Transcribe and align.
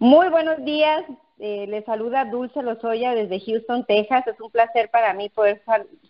Muy 0.00 0.28
buenos 0.28 0.64
días, 0.64 1.04
eh, 1.40 1.66
les 1.66 1.84
saluda 1.84 2.24
Dulce 2.24 2.62
Lozoya 2.62 3.16
desde 3.16 3.40
Houston, 3.40 3.84
Texas. 3.84 4.24
Es 4.28 4.40
un 4.40 4.48
placer 4.48 4.90
para 4.90 5.12
mí 5.12 5.28
poder 5.28 5.60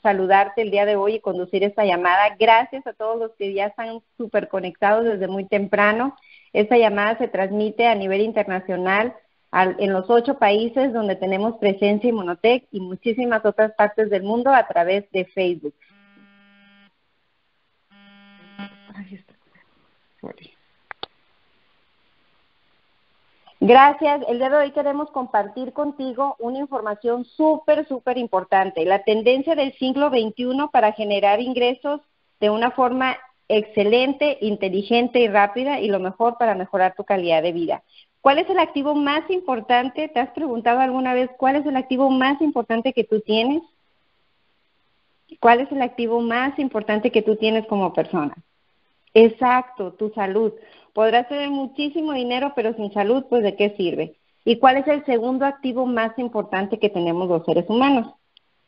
saludarte 0.03 0.61
el 0.61 0.71
día 0.71 0.85
de 0.85 0.97
hoy 0.97 1.15
y 1.15 1.21
conducir 1.21 1.65
esta 1.65 1.87
llamada. 1.87 2.37
Gracias 2.39 2.87
a 2.87 2.93
todos 2.93 3.19
los 3.19 3.33
que 3.37 3.55
ya 3.55 3.69
están 3.69 4.01
súper 4.19 4.49
conectados 4.49 5.07
desde 5.07 5.27
muy 5.27 5.47
temprano. 5.47 6.15
Esta 6.53 6.77
llamada 6.77 7.17
se 7.17 7.29
transmite 7.29 7.87
a 7.87 7.95
nivel 7.95 8.21
internacional 8.21 9.17
en 9.53 9.93
los 9.95 10.11
ocho 10.11 10.39
países 10.39 10.93
donde 10.93 11.17
tenemos 11.17 11.57
presencia 11.57 12.11
Inmunotech 12.11 12.69
y 12.71 12.81
muchísimas 12.81 13.43
otras 13.47 13.73
partes 13.73 14.11
del 14.11 14.23
mundo 14.23 14.53
a 14.53 14.67
través 14.67 15.11
de 15.13 15.25
Facebook. 15.25 15.75
Gracias. 23.61 24.21
El 24.29 24.39
día 24.39 24.51
de 24.51 24.57
hoy 24.57 24.71
queremos 24.71 25.11
compartir 25.11 25.73
contigo 25.73 26.37
una 26.39 26.59
información 26.59 27.25
súper, 27.25 27.87
súper 27.89 28.17
importante. 28.17 28.85
La 28.85 29.03
tendencia 29.03 29.57
del 29.57 29.73
siglo 29.79 30.11
XXI 30.11 30.69
para 30.71 30.93
generar 30.93 31.41
ingresos 31.41 32.01
de 32.39 32.51
una 32.51 32.71
forma 32.71 33.17
excelente, 33.49 34.39
inteligente 34.43 35.19
y 35.19 35.29
rápida 35.29 35.81
y 35.81 35.89
lo 35.89 35.99
mejor 35.99 36.39
para 36.39 36.55
mejorar 36.55 36.95
tu 36.95 37.05
calidad 37.05 37.43
de 37.43 37.53
vida. 37.53 37.83
¿Cuál 38.21 38.39
es 38.39 38.49
el 38.49 38.61
activo 38.61 38.95
más 38.95 39.29
importante? 39.29 40.09
¿Te 40.09 40.21
has 40.21 40.31
preguntado 40.31 40.79
alguna 40.79 41.15
vez 41.15 41.29
cuál 41.37 41.57
es 41.57 41.67
el 41.67 41.77
activo 41.77 42.11
más 42.11 42.41
importante 42.41 42.93
que 42.93 43.05
tú 43.05 43.21
tienes? 43.21 43.63
¿Cuál 45.41 45.61
es 45.61 45.73
el 45.73 45.83
activo 45.83 46.21
más 46.21 46.57
importante 46.61 47.11
que 47.11 47.23
tú 47.23 47.35
tienes 47.37 47.67
como 47.67 47.93
persona? 47.93 48.35
Exacto, 49.15 49.93
tu 49.95 50.11
salud. 50.11 50.53
Podrás 50.93 51.29
tener 51.29 51.51
muchísimo 51.51 52.13
dinero, 52.13 52.53
pero 52.55 52.75
sin 52.75 52.93
salud, 52.93 53.25
pues 53.29 53.43
¿de 53.43 53.57
qué 53.57 53.75
sirve? 53.77 54.17
¿Y 54.45 54.57
cuál 54.57 54.79
es 54.79 54.89
el 54.89 55.05
segundo 55.05 55.45
activo 55.45 55.87
más 55.87 56.19
importante 56.19 56.79
que 56.79 56.89
tenemos 56.89 57.29
los 57.29 57.45
seres 57.45 57.67
humanos? 57.69 58.15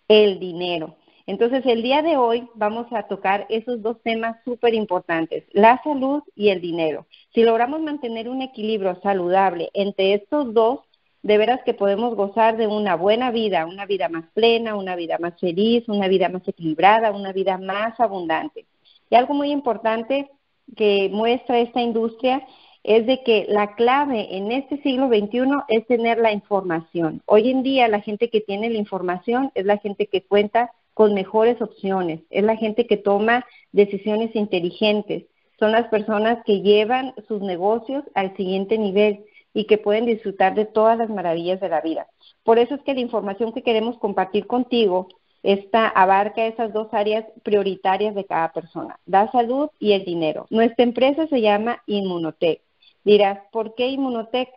El 0.08 0.38
dinero. 0.38 0.96
Entonces, 1.26 1.64
el 1.64 1.82
día 1.82 2.02
de 2.02 2.16
hoy 2.16 2.48
vamos 2.54 2.86
a 2.92 3.04
tocar 3.04 3.46
esos 3.50 3.80
dos 3.82 4.02
temas 4.02 4.36
súper 4.44 4.74
importantes, 4.74 5.44
la 5.52 5.80
salud 5.84 6.22
y 6.34 6.48
el 6.48 6.60
dinero. 6.60 7.06
Si 7.32 7.42
logramos 7.42 7.80
mantener 7.80 8.28
un 8.28 8.42
equilibrio 8.42 8.98
saludable 9.00 9.70
entre 9.74 10.14
estos 10.14 10.52
dos, 10.52 10.80
de 11.22 11.38
veras 11.38 11.60
que 11.64 11.74
podemos 11.74 12.14
gozar 12.14 12.56
de 12.56 12.66
una 12.66 12.96
buena 12.96 13.30
vida, 13.30 13.66
una 13.66 13.86
vida 13.86 14.08
más 14.08 14.24
plena, 14.32 14.74
una 14.74 14.96
vida 14.96 15.18
más 15.18 15.38
feliz, 15.38 15.88
una 15.88 16.08
vida 16.08 16.28
más 16.28 16.46
equilibrada, 16.48 17.10
una 17.12 17.32
vida 17.32 17.58
más 17.58 17.98
abundante. 18.00 18.66
Y 19.10 19.16
algo 19.16 19.34
muy 19.34 19.50
importante 19.50 20.30
que 20.76 21.10
muestra 21.12 21.58
esta 21.58 21.82
industria 21.82 22.46
es 22.82 23.06
de 23.06 23.22
que 23.22 23.46
la 23.48 23.74
clave 23.74 24.36
en 24.36 24.52
este 24.52 24.80
siglo 24.82 25.08
XXI 25.08 25.64
es 25.68 25.86
tener 25.86 26.18
la 26.18 26.32
información. 26.32 27.22
Hoy 27.26 27.50
en 27.50 27.62
día 27.62 27.88
la 27.88 28.00
gente 28.00 28.30
que 28.30 28.40
tiene 28.40 28.70
la 28.70 28.78
información 28.78 29.50
es 29.54 29.66
la 29.66 29.76
gente 29.78 30.06
que 30.06 30.22
cuenta 30.22 30.70
con 30.94 31.12
mejores 31.12 31.60
opciones, 31.60 32.20
es 32.30 32.44
la 32.44 32.56
gente 32.56 32.86
que 32.86 32.96
toma 32.96 33.44
decisiones 33.72 34.34
inteligentes, 34.34 35.24
son 35.58 35.72
las 35.72 35.88
personas 35.88 36.38
que 36.44 36.62
llevan 36.62 37.14
sus 37.28 37.42
negocios 37.42 38.04
al 38.14 38.34
siguiente 38.36 38.78
nivel 38.78 39.24
y 39.52 39.64
que 39.64 39.78
pueden 39.78 40.06
disfrutar 40.06 40.54
de 40.54 40.64
todas 40.64 40.96
las 40.96 41.10
maravillas 41.10 41.60
de 41.60 41.68
la 41.68 41.80
vida. 41.80 42.06
Por 42.44 42.58
eso 42.58 42.74
es 42.74 42.82
que 42.82 42.94
la 42.94 43.00
información 43.00 43.52
que 43.52 43.62
queremos 43.62 43.98
compartir 43.98 44.46
contigo 44.46 45.08
esta 45.42 45.88
abarca 45.88 46.46
esas 46.46 46.72
dos 46.72 46.88
áreas 46.92 47.24
prioritarias 47.42 48.14
de 48.14 48.26
cada 48.26 48.52
persona, 48.52 48.98
la 49.06 49.30
salud 49.32 49.70
y 49.78 49.92
el 49.92 50.04
dinero. 50.04 50.46
Nuestra 50.50 50.84
empresa 50.84 51.26
se 51.28 51.40
llama 51.40 51.82
Inmunotech. 51.86 52.62
Dirás, 53.04 53.40
¿por 53.50 53.74
qué 53.74 53.88
Inmunotech? 53.88 54.50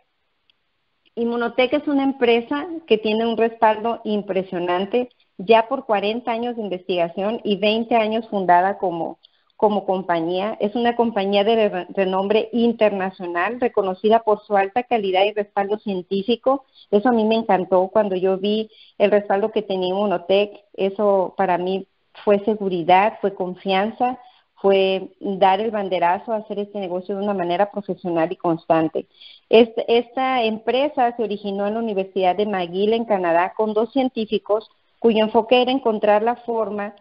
Inmunotech 1.14 1.72
es 1.72 1.88
una 1.88 2.02
empresa 2.02 2.66
que 2.86 2.98
tiene 2.98 3.26
un 3.26 3.36
respaldo 3.36 4.00
impresionante, 4.04 5.08
ya 5.38 5.68
por 5.68 5.86
40 5.86 6.30
años 6.30 6.56
de 6.56 6.62
investigación 6.62 7.40
y 7.44 7.56
20 7.56 7.94
años 7.96 8.28
fundada 8.28 8.78
como 8.78 9.18
como 9.56 9.86
compañía. 9.86 10.56
Es 10.60 10.74
una 10.74 10.96
compañía 10.96 11.44
de 11.44 11.86
renombre 11.90 12.48
internacional, 12.52 13.60
reconocida 13.60 14.20
por 14.20 14.44
su 14.44 14.56
alta 14.56 14.82
calidad 14.82 15.24
y 15.24 15.32
respaldo 15.32 15.78
científico. 15.78 16.64
Eso 16.90 17.08
a 17.08 17.12
mí 17.12 17.24
me 17.24 17.36
encantó 17.36 17.88
cuando 17.88 18.16
yo 18.16 18.38
vi 18.38 18.70
el 18.98 19.10
respaldo 19.10 19.52
que 19.52 19.62
tenía 19.62 19.94
Monotech. 19.94 20.64
Eso 20.74 21.34
para 21.36 21.58
mí 21.58 21.86
fue 22.24 22.44
seguridad, 22.44 23.18
fue 23.20 23.34
confianza, 23.34 24.18
fue 24.56 25.10
dar 25.20 25.60
el 25.60 25.70
banderazo 25.70 26.32
a 26.32 26.36
hacer 26.36 26.58
este 26.58 26.78
negocio 26.78 27.16
de 27.16 27.22
una 27.22 27.34
manera 27.34 27.70
profesional 27.70 28.32
y 28.32 28.36
constante. 28.36 29.06
Este, 29.48 29.84
esta 29.98 30.42
empresa 30.42 31.14
se 31.16 31.22
originó 31.22 31.66
en 31.66 31.74
la 31.74 31.80
Universidad 31.80 32.34
de 32.34 32.46
McGill 32.46 32.94
en 32.94 33.04
Canadá 33.04 33.52
con 33.56 33.74
dos 33.74 33.92
científicos 33.92 34.70
cuyo 34.98 35.22
enfoque 35.22 35.60
era 35.60 35.70
encontrar 35.70 36.22
la 36.22 36.36
forma 36.36 36.94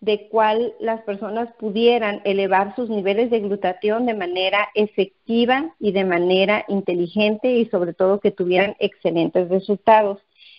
de 0.00 0.28
cuál 0.28 0.74
las 0.78 1.02
personas 1.02 1.48
pudieran 1.58 2.20
elevar 2.24 2.74
sus 2.76 2.88
niveles 2.88 3.30
de 3.30 3.40
glutatión 3.40 4.06
de 4.06 4.14
manera 4.14 4.68
efectiva 4.74 5.74
y 5.80 5.92
de 5.92 6.04
manera 6.04 6.64
inteligente 6.68 7.50
y 7.50 7.66
sobre 7.66 7.94
todo 7.94 8.20
que 8.20 8.30
tuvieran 8.30 8.76
excelentes 8.78 9.48
resultados. 9.48 10.18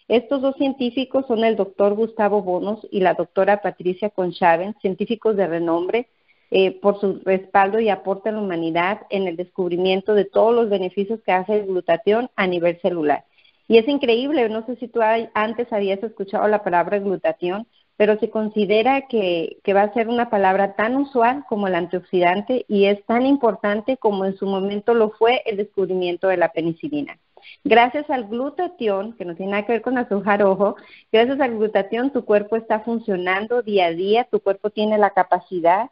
Estos 0.09 0.41
dos 0.41 0.55
científicos 0.57 1.25
son 1.27 1.43
el 1.43 1.55
doctor 1.55 1.93
Gustavo 1.93 2.41
Bonos 2.41 2.85
y 2.91 2.99
la 2.99 3.13
doctora 3.13 3.61
Patricia 3.61 4.09
Conchaven, 4.09 4.75
científicos 4.81 5.37
de 5.37 5.47
renombre 5.47 6.07
eh, 6.51 6.71
por 6.71 6.99
su 6.99 7.21
respaldo 7.23 7.79
y 7.79 7.89
aporte 7.89 8.29
a 8.29 8.31
la 8.31 8.41
humanidad 8.41 9.01
en 9.11 9.27
el 9.27 9.37
descubrimiento 9.37 10.15
de 10.15 10.25
todos 10.25 10.53
los 10.53 10.67
beneficios 10.67 11.21
que 11.23 11.31
hace 11.31 11.59
el 11.59 11.67
glutatión 11.67 12.29
a 12.35 12.47
nivel 12.47 12.81
celular. 12.81 13.23
Y 13.67 13.77
es 13.77 13.87
increíble, 13.87 14.49
no 14.49 14.65
sé 14.65 14.75
si 14.77 14.87
tú 14.87 14.99
antes 15.35 15.71
habías 15.71 16.01
escuchado 16.01 16.47
la 16.47 16.63
palabra 16.63 16.97
glutatión, 16.97 17.67
pero 17.99 18.17
se 18.17 18.29
considera 18.29 19.07
que, 19.09 19.57
va 19.75 19.81
a 19.81 19.93
ser 19.93 20.07
una 20.07 20.29
palabra 20.29 20.73
tan 20.75 20.95
usual 20.95 21.43
como 21.49 21.67
el 21.67 21.75
antioxidante 21.75 22.63
y 22.69 22.85
es 22.85 23.05
tan 23.05 23.25
importante 23.25 23.97
como 23.97 24.23
en 24.23 24.37
su 24.37 24.45
momento 24.45 24.93
lo 24.93 25.09
fue 25.09 25.41
el 25.45 25.57
descubrimiento 25.57 26.29
de 26.29 26.37
la 26.37 26.53
penicilina. 26.53 27.19
Gracias 27.65 28.09
al 28.09 28.29
glutatión, 28.29 29.17
que 29.17 29.25
no 29.25 29.35
tiene 29.35 29.51
nada 29.51 29.65
que 29.65 29.73
ver 29.73 29.81
con 29.81 29.97
azúcar 29.97 30.43
ojo, 30.43 30.77
gracias 31.11 31.41
al 31.41 31.57
glutatión 31.57 32.11
tu 32.11 32.23
cuerpo 32.23 32.55
está 32.55 32.79
funcionando 32.79 33.63
día 33.63 33.87
a 33.87 33.91
día, 33.91 34.23
tu 34.31 34.39
cuerpo 34.39 34.69
tiene 34.69 34.97
la 34.97 35.09
capacidad 35.09 35.89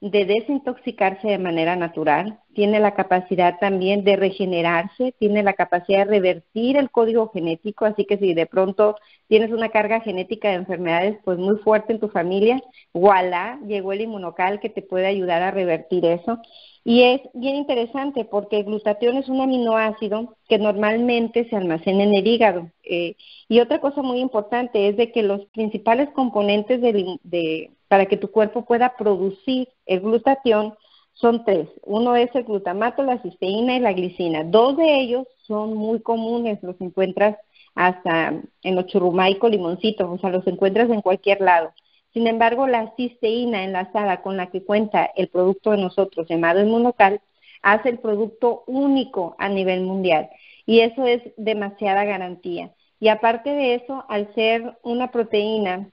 de 0.00 0.24
desintoxicarse 0.24 1.28
de 1.28 1.38
manera 1.38 1.74
natural, 1.74 2.38
tiene 2.54 2.78
la 2.78 2.94
capacidad 2.94 3.58
también 3.58 4.04
de 4.04 4.16
regenerarse, 4.16 5.12
tiene 5.18 5.42
la 5.42 5.54
capacidad 5.54 6.06
de 6.06 6.12
revertir 6.12 6.76
el 6.76 6.90
código 6.90 7.30
genético, 7.30 7.84
así 7.84 8.04
que 8.04 8.16
si 8.18 8.34
de 8.34 8.46
pronto 8.46 8.96
tienes 9.26 9.50
una 9.50 9.70
carga 9.70 10.00
genética 10.00 10.48
de 10.50 10.56
enfermedades 10.56 11.18
pues 11.24 11.38
muy 11.38 11.56
fuerte 11.58 11.92
en 11.92 12.00
tu 12.00 12.08
familia, 12.08 12.60
voilà, 12.92 13.58
llegó 13.66 13.92
el 13.92 14.02
inmunocal 14.02 14.60
que 14.60 14.70
te 14.70 14.82
puede 14.82 15.06
ayudar 15.06 15.42
a 15.42 15.50
revertir 15.50 16.04
eso. 16.04 16.38
Y 16.84 17.02
es 17.02 17.20
bien 17.34 17.56
interesante 17.56 18.24
porque 18.24 18.60
el 18.60 18.64
glutatión 18.64 19.16
es 19.18 19.28
un 19.28 19.40
aminoácido 19.40 20.36
que 20.48 20.58
normalmente 20.58 21.46
se 21.50 21.56
almacena 21.56 22.04
en 22.04 22.14
el 22.14 22.26
hígado. 22.26 22.70
Eh, 22.82 23.16
y 23.48 23.60
otra 23.60 23.80
cosa 23.80 24.00
muy 24.00 24.20
importante 24.20 24.88
es 24.88 24.96
de 24.96 25.12
que 25.12 25.22
los 25.22 25.44
principales 25.46 26.08
componentes 26.10 26.80
de, 26.80 27.70
para 27.88 28.06
que 28.06 28.16
tu 28.16 28.30
cuerpo 28.30 28.64
pueda 28.64 28.96
producir 28.96 29.68
el 29.86 30.00
glutatión 30.00 30.74
son 31.14 31.44
tres. 31.44 31.68
Uno 31.82 32.14
es 32.14 32.32
el 32.34 32.44
glutamato, 32.44 33.02
la 33.02 33.20
cisteína 33.20 33.76
y 33.76 33.80
la 33.80 33.92
glicina. 33.92 34.44
Dos 34.44 34.76
de 34.76 35.00
ellos 35.00 35.26
son 35.46 35.74
muy 35.74 36.00
comunes, 36.00 36.62
los 36.62 36.80
encuentras 36.80 37.36
hasta 37.74 38.40
en 38.62 38.74
los 38.74 38.86
churrumaico, 38.86 39.48
limoncitos, 39.48 40.08
o 40.08 40.18
sea, 40.18 40.30
los 40.30 40.46
encuentras 40.46 40.90
en 40.90 41.02
cualquier 41.02 41.40
lado. 41.40 41.72
Sin 42.12 42.26
embargo, 42.26 42.66
la 42.66 42.92
cisteína 42.96 43.64
enlazada 43.64 44.22
con 44.22 44.36
la 44.36 44.50
que 44.50 44.64
cuenta 44.64 45.04
el 45.16 45.28
producto 45.28 45.72
de 45.72 45.78
nosotros 45.78 46.26
llamado 46.28 46.60
inmunocal 46.60 47.20
hace 47.62 47.90
el 47.90 47.98
producto 47.98 48.64
único 48.66 49.34
a 49.38 49.48
nivel 49.48 49.82
mundial 49.82 50.30
y 50.66 50.80
eso 50.80 51.06
es 51.06 51.22
demasiada 51.36 52.04
garantía. 52.04 52.72
Y 53.00 53.08
aparte 53.08 53.50
de 53.50 53.74
eso, 53.74 54.04
al 54.08 54.32
ser 54.34 54.76
una 54.82 55.10
proteína 55.10 55.90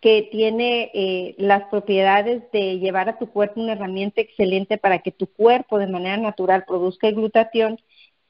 que 0.00 0.28
tiene 0.30 0.90
eh, 0.94 1.34
las 1.38 1.64
propiedades 1.70 2.42
de 2.52 2.78
llevar 2.78 3.08
a 3.08 3.18
tu 3.18 3.28
cuerpo 3.30 3.60
una 3.60 3.72
herramienta 3.72 4.20
excelente 4.20 4.78
para 4.78 5.00
que 5.00 5.12
tu 5.12 5.26
cuerpo 5.26 5.78
de 5.78 5.88
manera 5.88 6.16
natural 6.16 6.64
produzca 6.66 7.08
el 7.08 7.16
glutatión, 7.16 7.78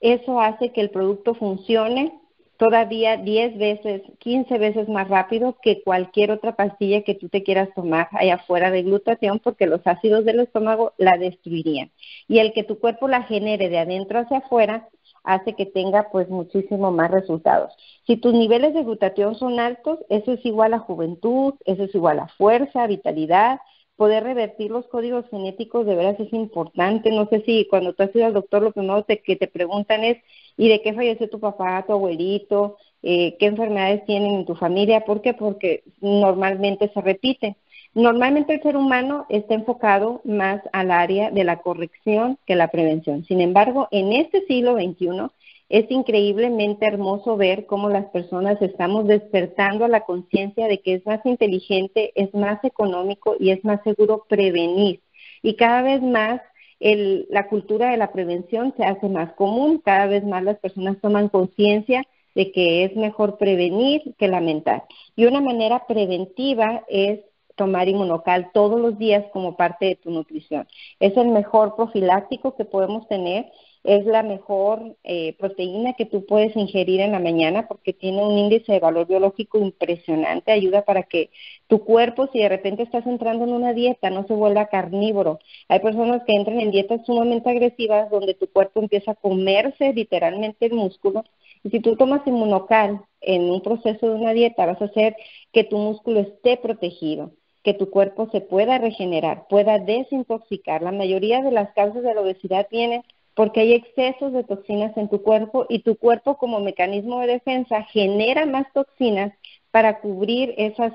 eso 0.01 0.41
hace 0.41 0.73
que 0.73 0.81
el 0.81 0.91
producto 0.91 1.35
funcione 1.35 2.13
todavía 2.59 3.17
10 3.17 3.57
veces, 3.57 4.03
15 4.19 4.59
veces 4.59 4.89
más 4.89 5.09
rápido 5.09 5.57
que 5.63 5.83
cualquier 5.83 6.33
otra 6.33 6.57
pastilla 6.57 7.03
que 7.03 7.15
tú 7.15 7.29
te 7.29 7.43
quieras 7.45 7.69
tomar 7.75 8.09
allá 8.13 8.39
fuera 8.39 8.71
de 8.71 8.83
glutatión 8.83 9.39
porque 9.39 9.67
los 9.67 9.81
ácidos 9.87 10.25
del 10.25 10.41
estómago 10.41 10.93
la 10.99 11.17
destruirían. 11.17 11.91
Y 12.27 12.41
el 12.41 12.53
que 12.53 12.65
tu 12.65 12.79
cuerpo 12.81 13.09
la 13.09 13.23
genere 13.23 13.69
de 13.69 13.79
adentro 13.79 14.19
hacia 14.19 14.39
afuera 14.39 14.89
hace 15.29 15.55
que 15.55 15.67
tenga 15.67 16.09
pues 16.11 16.29
muchísimo 16.31 16.91
más 16.91 17.11
resultados. 17.11 17.73
Si 18.07 18.17
tus 18.17 18.33
niveles 18.33 18.73
de 18.75 18.83
glutatión 18.83 19.35
son 19.35 19.61
altos, 19.61 19.99
eso 20.09 20.33
es 20.33 20.45
igual 20.45 20.73
a 20.73 20.79
juventud, 20.79 21.55
eso 21.67 21.85
es 21.85 21.95
igual 21.95 22.19
a 22.19 22.29
fuerza, 22.29 22.87
vitalidad, 22.87 23.61
poder 23.97 24.25
revertir 24.25 24.71
los 24.71 24.87
códigos 24.87 25.29
genéticos 25.29 25.85
de 25.85 25.97
veras 25.97 26.19
es 26.19 26.33
importante. 26.33 27.11
No 27.11 27.29
sé 27.29 27.43
si 27.45 27.67
cuando 27.69 27.93
tú 27.93 28.05
has 28.05 28.15
ido 28.17 28.27
al 28.27 28.33
doctor 28.33 28.63
lo 28.63 28.73
primero 28.73 29.05
que 29.05 29.37
te 29.37 29.49
preguntan 29.49 30.03
es 30.05 30.17
y 30.57 30.69
de 30.69 30.81
qué 30.83 30.95
falleció 30.95 31.29
tu 31.29 31.41
papá, 31.41 31.85
tu 31.87 31.93
abuelito, 31.93 32.77
eh, 33.03 33.37
qué 33.39 33.47
enfermedades 33.47 34.05
tienen 34.07 34.35
en 34.37 34.47
tu 34.47 34.55
familia. 34.55 35.05
¿Por 35.05 35.21
qué? 35.21 35.35
Porque 35.35 35.85
normalmente 36.01 36.91
se 36.95 37.01
repite. 37.03 37.57
Normalmente 37.95 38.55
el 38.55 38.63
ser 38.63 38.77
humano 38.77 39.27
está 39.29 39.55
enfocado 39.55 40.21
más 40.25 40.63
al 40.73 40.91
área 40.91 41.31
de 41.31 41.45
la 41.45 41.61
corrección 41.63 42.39
que 42.47 42.55
la 42.55 42.69
prevención. 42.69 43.25
Sin 43.25 43.41
embargo, 43.41 43.89
en 43.91 44.13
este 44.13 44.45
siglo 44.47 44.75
XXI 44.75 45.29
es 45.69 45.91
increíblemente 45.91 46.87
hermoso 46.87 47.37
ver 47.37 47.67
cómo 47.67 47.89
las 47.89 48.07
personas 48.07 48.61
estamos 48.63 49.07
despertando 49.07 49.85
a 49.85 49.89
la 49.89 50.03
conciencia 50.03 50.67
de 50.67 50.81
que 50.81 50.95
es 50.95 51.05
más 51.07 51.21
inteligente, 51.27 52.13
es 52.15 52.33
más 52.35 52.63
económico 52.65 53.37
y 53.39 53.51
es 53.51 53.65
más 53.65 53.83
seguro 53.83 54.25
prevenir. 54.29 55.01
Y 55.43 55.57
cada 55.57 55.83
vez 55.83 56.01
más 56.03 56.41
la 56.81 57.49
cultura 57.49 57.91
de 57.91 57.97
la 57.97 58.13
prevención 58.13 58.73
se 58.77 58.85
hace 58.85 59.09
más 59.09 59.33
común, 59.33 59.83
cada 59.85 60.07
vez 60.07 60.25
más 60.25 60.45
las 60.45 60.59
personas 60.59 61.01
toman 61.01 61.29
conciencia 61.29 62.05
de 62.35 62.53
que 62.53 62.85
es 62.85 62.95
mejor 62.95 63.37
prevenir 63.37 64.15
que 64.17 64.29
lamentar. 64.29 64.85
Y 65.17 65.27
una 65.27 65.41
manera 65.41 65.87
preventiva 65.87 66.85
es 66.89 67.21
tomar 67.59 67.89
inmunocal 67.89 68.51
todos 68.55 68.81
los 68.81 68.97
días 68.99 69.27
como 69.33 69.57
parte 69.57 69.85
de 69.87 69.97
tu 69.97 70.11
nutrición. 70.11 70.67
Es 71.01 71.15
el 71.19 71.29
mejor 71.29 71.77
profiláctico 71.77 72.57
que 72.57 72.65
podemos 72.65 73.07
tener, 73.09 73.51
es 73.85 74.07
la 74.07 74.23
mejor 74.23 74.97
eh, 75.05 75.35
proteína 75.39 75.95
que 75.95 76.07
tú 76.07 76.25
puedes 76.27 76.55
ingerir 76.57 77.01
en 77.01 77.13
la 77.13 77.19
mañana 77.21 77.69
porque 77.69 77.93
tiene 77.93 78.23
un 78.23 78.39
índice 78.39 78.73
de 78.73 78.81
valor 78.81 79.07
biológico 79.07 79.59
impresionante, 79.59 80.53
ayuda 80.53 80.83
para 80.85 81.03
que 81.03 81.31
tu 81.67 81.85
cuerpo, 81.85 82.29
si 82.33 82.39
de 82.39 82.49
repente 82.49 82.83
estás 82.83 83.07
entrando 83.07 83.45
en 83.45 83.53
una 83.53 83.73
dieta, 83.73 84.11
no 84.11 84.27
se 84.27 84.35
vuelva 84.35 84.67
carnívoro. 84.67 85.39
Hay 85.69 85.81
personas 85.81 86.23
que 86.25 86.35
entran 86.35 86.61
en 86.61 86.71
dietas 86.71 87.05
sumamente 87.07 87.51
agresivas 87.51 88.11
donde 88.11 88.35
tu 88.35 88.47
cuerpo 88.49 88.81
empieza 88.81 89.13
a 89.13 89.15
comerse 89.17 89.93
literalmente 89.93 90.67
el 90.67 90.75
músculo 90.75 91.25
y 91.65 91.71
si 91.71 91.81
tú 91.81 91.97
tomas 91.97 92.27
inmunocal 92.27 93.01
en 93.21 93.51
un 93.51 93.61
proceso 93.63 94.09
de 94.09 94.15
una 94.15 94.33
dieta, 94.33 94.67
vas 94.67 94.81
a 94.81 94.87
hacer 94.87 95.17
que 95.53 95.65
tu 95.65 95.77
músculo 95.77 96.21
esté 96.21 96.57
protegido 96.57 97.33
que 97.69 97.75
tu 97.75 97.91
cuerpo 97.91 98.31
se 98.33 98.41
pueda 98.41 98.79
regenerar, 98.79 99.47
pueda 99.47 99.79
desintoxicar. 99.79 100.81
La 100.81 100.91
mayoría 100.91 101.43
de 101.43 101.51
las 101.51 101.71
causas 101.75 102.03
de 102.03 102.15
la 102.15 102.23
obesidad 102.23 102.67
vienen 102.71 103.03
porque 103.35 103.61
hay 103.61 103.75
excesos 103.75 104.33
de 104.33 104.43
toxinas 104.43 104.97
en 104.97 105.11
tu 105.11 105.23
cuerpo 105.23 105.67
y 105.69 105.81
tu 105.81 105.99
cuerpo 105.99 106.39
como 106.39 106.61
mecanismo 106.61 107.21
de 107.21 107.27
defensa 107.27 107.83
genera 107.83 108.47
más 108.47 108.73
toxinas 108.73 109.35
para 109.71 110.01
cubrir 110.01 110.55
esas, 110.57 110.95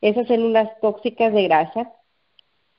esas 0.00 0.26
células 0.26 0.70
tóxicas 0.80 1.30
de 1.34 1.42
grasa 1.42 1.92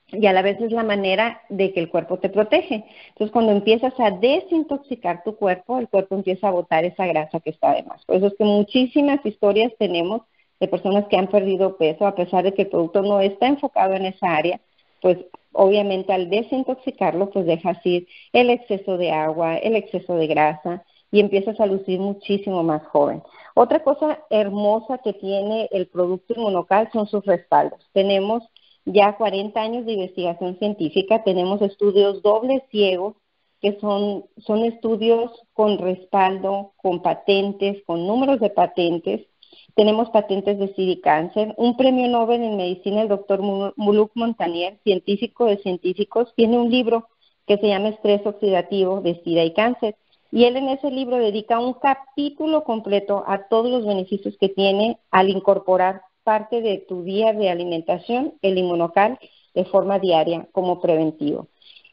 y 0.08 0.26
a 0.26 0.32
la 0.32 0.42
vez 0.42 0.60
es 0.60 0.72
la 0.72 0.82
manera 0.82 1.40
de 1.48 1.72
que 1.72 1.78
el 1.78 1.88
cuerpo 1.88 2.18
te 2.18 2.28
protege. 2.28 2.84
Entonces, 3.10 3.30
cuando 3.30 3.52
empiezas 3.52 3.94
a 4.00 4.10
desintoxicar 4.10 5.22
tu 5.22 5.36
cuerpo, 5.36 5.78
el 5.78 5.88
cuerpo 5.88 6.16
empieza 6.16 6.48
a 6.48 6.50
botar 6.50 6.84
esa 6.84 7.06
grasa 7.06 7.38
que 7.38 7.50
está 7.50 7.74
de 7.74 7.84
más. 7.84 8.04
Por 8.06 8.16
eso 8.16 8.26
es 8.26 8.34
que 8.36 8.44
muchísimas 8.44 9.24
historias 9.24 9.72
tenemos 9.78 10.22
de 10.60 10.68
personas 10.68 11.06
que 11.08 11.16
han 11.16 11.28
perdido 11.28 11.76
peso, 11.76 12.06
a 12.06 12.14
pesar 12.14 12.44
de 12.44 12.54
que 12.54 12.62
el 12.62 12.68
producto 12.68 13.02
no 13.02 13.20
está 13.20 13.46
enfocado 13.46 13.94
en 13.94 14.06
esa 14.06 14.34
área, 14.34 14.60
pues 15.02 15.18
obviamente 15.52 16.12
al 16.12 16.30
desintoxicarlo, 16.30 17.30
pues 17.30 17.46
dejas 17.46 17.78
ir 17.84 18.06
el 18.32 18.50
exceso 18.50 18.96
de 18.96 19.10
agua, 19.10 19.56
el 19.56 19.76
exceso 19.76 20.16
de 20.16 20.26
grasa 20.26 20.84
y 21.10 21.20
empiezas 21.20 21.58
a 21.60 21.66
lucir 21.66 21.98
muchísimo 22.00 22.62
más 22.62 22.86
joven. 22.88 23.22
Otra 23.54 23.82
cosa 23.82 24.18
hermosa 24.30 24.98
que 24.98 25.14
tiene 25.14 25.68
el 25.72 25.86
producto 25.88 26.34
inmunocal 26.34 26.90
son 26.92 27.06
sus 27.06 27.24
respaldos. 27.24 27.80
Tenemos 27.92 28.42
ya 28.84 29.16
40 29.16 29.60
años 29.60 29.86
de 29.86 29.92
investigación 29.92 30.58
científica, 30.58 31.24
tenemos 31.24 31.60
estudios 31.62 32.22
dobles 32.22 32.62
ciegos, 32.70 33.14
que 33.60 33.78
son, 33.80 34.26
son 34.38 34.64
estudios 34.64 35.32
con 35.54 35.78
respaldo, 35.78 36.72
con 36.76 37.02
patentes, 37.02 37.82
con 37.84 38.06
números 38.06 38.38
de 38.40 38.50
patentes, 38.50 39.26
tenemos 39.74 40.10
patentes 40.10 40.58
de 40.58 40.74
SIDA 40.74 40.92
y 40.92 41.00
cáncer. 41.00 41.54
Un 41.56 41.76
premio 41.76 42.08
Nobel 42.08 42.42
en 42.42 42.56
medicina, 42.56 43.02
el 43.02 43.08
doctor 43.08 43.40
Muluk 43.76 44.12
Montanier, 44.14 44.78
científico 44.84 45.46
de 45.46 45.58
científicos, 45.58 46.32
tiene 46.36 46.58
un 46.58 46.70
libro 46.70 47.08
que 47.46 47.58
se 47.58 47.68
llama 47.68 47.88
Estrés 47.88 48.26
oxidativo 48.26 49.00
de 49.00 49.20
SIDA 49.22 49.44
y 49.44 49.52
cáncer. 49.52 49.96
Y 50.32 50.44
él 50.44 50.56
en 50.56 50.68
ese 50.68 50.90
libro 50.90 51.16
dedica 51.16 51.60
un 51.60 51.74
capítulo 51.74 52.64
completo 52.64 53.24
a 53.26 53.48
todos 53.48 53.70
los 53.70 53.86
beneficios 53.86 54.36
que 54.38 54.48
tiene 54.48 54.98
al 55.10 55.30
incorporar 55.30 56.02
parte 56.24 56.60
de 56.60 56.78
tu 56.78 57.04
día 57.04 57.32
de 57.32 57.50
alimentación, 57.50 58.34
el 58.42 58.58
inmunocal, 58.58 59.18
de 59.54 59.64
forma 59.64 59.98
diaria 59.98 60.48
como 60.52 60.80
preventivo. 60.80 61.48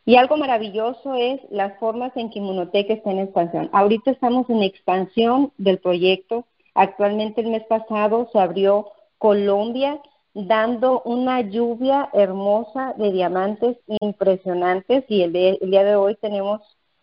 Y 0.06 0.18
algo 0.18 0.36
maravilloso 0.36 1.16
es 1.16 1.40
las 1.50 1.80
formas 1.80 2.12
en 2.18 2.30
que 2.30 2.40
Inmunotech 2.40 2.90
está 2.90 3.12
en 3.12 3.20
expansión. 3.20 3.70
Ahorita 3.72 4.12
estamos 4.12 4.50
en 4.50 4.62
expansión 4.62 5.54
del 5.58 5.80
proyecto 5.80 6.46
Actualmente 6.76 7.42
el 7.42 7.48
mes 7.48 7.64
pasado 7.66 8.30
se 8.32 8.40
abrió 8.40 8.92
Colombia 9.18 10.00
dando 10.34 11.02
una 11.06 11.42
lluvia 11.42 12.10
hermosa 12.14 12.94
de 12.98 13.12
diamantes 13.12 13.78
impresionantes 13.88 15.06
y 15.08 15.22
el, 15.22 15.32
día 15.32 15.84
de 15.84 15.96
hoy 15.96 16.16
tenemos 16.16 16.62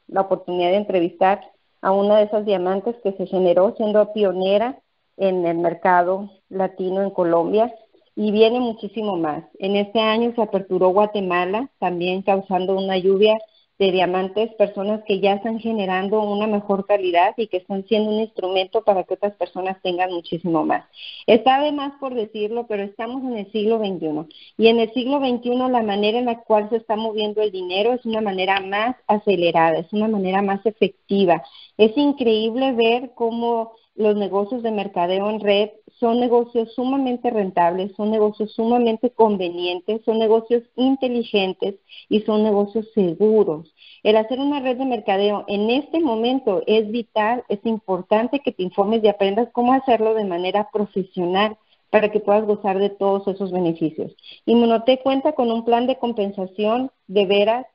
la 0.09 0.23
oportunidad 0.23 0.71
de 0.71 0.79
entrevistar 0.79 1.41
a 1.81 1.93
una 1.93 2.19
de 2.19 2.25
esas 2.25 2.45
diamantes 2.45 2.97
que 3.03 3.13
se 3.13 3.27
generó 3.27 3.75
siendo 3.77 4.13
pionera 4.13 4.81
en 5.17 5.47
el 5.47 5.59
mercado 5.59 6.31
latino 6.49 7.03
en 7.03 7.11
Colombia 7.11 7.73
y 8.17 8.33
viene 8.33 8.59
muchísimo 8.59 9.17
más. 9.17 9.45
En 9.59 9.77
este 9.77 10.01
año 10.01 10.33
se 10.35 10.43
aperturó 10.43 10.89
Guatemala, 10.89 11.71
también 11.79 12.23
causando 12.23 12.77
una 12.77 12.99
lluvia 12.99 13.39
de 13.81 13.93
diamantes, 13.93 14.53
personas 14.57 15.03
que 15.07 15.21
ya 15.21 15.33
están 15.33 15.59
generando 15.59 16.21
una 16.21 16.47
mejor 16.47 16.85
calidad 16.85 17.33
y 17.39 17.47
que 17.47 17.57
están 17.57 17.87
siendo 17.87 18.11
un 18.11 18.21
instrumento 18.21 18.85
para 18.85 19.05
que 19.05 19.15
otras 19.15 19.33
personas 19.37 19.81
tengan 19.83 20.13
muchísimo 20.13 20.67
más. 20.67 20.85
Está 21.27 21.63
de 21.63 21.73
más 21.73 21.95
por 21.99 22.15
decirlo, 22.15 22.67
pero 22.67 22.83
estamos 22.83 23.23
en 23.25 23.39
el 23.39 23.51
siglo 23.53 23.79
XXI 23.79 24.35
y 24.59 24.69
en 24.69 24.81
el 24.81 24.93
siglo 24.93 25.19
XXI 25.19 25.57
la 25.71 25.83
manera 25.83 26.19
en 26.19 26.27
la 26.27 26.43
cual 26.43 26.69
se 26.69 26.77
está 26.77 26.95
moviendo 26.95 27.41
el 27.41 27.53
dinero 27.53 27.95
es 27.95 28.05
una 28.05 28.21
manera 28.21 28.61
más 28.61 28.97
acelerada, 29.07 29.79
es 29.79 29.91
una 29.95 30.09
manera 30.09 30.43
más 30.43 30.65
efectiva. 30.67 31.43
Es 31.79 31.97
increíble 31.97 32.73
ver 32.73 33.13
cómo 33.15 33.73
los 33.95 34.15
negocios 34.15 34.63
de 34.63 34.73
mercadeo 34.73 35.31
en 35.31 35.41
red 35.41 35.71
son 36.01 36.19
negocios 36.19 36.73
sumamente 36.75 37.31
rentables, 37.31 37.93
son 37.95 38.11
negocios 38.11 38.53
sumamente 38.55 39.11
convenientes, 39.11 40.01
son 40.05 40.19
negocios 40.19 40.63
inteligentes 40.75 41.77
y 42.09 42.23
son 42.23 42.43
negocios 42.43 42.89
seguros. 42.95 43.73
El 44.03 44.17
hacer 44.17 44.41
una 44.41 44.61
red 44.61 44.79
de 44.79 44.87
mercadeo 44.87 45.45
en 45.47 45.69
este 45.69 46.01
momento 46.01 46.63
es 46.67 46.91
vital, 46.91 47.45
es 47.49 47.61
importante 47.65 48.41
que 48.41 48.51
te 48.51 48.63
informes 48.63 49.05
y 49.05 49.09
aprendas 49.09 49.51
cómo 49.53 49.75
hacerlo 49.75 50.15
de 50.15 50.25
manera 50.25 50.71
profesional 50.73 51.59
para 51.91 52.11
que 52.11 52.21
puedas 52.21 52.47
gozar 52.47 52.79
de 52.79 52.89
todos 52.89 53.29
esos 53.29 53.53
beneficios. 53.53 54.17
Inmunotech 54.47 55.03
cuenta 55.03 55.33
con 55.33 55.53
un 55.53 55.65
plan 55.65 55.87
de 55.87 55.99
compensación 55.99 56.91
de 57.09 57.27
veras 57.27 57.67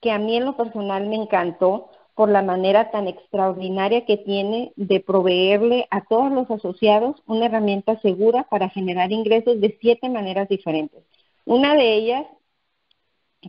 que 0.00 0.12
a 0.12 0.18
mí 0.18 0.36
en 0.36 0.44
lo 0.44 0.56
personal 0.56 1.08
me 1.08 1.16
encantó 1.16 1.88
por 2.14 2.28
la 2.28 2.42
manera 2.42 2.90
tan 2.90 3.08
extraordinaria 3.08 4.04
que 4.04 4.18
tiene 4.18 4.72
de 4.76 5.00
proveerle 5.00 5.86
a 5.90 6.04
todos 6.04 6.30
los 6.30 6.50
asociados 6.50 7.22
una 7.26 7.46
herramienta 7.46 7.98
segura 8.00 8.44
para 8.44 8.68
generar 8.68 9.12
ingresos 9.12 9.60
de 9.60 9.76
siete 9.80 10.08
maneras 10.08 10.48
diferentes. 10.48 11.02
Una 11.44 11.74
de 11.74 11.94
ellas, 11.94 12.26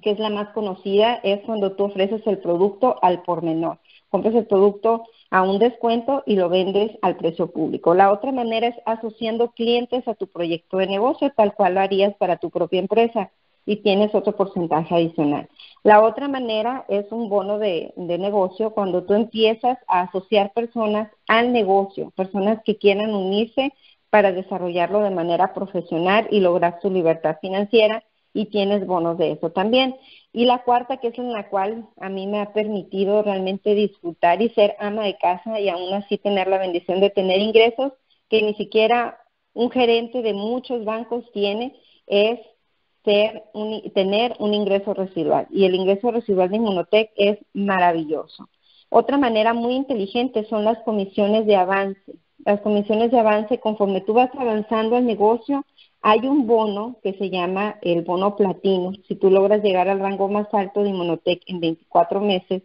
que 0.02 0.12
es 0.12 0.20
la 0.20 0.30
más 0.30 0.50
conocida, 0.50 1.16
es 1.24 1.42
cuando 1.42 1.74
tú 1.74 1.84
ofreces 1.84 2.26
el 2.26 2.40
producto 2.40 2.96
al 3.02 3.22
por 3.24 3.44
menor. 3.44 3.80
Compras 4.10 4.36
el 4.36 4.48
producto 4.48 5.04
a 5.30 5.44
un 5.44 5.60
descuento 5.60 6.24
y 6.26 6.36
lo 6.36 6.50
vendes 6.50 6.92
al 7.02 7.18
precio 7.18 7.52
público. 7.52 7.94
La 7.94 8.12
otra 8.12 8.32
manera 8.32 8.68
es 8.68 8.76
asociando 8.86 9.52
clientes 9.52 10.08
a 10.08 10.16
tu 10.16 10.28
proyecto 10.28 10.78
de 10.78 10.88
negocio, 10.88 11.32
tal 11.36 11.54
cual 11.54 11.76
lo 11.76 11.82
harías 11.82 12.16
para 12.16 12.38
tu 12.38 12.50
propia 12.50 12.80
empresa 12.80 13.32
y 13.66 13.78
tienes 13.78 14.14
otro 14.14 14.36
porcentaje 14.36 14.94
adicional. 14.94 15.50
La 15.84 16.02
otra 16.02 16.30
manera 16.30 16.86
es 16.88 17.12
un 17.12 17.28
bono 17.28 17.60
de, 17.60 17.94
negocio 17.98 18.72
cuando 18.74 19.04
tú 19.04 19.14
empiezas 19.16 19.78
a 19.88 20.04
asociar 20.04 20.54
personas 20.54 21.12
al 21.28 21.52
negocio, 21.52 22.12
personas 22.12 22.60
que 22.64 22.78
quieran 22.78 23.14
unirse 23.14 23.74
para 24.10 24.32
desarrollarlo 24.32 25.02
de 25.02 25.10
manera 25.10 25.54
profesional 25.54 26.28
y 26.32 26.40
lograr 26.40 26.80
su 26.82 26.90
libertad 26.90 27.38
financiera 27.42 28.04
y 28.34 28.46
tienes 28.46 28.88
bonos 28.88 29.18
de 29.18 29.32
eso 29.32 29.52
también. 29.52 29.96
Y 30.32 30.46
la 30.46 30.64
cuarta, 30.64 30.98
que 30.98 31.10
es 31.10 31.18
en 31.20 31.34
la 31.34 31.50
cual 31.50 31.86
a 32.00 32.08
mí 32.08 32.28
me 32.28 32.40
ha 32.40 32.54
permitido 32.54 33.22
realmente 33.22 33.76
disfrutar 33.76 34.42
y 34.42 34.50
ser 34.50 34.76
ama 34.80 35.04
de 35.04 35.18
casa 35.18 35.60
y 35.60 35.68
aún 35.68 35.94
así 35.94 36.18
tener 36.18 36.48
la 36.48 36.60
bendición 36.60 37.02
de 37.02 37.10
tener 37.10 37.42
ingresos 37.42 37.92
que 38.30 38.42
ni 38.42 38.54
siquiera 38.56 39.18
un 39.54 39.70
gerente 39.70 40.22
de 40.22 40.34
muchos 40.34 40.86
bancos 40.86 41.30
tiene, 41.34 41.76
es 42.08 42.40
tener 43.04 44.36
un 44.40 44.54
ingreso 44.54 44.94
residual. 44.94 45.48
Y 45.52 45.66
el 45.66 45.76
ingreso 45.76 46.12
residual 46.12 46.50
de 46.50 46.58
Inmunotech 46.58 47.12
es 47.16 47.38
maravilloso. 47.54 48.48
Otra 48.90 49.18
manera 49.18 49.54
muy 49.54 49.74
inteligente 49.74 50.46
son 50.46 50.64
las 50.64 50.80
comisiones 50.84 51.46
de 51.46 51.56
avance. 51.56 52.14
Las 52.46 52.62
comisiones 52.62 53.12
de 53.12 53.20
avance, 53.20 53.60
conforme 53.60 54.02
tú 54.02 54.14
vas 54.14 54.30
avanzando 54.38 54.96
al 54.96 55.06
negocio, 55.06 55.66
hay 56.02 56.28
un 56.28 56.46
bono 56.48 56.98
que 57.02 57.14
se 57.14 57.30
llama 57.30 57.78
el 57.82 58.04
bono 58.04 58.36
platino. 58.36 58.92
Si 59.08 59.16
tú 59.16 59.30
logras 59.30 59.64
llegar 59.64 59.88
al 59.88 60.00
rango 60.00 60.28
más 60.28 60.48
alto 60.54 60.84
de 60.84 60.90
Inmunotech 60.90 61.42
en 61.48 61.60
24 61.62 62.20
meses, 62.20 62.64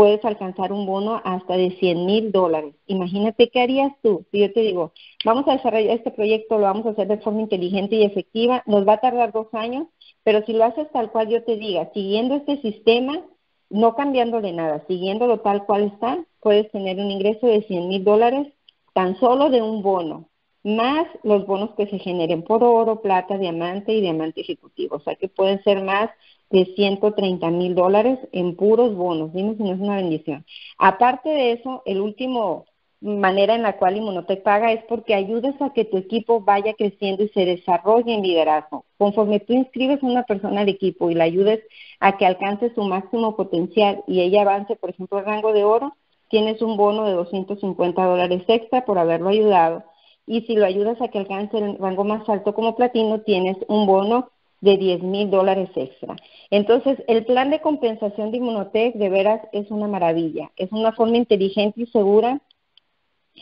puedes 0.00 0.24
alcanzar 0.24 0.72
un 0.72 0.86
bono 0.86 1.20
hasta 1.26 1.58
de 1.58 1.72
100 1.72 2.06
mil 2.06 2.32
dólares. 2.32 2.74
Imagínate 2.86 3.50
qué 3.50 3.60
harías 3.60 3.92
tú 4.02 4.24
si 4.32 4.38
yo 4.38 4.50
te 4.50 4.60
digo, 4.60 4.94
vamos 5.26 5.46
a 5.46 5.52
desarrollar 5.52 5.94
este 5.94 6.10
proyecto, 6.10 6.56
lo 6.56 6.62
vamos 6.62 6.86
a 6.86 6.90
hacer 6.92 7.06
de 7.06 7.18
forma 7.18 7.42
inteligente 7.42 7.96
y 7.96 8.04
efectiva, 8.04 8.62
nos 8.64 8.88
va 8.88 8.94
a 8.94 9.00
tardar 9.00 9.30
dos 9.30 9.48
años, 9.52 9.88
pero 10.24 10.42
si 10.46 10.54
lo 10.54 10.64
haces 10.64 10.90
tal 10.90 11.10
cual 11.10 11.28
yo 11.28 11.44
te 11.44 11.56
diga, 11.56 11.90
siguiendo 11.92 12.34
este 12.34 12.62
sistema, 12.62 13.20
no 13.68 13.94
cambiándole 13.94 14.54
nada, 14.54 14.82
siguiéndolo 14.88 15.40
tal 15.40 15.66
cual 15.66 15.92
está, 15.92 16.24
puedes 16.40 16.72
tener 16.72 16.98
un 16.98 17.10
ingreso 17.10 17.46
de 17.46 17.60
100 17.60 17.88
mil 17.88 18.02
dólares 18.02 18.46
tan 18.94 19.20
solo 19.20 19.50
de 19.50 19.60
un 19.60 19.82
bono, 19.82 20.30
más 20.64 21.08
los 21.24 21.44
bonos 21.44 21.72
que 21.76 21.88
se 21.88 21.98
generen 21.98 22.42
por 22.42 22.64
oro, 22.64 23.02
plata, 23.02 23.36
diamante 23.36 23.92
y 23.92 24.00
diamante 24.00 24.40
ejecutivo. 24.40 24.96
O 24.96 25.00
sea 25.00 25.14
que 25.16 25.28
pueden 25.28 25.62
ser 25.62 25.84
más 25.84 26.08
de 26.50 26.66
130 26.74 27.50
mil 27.50 27.74
dólares 27.74 28.18
en 28.32 28.56
puros 28.56 28.94
bonos. 28.94 29.32
Dime 29.32 29.56
si 29.56 29.62
no 29.62 29.72
es 29.72 29.80
una 29.80 29.96
bendición. 29.96 30.44
Aparte 30.78 31.28
de 31.28 31.52
eso, 31.52 31.82
el 31.86 32.00
último 32.00 32.66
manera 33.00 33.54
en 33.54 33.62
la 33.62 33.78
cual 33.78 33.96
Inmunotech 33.96 34.42
paga 34.42 34.72
es 34.72 34.84
porque 34.84 35.14
ayudas 35.14 35.54
a 35.62 35.72
que 35.72 35.86
tu 35.86 35.96
equipo 35.96 36.42
vaya 36.42 36.74
creciendo 36.74 37.22
y 37.24 37.28
se 37.30 37.46
desarrolle 37.46 38.12
en 38.12 38.22
liderazgo. 38.22 38.84
Conforme 38.98 39.40
tú 39.40 39.54
inscribes 39.54 40.02
a 40.02 40.06
una 40.06 40.24
persona 40.24 40.60
al 40.60 40.68
equipo 40.68 41.10
y 41.10 41.14
la 41.14 41.24
ayudes 41.24 41.60
a 41.98 42.18
que 42.18 42.26
alcance 42.26 42.74
su 42.74 42.82
máximo 42.82 43.36
potencial 43.36 44.02
y 44.06 44.20
ella 44.20 44.42
avance, 44.42 44.76
por 44.76 44.90
ejemplo, 44.90 45.18
al 45.18 45.24
rango 45.24 45.52
de 45.52 45.64
oro, 45.64 45.96
tienes 46.28 46.60
un 46.60 46.76
bono 46.76 47.06
de 47.06 47.12
250 47.12 48.04
dólares 48.04 48.42
extra 48.46 48.84
por 48.84 48.98
haberlo 48.98 49.30
ayudado. 49.30 49.84
Y 50.26 50.42
si 50.42 50.54
lo 50.54 50.66
ayudas 50.66 51.00
a 51.00 51.08
que 51.08 51.18
alcance 51.18 51.56
el 51.56 51.78
rango 51.78 52.04
más 52.04 52.28
alto 52.28 52.54
como 52.54 52.76
platino, 52.76 53.22
tienes 53.22 53.56
un 53.68 53.86
bono 53.86 54.28
de 54.60 54.76
10 54.76 55.02
mil 55.02 55.30
dólares 55.30 55.70
extra. 55.74 56.16
Entonces, 56.50 57.02
el 57.06 57.24
plan 57.24 57.50
de 57.50 57.60
compensación 57.60 58.30
de 58.30 58.38
Inmunotech 58.38 58.94
de 58.94 59.08
veras 59.08 59.40
es 59.52 59.70
una 59.70 59.86
maravilla. 59.86 60.50
Es 60.56 60.72
una 60.72 60.92
forma 60.92 61.16
inteligente 61.16 61.82
y 61.82 61.86
segura 61.86 62.40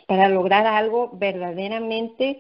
para 0.07 0.29
lograr 0.29 0.67
algo 0.67 1.11
verdaderamente 1.15 2.39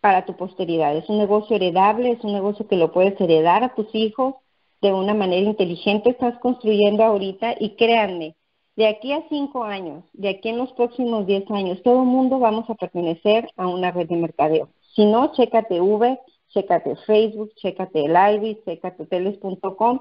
para 0.00 0.26
tu 0.26 0.36
posteridad. 0.36 0.96
Es 0.96 1.08
un 1.08 1.18
negocio 1.18 1.56
heredable, 1.56 2.12
es 2.12 2.24
un 2.24 2.32
negocio 2.32 2.66
que 2.68 2.76
lo 2.76 2.92
puedes 2.92 3.20
heredar 3.20 3.64
a 3.64 3.74
tus 3.74 3.94
hijos 3.94 4.34
de 4.80 4.92
una 4.92 5.14
manera 5.14 5.46
inteligente, 5.46 6.10
estás 6.10 6.38
construyendo 6.38 7.04
ahorita 7.04 7.54
y 7.58 7.76
créanme, 7.76 8.34
de 8.76 8.86
aquí 8.86 9.12
a 9.12 9.22
cinco 9.28 9.64
años, 9.64 10.04
de 10.14 10.30
aquí 10.30 10.48
en 10.48 10.56
los 10.56 10.72
próximos 10.72 11.26
diez 11.26 11.44
años, 11.50 11.82
todo 11.82 12.00
el 12.02 12.08
mundo 12.08 12.38
vamos 12.38 12.68
a 12.70 12.74
pertenecer 12.74 13.46
a 13.56 13.66
una 13.66 13.90
red 13.90 14.08
de 14.08 14.16
mercadeo. 14.16 14.70
Si 14.94 15.04
no, 15.04 15.32
chécate 15.32 15.80
Uber, 15.80 16.18
chécate 16.50 16.96
Facebook, 17.06 17.52
chécate 17.56 18.04
el 18.04 18.58
chécate 18.64 19.06
teles.com. 19.06 19.98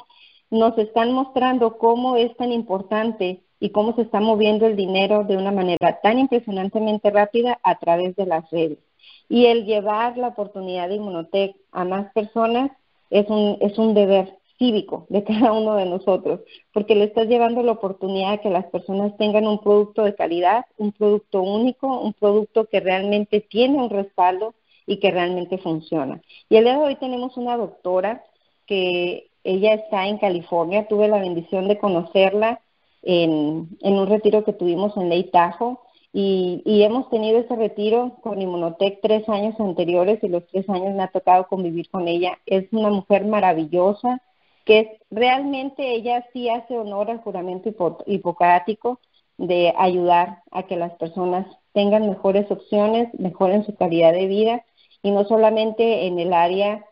Nos 0.51 0.77
están 0.77 1.11
mostrando 1.13 1.77
cómo 1.77 2.15
es 2.15 2.35
tan 2.37 2.51
importante 2.51 3.41
y 3.59 3.69
cómo 3.69 3.95
se 3.95 4.03
está 4.03 4.19
moviendo 4.19 4.65
el 4.65 4.75
dinero 4.75 5.23
de 5.23 5.37
una 5.37 5.51
manera 5.51 5.99
tan 6.01 6.17
impresionantemente 6.17 7.11
rápida 7.11 7.59
a 7.63 7.77
través 7.77 8.15
de 8.15 8.25
las 8.25 8.49
redes. 8.49 8.79
Y 9.27 9.45
el 9.45 9.65
llevar 9.65 10.17
la 10.17 10.29
oportunidad 10.29 10.89
de 10.89 10.95
Inmunotech 10.95 11.55
a 11.71 11.85
más 11.85 12.11
personas 12.13 12.71
es 13.09 13.29
un, 13.29 13.57
es 13.61 13.77
un 13.77 13.93
deber 13.93 14.39
cívico 14.57 15.05
de 15.09 15.23
cada 15.23 15.51
uno 15.53 15.75
de 15.75 15.85
nosotros, 15.85 16.41
porque 16.73 16.95
le 16.95 17.05
estás 17.05 17.27
llevando 17.27 17.63
la 17.63 17.71
oportunidad 17.73 18.31
de 18.31 18.41
que 18.41 18.49
las 18.49 18.65
personas 18.65 19.15
tengan 19.17 19.47
un 19.47 19.59
producto 19.59 20.03
de 20.03 20.15
calidad, 20.15 20.65
un 20.77 20.91
producto 20.91 21.41
único, 21.41 21.99
un 21.99 22.13
producto 22.13 22.65
que 22.65 22.79
realmente 22.79 23.39
tiene 23.39 23.77
un 23.77 23.89
respaldo 23.89 24.53
y 24.89 24.97
que 24.97 25.11
realmente 25.11 25.59
funciona. 25.59 26.19
Y 26.49 26.55
el 26.55 26.63
día 26.63 26.73
de 26.73 26.83
hoy 26.83 26.95
tenemos 26.95 27.37
una 27.37 27.55
doctora 27.57 28.23
que 28.65 29.29
ella 29.43 29.75
está 29.75 30.07
en 30.07 30.17
California, 30.17 30.87
tuve 30.87 31.07
la 31.07 31.19
bendición 31.19 31.67
de 31.67 31.77
conocerla 31.77 32.59
en, 33.03 33.77
un 33.81 34.07
retiro 34.07 34.43
que 34.43 34.51
tuvimos 34.51 34.97
en 34.97 35.09
Ley 35.09 35.25
Tahoe 35.25 35.77
y, 36.11 36.81
hemos 36.81 37.07
tenido 37.11 37.37
ese 37.37 37.55
retiro 37.55 38.17
con 38.23 38.41
Inmunotech 38.41 38.99
tres 38.99 39.29
años 39.29 39.59
anteriores 39.59 40.23
y 40.23 40.27
los 40.27 40.47
tres 40.47 40.67
años 40.67 40.95
me 40.95 41.03
ha 41.03 41.11
tocado 41.11 41.47
convivir 41.47 41.87
con 41.91 42.07
ella. 42.07 42.39
Es 42.47 42.65
una 42.71 42.89
mujer 42.89 43.25
maravillosa 43.25 44.23
que 44.65 44.97
realmente 45.11 45.93
ella 45.93 46.25
sí 46.33 46.49
hace 46.49 46.75
honor 46.75 47.11
al 47.11 47.19
juramento 47.19 47.69
hipocrático 48.07 48.99
de 49.37 49.71
ayudar 49.77 50.41
a 50.49 50.63
que 50.63 50.77
las 50.77 50.93
personas 50.93 51.45
tengan 51.73 52.09
mejores 52.09 52.49
opciones, 52.49 53.07
mejoren 53.19 53.63
su 53.67 53.75
calidad 53.75 54.13
de 54.13 54.25
vida 54.25 54.65
y 55.01 55.11
no 55.11 55.25
solamente 55.25 56.05
en 56.07 56.19
el 56.19 56.33
área 56.33 56.85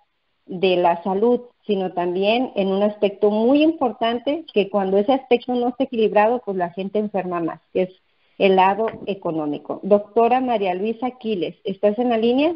de 0.46 0.78
la 0.78 1.04
salud, 1.04 1.42
sino 1.66 1.92
también 1.92 2.52
en 2.56 2.70
un 2.70 2.82
aspecto 2.84 3.30
muy 3.30 3.62
importante 3.62 4.46
que 4.54 4.70
cuando 4.70 4.98
ese 4.98 5.14
aspecto 5.14 5.54
no 5.54 5.70
está 5.70 5.84
equilibrado, 5.84 6.42
pues 6.46 6.56
la 6.56 6.70
gente 6.70 7.00
enferma 7.00 7.42
más, 7.42 7.60
que 7.74 7.84
es 7.84 7.90
el 8.38 8.56
lado 8.56 8.88
económico. 9.06 9.80
Doctora 9.84 10.40
María 10.40 10.74
Luisa 10.74 11.12
Quiles, 11.12 11.58
¿estás 11.66 12.00
en 12.00 12.10
la 12.10 12.18
línea? 12.18 12.56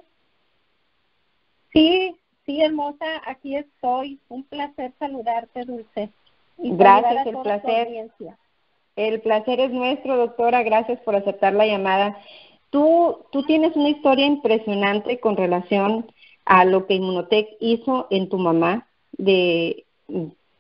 Sí, 1.73 2.15
sí, 2.45 2.61
hermosa, 2.61 3.05
aquí 3.25 3.55
estoy. 3.55 4.19
Un 4.29 4.43
placer 4.43 4.93
saludarte, 4.99 5.65
Dulce. 5.65 6.09
gracias, 6.57 7.27
el 7.27 7.37
placer. 7.37 8.11
El 8.95 9.21
placer 9.21 9.59
es 9.59 9.71
nuestro, 9.71 10.17
doctora. 10.17 10.63
Gracias 10.63 10.99
por 11.01 11.15
aceptar 11.15 11.53
la 11.53 11.65
llamada. 11.65 12.17
Tú, 12.71 13.25
tú 13.31 13.43
tienes 13.43 13.75
una 13.75 13.89
historia 13.89 14.25
impresionante 14.25 15.19
con 15.19 15.37
relación 15.37 16.07
a 16.45 16.65
lo 16.65 16.87
que 16.87 16.95
Inmunotech 16.95 17.49
hizo 17.59 18.07
en 18.09 18.29
tu 18.29 18.37
mamá, 18.37 18.87
de, 19.11 19.85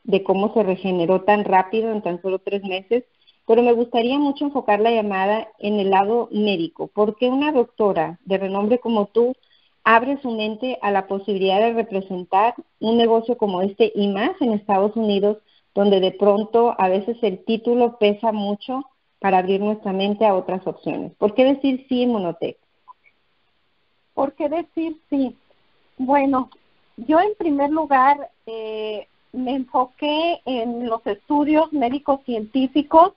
de 0.03 0.23
cómo 0.23 0.53
se 0.53 0.63
regeneró 0.63 1.21
tan 1.21 1.43
rápido 1.45 1.91
en 1.91 2.01
tan 2.01 2.21
solo 2.21 2.39
tres 2.39 2.63
meses, 2.63 3.03
pero 3.47 3.63
me 3.63 3.73
gustaría 3.73 4.19
mucho 4.19 4.45
enfocar 4.45 4.79
la 4.79 4.91
llamada 4.91 5.47
en 5.59 5.79
el 5.79 5.89
lado 5.89 6.29
médico. 6.31 6.87
¿Por 6.87 7.15
qué 7.17 7.29
una 7.29 7.51
doctora 7.51 8.19
de 8.25 8.37
renombre 8.37 8.79
como 8.79 9.07
tú 9.07 9.35
abre 9.83 10.21
su 10.21 10.31
mente 10.31 10.77
a 10.81 10.91
la 10.91 11.07
posibilidad 11.07 11.59
de 11.59 11.73
representar 11.73 12.53
un 12.79 12.97
negocio 12.97 13.37
como 13.37 13.61
este 13.61 13.91
y 13.95 14.07
más 14.09 14.31
en 14.41 14.53
Estados 14.53 14.95
Unidos, 14.95 15.37
donde 15.73 15.99
de 15.99 16.11
pronto 16.11 16.75
a 16.77 16.87
veces 16.87 17.17
el 17.21 17.43
título 17.45 17.97
pesa 17.97 18.31
mucho 18.31 18.85
para 19.21 19.37
abrir 19.37 19.61
nuestra 19.61 19.93
mente 19.93 20.25
a 20.25 20.33
otras 20.33 20.65
opciones? 20.65 21.13
¿Por 21.19 21.35
qué 21.35 21.45
decir 21.45 21.85
sí 21.87 22.01
en 22.01 22.11
Monotech? 22.11 22.57
¿Por 24.15 24.33
qué 24.33 24.49
decir 24.49 24.99
sí? 25.11 25.37
Bueno, 25.97 26.49
yo 26.97 27.19
en 27.19 27.35
primer 27.37 27.69
lugar 27.69 28.31
eh, 28.47 29.07
me 29.31 29.53
enfoqué 29.55 30.41
en 30.45 30.87
los 30.87 31.05
estudios 31.05 31.71
médicos 31.71 32.21
científicos, 32.25 33.13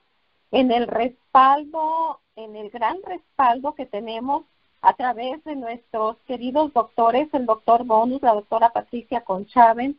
en 0.51 0.71
el 0.71 0.85
respaldo, 0.85 2.19
en 2.35 2.55
el 2.55 2.69
gran 2.69 2.97
respaldo 3.03 3.73
que 3.73 3.87
tenemos 3.87 4.43
a 4.83 4.93
través 4.93 5.43
de 5.43 5.55
nuestros 5.55 6.17
queridos 6.27 6.71
doctores, 6.71 7.27
el 7.33 7.47
doctor 7.47 7.83
Bonus, 7.83 8.21
la 8.21 8.35
doctora 8.35 8.69
Patricia 8.69 9.21
Conchaven, 9.21 9.97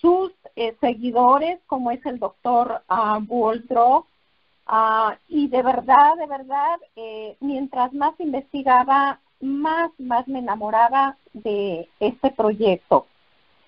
sus 0.00 0.32
eh, 0.54 0.76
seguidores, 0.80 1.58
como 1.66 1.90
es 1.90 2.06
el 2.06 2.20
doctor 2.20 2.82
uh, 2.88 3.20
y 5.28 5.48
de 5.48 5.62
verdad, 5.62 6.16
de 6.16 6.26
verdad, 6.26 6.78
eh, 6.96 7.36
mientras 7.40 7.92
más 7.92 8.18
investigaba, 8.20 9.20
más, 9.40 9.90
más 9.98 10.28
me 10.28 10.40
enamoraba 10.40 11.16
de 11.32 11.88
este 11.98 12.30
proyecto. 12.30 13.06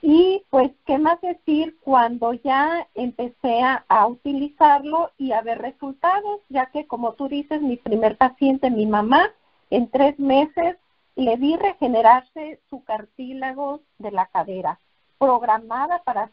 Y 0.03 0.43
pues, 0.51 0.73
¿qué 0.85 0.99
más 0.99 1.21
decir 1.21 1.77
cuando 1.81 2.33
ya 2.35 2.89
empecé 2.95 3.63
a, 3.63 4.07
utilizarlo 4.07 5.13
y 5.17 5.33
a 5.33 5.43
ver 5.43 5.59
resultados? 5.59 6.41
Ya 6.49 6.67
que, 6.67 6.87
como 6.87 7.13
tú 7.13 7.29
dices, 7.29 7.63
mi 7.63 7.77
primer 7.77 8.17
paciente, 8.17 8.71
mi 8.71 8.87
mamá, 8.87 9.31
en 9.71 9.89
tres 9.89 10.19
meses 10.19 10.77
le 11.15 11.37
vi 11.37 11.57
regenerarse 11.57 12.61
su 12.69 12.83
cartílago 12.85 13.81
de 13.99 14.11
la 14.11 14.27
cadera, 14.27 14.81
programada 15.19 16.03
para 16.03 16.31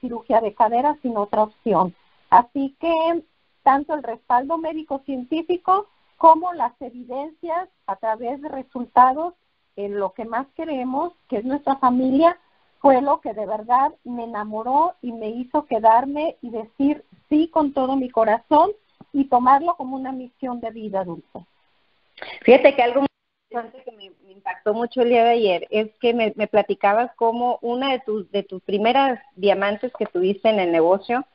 cirugía 0.00 0.40
de 0.40 0.54
cadera 0.54 0.98
sin 1.00 1.16
otra 1.16 1.44
opción. 1.44 1.94
Así 2.28 2.76
que 2.80 2.92
tanto 3.66 3.94
el 3.94 4.04
respaldo 4.04 4.58
médico 4.58 5.02
científico 5.04 5.88
como 6.18 6.52
las 6.52 6.80
evidencias 6.80 7.68
a 7.88 7.96
través 7.96 8.40
de 8.40 8.48
resultados 8.48 9.34
en 9.74 9.98
lo 9.98 10.12
que 10.12 10.24
más 10.24 10.46
queremos, 10.54 11.12
que 11.28 11.38
es 11.38 11.44
nuestra 11.44 11.74
familia, 11.78 12.38
fue 12.78 13.02
lo 13.02 13.20
que 13.20 13.34
de 13.34 13.44
verdad 13.44 13.92
me 14.04 14.22
enamoró 14.22 14.94
y 15.02 15.10
me 15.10 15.30
hizo 15.30 15.66
quedarme 15.66 16.36
y 16.42 16.50
decir 16.50 17.04
sí 17.28 17.48
con 17.48 17.72
todo 17.72 17.96
mi 17.96 18.08
corazón 18.08 18.70
y 19.12 19.24
tomarlo 19.24 19.74
como 19.74 19.96
una 19.96 20.12
misión 20.12 20.60
de 20.60 20.70
vida, 20.70 21.02
Dulce. 21.02 21.44
Fíjate 22.42 22.76
que 22.76 22.82
algo 22.84 23.00
muy 23.00 23.08
que 23.84 23.92
me, 23.92 24.12
impactó 24.30 24.74
mucho 24.74 25.02
el 25.02 25.08
día 25.08 25.24
de 25.24 25.30
ayer 25.30 25.66
es 25.70 25.92
que 26.00 26.14
me, 26.14 26.32
me 26.36 26.46
platicabas 26.46 27.12
como 27.16 27.58
una 27.62 27.90
de 27.90 27.98
tus, 27.98 28.30
de 28.30 28.44
tus 28.44 28.62
primeras 28.62 29.20
diamantes 29.34 29.92
que 29.98 30.06
tuviste 30.06 30.50
en 30.50 30.60
el 30.60 30.70
negocio 30.70 31.26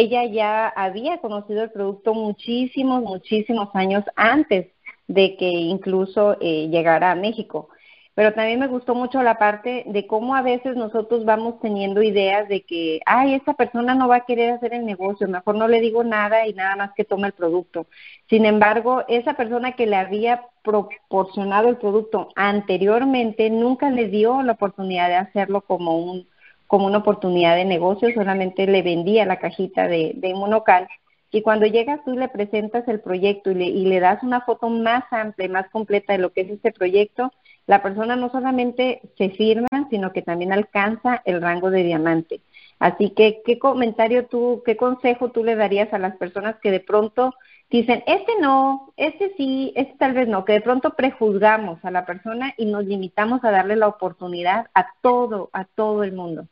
ella 0.00 0.24
ya 0.24 0.68
había 0.68 1.18
conocido 1.18 1.62
el 1.62 1.70
producto 1.70 2.14
muchísimos, 2.14 3.02
muchísimos 3.02 3.68
años 3.74 4.04
antes 4.16 4.68
de 5.06 5.36
que 5.36 5.46
incluso 5.48 6.36
eh, 6.40 6.68
llegara 6.68 7.12
a 7.12 7.14
México. 7.14 7.68
pero 8.14 8.32
también 8.32 8.60
me 8.60 8.68
gustó 8.68 8.94
mucho 8.94 9.22
la 9.24 9.38
parte 9.38 9.84
de 9.86 10.06
cómo 10.06 10.36
a 10.36 10.42
veces 10.42 10.76
nosotros 10.76 11.24
vamos 11.24 11.60
teniendo 11.60 12.00
ideas 12.02 12.48
de 12.48 12.62
que, 12.62 13.00
ay, 13.06 13.34
esta 13.34 13.54
persona 13.54 13.94
no 13.96 14.06
va 14.08 14.16
a 14.16 14.24
querer 14.24 14.52
hacer 14.52 14.72
el 14.74 14.86
negocio, 14.86 15.26
mejor 15.28 15.56
no 15.56 15.66
le 15.68 15.80
digo 15.80 16.04
nada 16.04 16.46
y 16.46 16.54
nada 16.54 16.76
más 16.76 16.92
que 16.94 17.04
tome 17.04 17.26
el 17.28 17.32
producto. 17.32 17.86
Sin 18.30 18.44
embargo, 18.46 19.04
esa 19.08 19.34
persona 19.34 19.72
que 19.72 19.86
le 19.86 19.96
había 19.96 20.46
proporcionado 20.62 21.68
el 21.68 21.76
producto 21.78 22.28
anteriormente 22.36 23.50
nunca 23.50 23.90
le 23.90 24.08
dio 24.08 24.42
la 24.42 24.52
oportunidad 24.52 25.08
de 25.08 25.16
hacerlo 25.16 25.62
como 25.62 25.98
un 25.98 26.28
como 26.66 26.86
una 26.86 26.98
oportunidad 26.98 27.56
de 27.56 27.64
negocio, 27.64 28.12
solamente 28.14 28.66
le 28.66 28.82
vendía 28.82 29.26
la 29.26 29.38
cajita 29.38 29.86
de, 29.86 30.12
de 30.16 30.28
Inmunocal 30.28 30.88
y 31.34 31.42
cuando 31.42 31.66
llegas 31.66 31.98
tú 32.04 32.16
le 32.16 32.28
presentas 32.28 32.86
el 32.86 33.00
proyecto 33.00 33.50
y 33.50 33.54
le, 33.54 33.64
y 33.64 33.86
le 33.86 33.98
das 33.98 34.22
una 34.22 34.42
foto 34.42 34.68
más 34.68 35.02
amplia 35.10 35.46
y 35.46 35.50
más 35.50 35.68
completa 35.70 36.12
de 36.12 36.20
lo 36.20 36.32
que 36.32 36.42
es 36.42 36.50
este 36.50 36.70
proyecto, 36.70 37.32
la 37.66 37.82
persona 37.82 38.14
no 38.14 38.30
solamente 38.30 39.00
se 39.18 39.30
firma, 39.30 39.66
sino 39.90 40.12
que 40.12 40.22
también 40.22 40.52
alcanza 40.52 41.22
el 41.24 41.42
rango 41.42 41.70
de 41.70 41.82
diamante. 41.82 42.40
Así 42.78 43.10
que, 43.10 43.42
¿qué 43.44 43.58
comentario 43.58 44.26
tú, 44.26 44.62
qué 44.64 44.76
consejo 44.76 45.32
tú 45.32 45.42
le 45.42 45.56
darías 45.56 45.92
a 45.92 45.98
las 45.98 46.14
personas 46.18 46.54
que 46.62 46.70
de 46.70 46.78
pronto 46.78 47.34
dicen, 47.68 48.04
este 48.06 48.32
no, 48.40 48.92
este 48.96 49.34
sí, 49.36 49.72
este 49.74 49.96
tal 49.98 50.12
vez 50.12 50.28
no, 50.28 50.44
que 50.44 50.52
de 50.52 50.60
pronto 50.60 50.90
prejuzgamos 50.94 51.84
a 51.84 51.90
la 51.90 52.06
persona 52.06 52.54
y 52.56 52.66
nos 52.66 52.84
limitamos 52.84 53.42
a 53.42 53.50
darle 53.50 53.74
la 53.74 53.88
oportunidad 53.88 54.66
a 54.72 54.86
todo, 55.02 55.50
a 55.52 55.64
todo 55.64 56.04
el 56.04 56.12
mundo? 56.12 56.46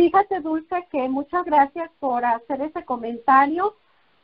Fíjate, 0.00 0.40
Dulce, 0.40 0.86
que 0.90 1.10
muchas 1.10 1.44
gracias 1.44 1.90
por 2.00 2.24
hacer 2.24 2.62
ese 2.62 2.86
comentario, 2.86 3.74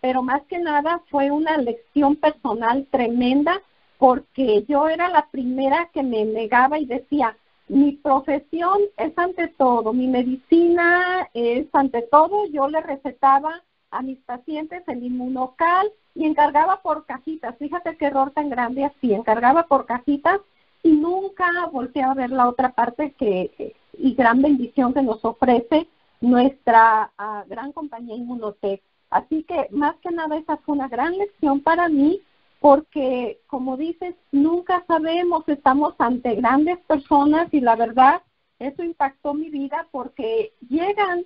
pero 0.01 0.23
más 0.23 0.41
que 0.45 0.59
nada 0.59 1.03
fue 1.11 1.31
una 1.31 1.59
lección 1.59 2.17
personal 2.17 2.87
tremenda 2.91 3.61
porque 3.99 4.65
yo 4.67 4.89
era 4.89 5.11
la 5.11 5.29
primera 5.31 5.91
que 5.93 6.03
me 6.03 6.25
negaba 6.25 6.79
y 6.79 6.87
decía, 6.87 7.37
mi 7.69 7.93
profesión 7.93 8.79
es 8.97 9.13
ante 9.19 9.49
todo, 9.49 9.93
mi 9.93 10.07
medicina 10.07 11.29
es 11.35 11.67
ante 11.75 12.01
todo, 12.01 12.47
yo 12.47 12.69
le 12.69 12.81
recetaba 12.81 13.63
a 13.91 14.01
mis 14.01 14.17
pacientes 14.21 14.83
el 14.87 15.05
inmunocal 15.05 15.93
y 16.15 16.25
encargaba 16.25 16.81
por 16.81 17.05
cajitas, 17.05 17.55
fíjate 17.59 17.99
qué 17.99 18.07
error 18.07 18.31
tan 18.31 18.49
grande 18.49 18.87
así, 18.87 19.13
encargaba 19.13 19.67
por 19.67 19.85
cajitas 19.85 20.41
y 20.83 20.93
nunca 20.93 21.67
volteé 21.71 22.03
a 22.03 22.15
ver 22.15 22.31
la 22.31 22.49
otra 22.49 22.71
parte 22.71 23.13
que 23.19 23.75
y 23.99 24.15
gran 24.15 24.43
bendición 24.43 24.95
que 24.95 25.03
nos 25.03 25.25
ofrece 25.25 25.89
nuestra 26.21 27.13
ah, 27.19 27.45
gran 27.49 27.73
compañía 27.73 28.17
Inmunotech. 28.17 28.83
Así 29.11 29.45
que 29.45 29.69
más 29.71 29.97
que 29.97 30.11
nada 30.11 30.37
esa 30.37 30.57
fue 30.59 30.75
una 30.75 30.89
gran 30.89 31.17
lección 31.17 31.61
para 31.61 31.89
mí 31.89 32.21
porque, 32.61 33.41
como 33.47 33.77
dices, 33.77 34.15
nunca 34.33 34.85
sabemos, 34.89 35.45
estamos 35.47 35.95
ante 35.99 36.35
grandes 36.35 36.79
personas 36.81 37.53
y 37.53 37.61
la 37.61 37.77
verdad, 37.77 38.23
eso 38.59 38.83
impactó 38.83 39.35
mi 39.35 39.51
vida 39.51 39.87
porque 39.91 40.53
llegan, 40.69 41.25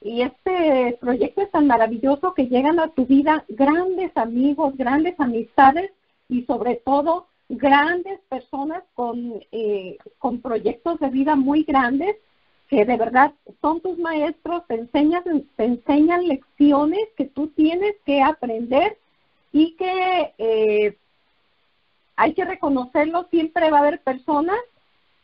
y 0.00 0.22
este 0.22 0.98
proyecto 1.00 1.42
es 1.42 1.50
tan 1.52 1.68
maravilloso 1.68 2.34
que 2.34 2.48
llegan 2.48 2.80
a 2.80 2.88
tu 2.88 3.06
vida 3.06 3.44
grandes 3.48 4.14
amigos, 4.16 4.76
grandes 4.76 5.18
amistades 5.18 5.92
y 6.28 6.42
sobre 6.44 6.76
todo 6.76 7.26
grandes 7.48 8.20
personas 8.28 8.82
con, 8.94 9.40
eh, 9.52 9.98
con 10.18 10.40
proyectos 10.40 10.98
de 11.00 11.10
vida 11.10 11.36
muy 11.36 11.64
grandes 11.64 12.16
que 12.72 12.86
de 12.86 12.96
verdad 12.96 13.34
son 13.60 13.82
tus 13.82 13.98
maestros, 13.98 14.66
te 14.66 14.76
enseñan, 14.76 15.22
te 15.56 15.64
enseñan 15.64 16.26
lecciones 16.26 17.06
que 17.18 17.26
tú 17.26 17.48
tienes 17.48 17.94
que 18.06 18.22
aprender 18.22 18.96
y 19.52 19.76
que 19.76 20.32
eh, 20.38 20.96
hay 22.16 22.32
que 22.32 22.46
reconocerlo, 22.46 23.26
siempre 23.30 23.70
va 23.70 23.76
a 23.76 23.80
haber 23.80 24.00
personas 24.00 24.56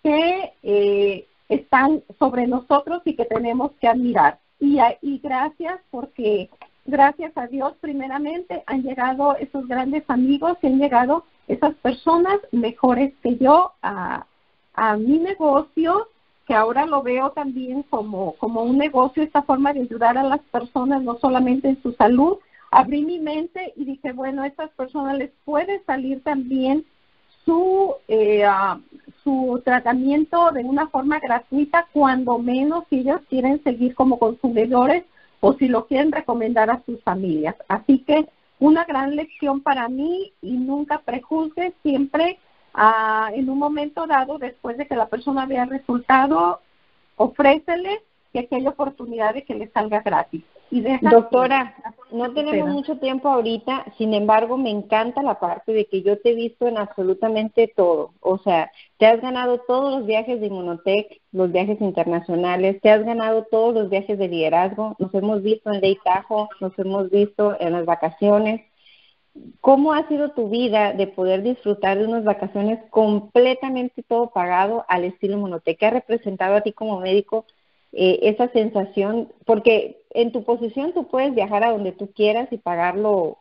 que 0.03 0.53
eh, 0.63 1.27
están 1.49 2.03
sobre 2.19 2.47
nosotros 2.47 3.01
y 3.07 3.17
que 3.17 3.25
tenemos 3.25 3.73
que 3.81 3.89
admirar. 3.89 4.39
Y, 4.61 4.79
y 5.01 5.19
gracias 5.19 5.81
porque 5.91 6.51
gracias 6.85 7.33
a 7.37 7.47
Dios 7.47 7.75
primeramente 7.81 8.63
han 8.67 8.83
llegado 8.83 9.37
esos 9.37 9.67
grandes 9.67 10.05
amigos 10.09 10.59
y 10.61 10.67
han 10.67 10.79
llegado 10.79 11.25
esas 11.49 11.75
personas 11.77 12.39
mejores 12.53 13.13
que 13.23 13.37
yo 13.37 13.73
a, 13.83 14.27
a 14.75 14.97
mi 14.97 15.19
negocio, 15.19 16.09
que 16.47 16.55
ahora 16.55 16.87
lo 16.87 17.03
veo 17.03 17.31
también 17.31 17.83
como, 17.85 18.35
como 18.35 18.63
un 18.63 18.79
negocio, 18.79 19.23
esta 19.23 19.43
forma 19.43 19.73
de 19.73 19.81
ayudar 19.81 20.17
a 20.17 20.23
las 20.23 20.41
personas, 20.53 21.03
no 21.03 21.19
solamente 21.19 21.69
en 21.69 21.83
su 21.83 21.93
salud, 21.93 22.39
abrí 22.71 23.05
mi 23.05 23.19
mente 23.19 23.73
y 23.77 23.85
dije, 23.85 24.13
bueno, 24.13 24.43
a 24.43 24.47
estas 24.47 24.71
personas 24.71 25.17
les 25.19 25.31
puede 25.45 25.83
salir 25.85 26.23
también 26.23 26.85
su, 27.45 27.95
eh, 28.09 28.45
ah, 28.45 28.79
su 29.25 29.61
tratamiento 29.65 30.51
de 30.53 30.65
una 30.65 30.89
forma 30.89 31.19
gratuita, 31.19 31.87
cuando 31.93 32.39
menos 32.39 32.85
si 32.91 33.01
ellos 33.01 33.21
quieren 33.29 33.63
seguir 33.65 33.95
como 33.95 34.19
consumidores 34.19 35.05
o 35.41 35.55
si 35.55 35.69
lo 35.69 35.87
quieren 35.87 36.13
recomendar 36.13 36.71
a 36.71 36.83
sus 36.85 37.03
familias. 37.03 37.57
Así 37.69 38.01
que 38.01 38.29
una 38.61 38.85
gran 38.85 39.17
lección 39.17 39.61
para 39.61 39.89
mí 39.89 40.33
y 40.43 40.53
nunca 40.53 41.01
prejuzgues, 41.01 41.75
siempre 41.83 42.39
ah, 42.75 43.31
en 43.35 43.49
un 43.49 43.59
momento 43.59 44.07
dado, 44.07 44.39
después 44.39 44.77
de 44.77 44.87
que 44.87 44.97
la 44.97 45.09
persona 45.09 45.47
vea 45.47 45.65
resultado, 45.65 46.61
ofrécele 47.17 48.03
que 48.47 48.57
aquella 48.57 48.71
oportunidad 48.71 49.35
de 49.35 49.45
que 49.45 49.55
le 49.55 49.69
salga 49.69 50.01
gratis. 50.01 50.43
Doctora, 51.01 51.75
no 52.13 52.33
tenemos 52.33 52.69
mucho 52.69 52.99
tiempo 52.99 53.29
ahorita, 53.29 53.87
sin 53.97 54.13
embargo, 54.13 54.59
me 54.59 54.71
encanta 54.71 55.23
la 55.23 55.41
parte 55.41 55.73
de 55.73 55.87
que 55.87 56.03
yo 56.03 56.19
te 56.21 56.31
he 56.31 56.35
visto 56.35 56.67
en 56.67 56.77
absolutamente 56.77 57.73
todo. 57.75 58.13
O 58.21 58.39
sea, 58.39 58.71
te 58.99 59.07
has 59.07 59.21
ganado 59.21 59.61
todos 59.67 59.99
los 59.99 60.07
viajes 60.07 60.41
de 60.41 60.47
Inmunotech, 60.47 61.21
los 61.33 61.51
viajes 61.53 61.81
internacionales, 61.81 62.81
te 62.83 62.91
has 62.91 63.03
ganado 63.05 63.47
todos 63.51 63.75
los 63.75 63.89
viajes 63.89 64.19
de 64.19 64.29
liderazgo, 64.29 64.95
nos 64.99 65.15
hemos 65.15 65.43
visto 65.43 65.73
en 65.73 65.81
Ley 65.81 65.99
Tajo, 66.05 66.51
nos 66.61 66.79
hemos 66.79 67.11
visto 67.11 67.57
en 67.59 67.73
las 67.73 67.87
vacaciones. 67.87 68.61
¿Cómo 69.61 69.93
ha 69.93 70.07
sido 70.09 70.33
tu 70.33 70.51
vida 70.51 70.93
de 70.93 71.07
poder 71.07 71.43
disfrutar 71.43 71.97
de 71.99 72.07
unas 72.07 72.25
vacaciones 72.25 72.81
completamente 72.91 74.03
todo 74.03 74.31
pagado 74.31 74.85
al 74.89 75.05
estilo 75.05 75.35
Inmunotech? 75.35 75.79
¿Qué 75.79 75.87
ha 75.87 75.91
representado 75.91 76.57
a 76.57 76.61
ti 76.61 76.73
como 76.73 77.01
médico 77.01 77.47
eh, 77.93 78.19
esa 78.23 78.49
sensación, 78.49 79.33
porque 79.45 80.03
en 80.11 80.33
tu 80.33 80.45
posición 80.45 80.93
tú 80.93 81.09
puedes 81.09 81.35
viajar 81.35 81.65
a 81.65 81.73
donde 81.73 81.93
tú 81.93 82.13
quieras 82.13 82.49
y 82.51 82.59
pagarlo 82.59 83.39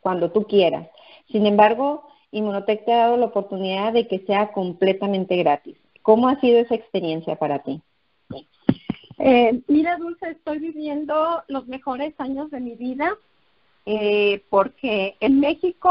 cuando 0.00 0.30
tú 0.30 0.44
quieras. 0.44 0.88
Sin 1.30 1.46
embargo, 1.46 2.06
Inmunotech 2.32 2.84
te 2.84 2.92
ha 2.92 2.98
dado 2.98 3.16
la 3.16 3.26
oportunidad 3.26 3.92
de 3.92 4.06
que 4.06 4.20
sea 4.20 4.52
completamente 4.52 5.36
gratis. 5.36 5.76
¿Cómo 6.02 6.28
ha 6.28 6.40
sido 6.40 6.58
esa 6.58 6.74
experiencia 6.74 7.36
para 7.36 7.60
ti? 7.60 7.80
Eh, 9.18 9.60
mira, 9.68 9.98
Dulce, 9.98 10.30
estoy 10.30 10.60
viviendo 10.60 11.42
los 11.48 11.66
mejores 11.66 12.14
años 12.18 12.50
de 12.50 12.60
mi 12.60 12.74
vida 12.74 13.14
eh, 13.86 14.42
porque 14.50 15.16
en 15.20 15.40
México 15.40 15.90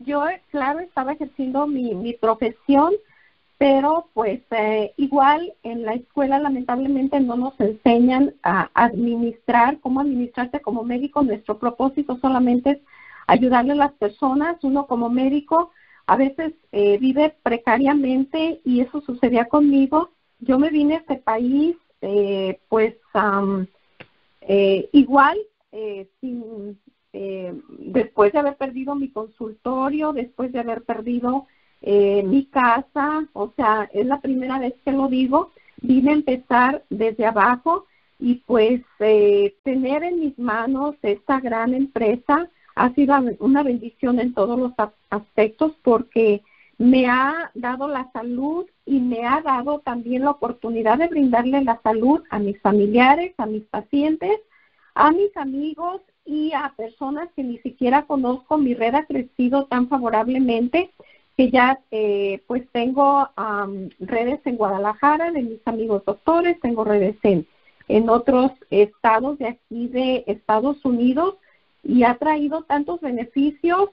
yo, 0.00 0.24
claro, 0.50 0.80
estaba 0.80 1.12
ejerciendo 1.12 1.66
mi, 1.66 1.94
mi 1.94 2.12
profesión, 2.14 2.92
pero 3.62 4.08
pues 4.12 4.40
eh, 4.50 4.92
igual 4.96 5.54
en 5.62 5.84
la 5.84 5.94
escuela 5.94 6.40
lamentablemente 6.40 7.20
no 7.20 7.36
nos 7.36 7.60
enseñan 7.60 8.34
a 8.42 8.70
administrar, 8.74 9.78
cómo 9.78 10.00
administrarte 10.00 10.60
como 10.60 10.82
médico. 10.82 11.22
Nuestro 11.22 11.60
propósito 11.60 12.18
solamente 12.20 12.70
es 12.70 12.78
ayudarle 13.28 13.74
a 13.74 13.76
las 13.76 13.92
personas. 13.92 14.56
Uno 14.64 14.88
como 14.88 15.10
médico 15.10 15.70
a 16.08 16.16
veces 16.16 16.54
eh, 16.72 16.98
vive 16.98 17.36
precariamente 17.44 18.60
y 18.64 18.80
eso 18.80 19.00
sucedía 19.02 19.44
conmigo. 19.44 20.10
Yo 20.40 20.58
me 20.58 20.70
vine 20.70 20.96
a 20.96 20.98
este 20.98 21.18
país 21.18 21.76
eh, 22.00 22.58
pues 22.68 22.96
igual 24.90 25.38
sin, 26.20 26.80
después 27.12 28.32
de 28.32 28.40
haber 28.40 28.56
perdido 28.56 28.96
mi 28.96 29.08
consultorio, 29.08 30.12
después 30.12 30.50
de 30.50 30.58
haber 30.58 30.82
perdido 30.82 31.46
eh, 31.82 32.22
mi 32.22 32.46
casa, 32.46 33.26
o 33.32 33.52
sea, 33.56 33.90
es 33.92 34.06
la 34.06 34.20
primera 34.20 34.58
vez 34.58 34.74
que 34.84 34.92
lo 34.92 35.08
digo, 35.08 35.50
vine 35.80 36.10
a 36.10 36.14
empezar 36.14 36.84
desde 36.90 37.26
abajo 37.26 37.86
y 38.18 38.36
pues 38.46 38.80
eh, 39.00 39.54
tener 39.64 40.04
en 40.04 40.20
mis 40.20 40.38
manos 40.38 40.94
esta 41.02 41.40
gran 41.40 41.74
empresa 41.74 42.48
ha 42.76 42.94
sido 42.94 43.16
una 43.40 43.62
bendición 43.62 44.20
en 44.20 44.32
todos 44.32 44.58
los 44.58 44.72
aspectos 45.10 45.72
porque 45.82 46.42
me 46.78 47.06
ha 47.06 47.50
dado 47.54 47.88
la 47.88 48.10
salud 48.12 48.66
y 48.86 49.00
me 49.00 49.26
ha 49.26 49.40
dado 49.42 49.80
también 49.80 50.22
la 50.22 50.30
oportunidad 50.30 50.98
de 50.98 51.08
brindarle 51.08 51.62
la 51.62 51.80
salud 51.82 52.22
a 52.30 52.38
mis 52.38 52.58
familiares, 52.60 53.34
a 53.38 53.46
mis 53.46 53.64
pacientes, 53.64 54.40
a 54.94 55.10
mis 55.10 55.36
amigos 55.36 56.00
y 56.24 56.52
a 56.52 56.72
personas 56.76 57.28
que 57.34 57.42
ni 57.42 57.58
siquiera 57.58 58.02
conozco. 58.06 58.56
Mi 58.56 58.74
red 58.74 58.94
ha 58.94 59.04
crecido 59.04 59.66
tan 59.66 59.88
favorablemente 59.88 60.90
que 61.36 61.50
ya 61.50 61.80
eh, 61.90 62.42
pues 62.46 62.62
tengo 62.72 63.28
redes 63.98 64.40
en 64.44 64.56
Guadalajara 64.56 65.30
de 65.30 65.42
mis 65.42 65.66
amigos 65.66 66.04
doctores, 66.04 66.60
tengo 66.60 66.84
redes 66.84 67.16
en, 67.22 67.46
en 67.88 68.08
otros 68.08 68.52
estados 68.70 69.38
de 69.38 69.48
aquí 69.48 69.88
de 69.88 70.24
Estados 70.26 70.84
Unidos 70.84 71.36
y 71.82 72.04
ha 72.04 72.14
traído 72.16 72.62
tantos 72.62 73.00
beneficios 73.00 73.90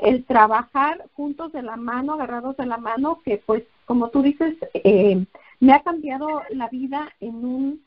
el 0.00 0.24
trabajar 0.24 1.04
juntos 1.14 1.52
de 1.52 1.62
la 1.62 1.76
mano, 1.76 2.14
agarrados 2.14 2.56
de 2.56 2.66
la 2.66 2.78
mano, 2.78 3.20
que 3.24 3.38
pues 3.44 3.62
como 3.84 4.08
tú 4.08 4.22
dices, 4.22 4.56
eh, 4.74 5.24
me 5.60 5.72
ha 5.72 5.82
cambiado 5.82 6.42
la 6.50 6.68
vida 6.68 7.12
en 7.20 7.44
un, 7.44 7.84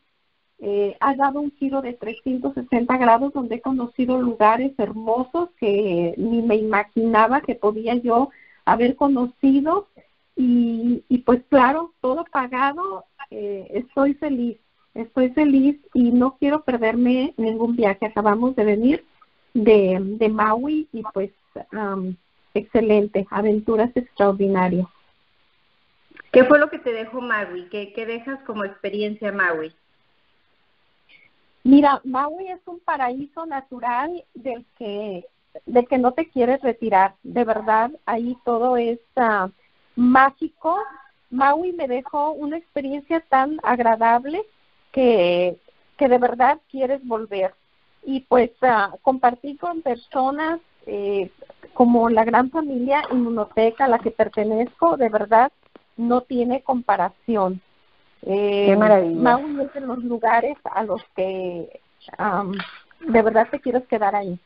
eh, 0.59 0.95
ha 0.99 1.15
dado 1.15 1.41
un 1.41 1.51
giro 1.51 1.81
de 1.81 1.93
360 1.93 2.97
grados 2.97 3.33
donde 3.33 3.55
he 3.55 3.61
conocido 3.61 4.21
lugares 4.21 4.73
hermosos 4.77 5.49
que 5.59 6.13
ni 6.17 6.41
me 6.41 6.55
imaginaba 6.55 7.41
que 7.41 7.55
podía 7.55 7.95
yo 7.95 8.29
haber 8.65 8.95
conocido 8.95 9.87
y, 10.35 11.03
y 11.07 11.19
pues 11.19 11.41
claro, 11.49 11.93
todo 12.01 12.25
pagado, 12.25 13.05
eh, 13.31 13.67
estoy 13.71 14.15
feliz, 14.15 14.57
estoy 14.93 15.29
feliz 15.29 15.77
y 15.93 16.11
no 16.11 16.37
quiero 16.37 16.63
perderme 16.63 17.33
ningún 17.37 17.75
viaje. 17.75 18.05
Acabamos 18.05 18.55
de 18.55 18.65
venir 18.65 19.05
de, 19.53 19.97
de 20.01 20.29
Maui 20.29 20.87
y 20.91 21.03
pues 21.13 21.31
excelente, 22.53 23.25
aventuras 23.29 23.91
extraordinarias. 23.95 24.87
¿Qué 26.31 26.43
fue 26.43 26.59
lo 26.59 26.69
que 26.69 26.79
te 26.79 26.91
dejó 26.91 27.21
Maui? 27.21 27.67
¿Qué, 27.69 27.93
¿Qué 27.93 28.05
dejas 28.05 28.39
como 28.43 28.65
experiencia 28.65 29.31
Maui? 29.31 29.73
Mira, 31.63 32.01
Maui 32.03 32.47
es 32.47 32.59
un 32.65 32.79
paraíso 32.79 33.45
natural 33.45 34.23
del 34.33 34.65
que 34.77 35.25
de 35.65 35.85
que 35.85 35.97
no 35.97 36.11
te 36.13 36.29
quieres 36.29 36.61
retirar. 36.61 37.15
De 37.23 37.43
verdad, 37.43 37.91
ahí 38.05 38.37
todo 38.43 38.77
es 38.77 38.99
uh, 39.15 39.49
mágico. 39.95 40.79
Maui 41.29 41.73
me 41.73 41.87
dejó 41.87 42.31
una 42.31 42.57
experiencia 42.57 43.21
tan 43.21 43.59
agradable 43.63 44.43
que, 44.91 45.57
que 45.97 46.07
de 46.07 46.17
verdad 46.17 46.59
quieres 46.69 47.05
volver. 47.05 47.53
Y 48.03 48.21
pues 48.21 48.51
uh, 48.61 48.97
compartir 49.01 49.57
con 49.57 49.81
personas 49.81 50.59
eh, 50.85 51.31
como 51.73 52.09
la 52.09 52.23
gran 52.23 52.51
familia 52.51 53.01
inmunoteca 53.11 53.85
a 53.85 53.89
la 53.89 53.99
que 53.99 54.11
pertenezco, 54.11 54.97
de 54.97 55.09
verdad 55.09 55.51
no 55.97 56.21
tiene 56.21 56.61
comparación. 56.61 57.61
Eh, 58.21 58.67
Qué 58.67 58.77
maravilla. 58.77 59.21
Maui 59.21 59.61
es 59.61 59.73
de 59.73 59.81
los 59.81 60.03
lugares 60.03 60.57
a 60.63 60.83
los 60.83 61.01
que 61.15 61.81
de 62.99 63.21
verdad 63.21 63.47
te 63.49 63.59
quieres 63.59 63.85
quedar 63.87 64.15
ahí. 64.15 64.39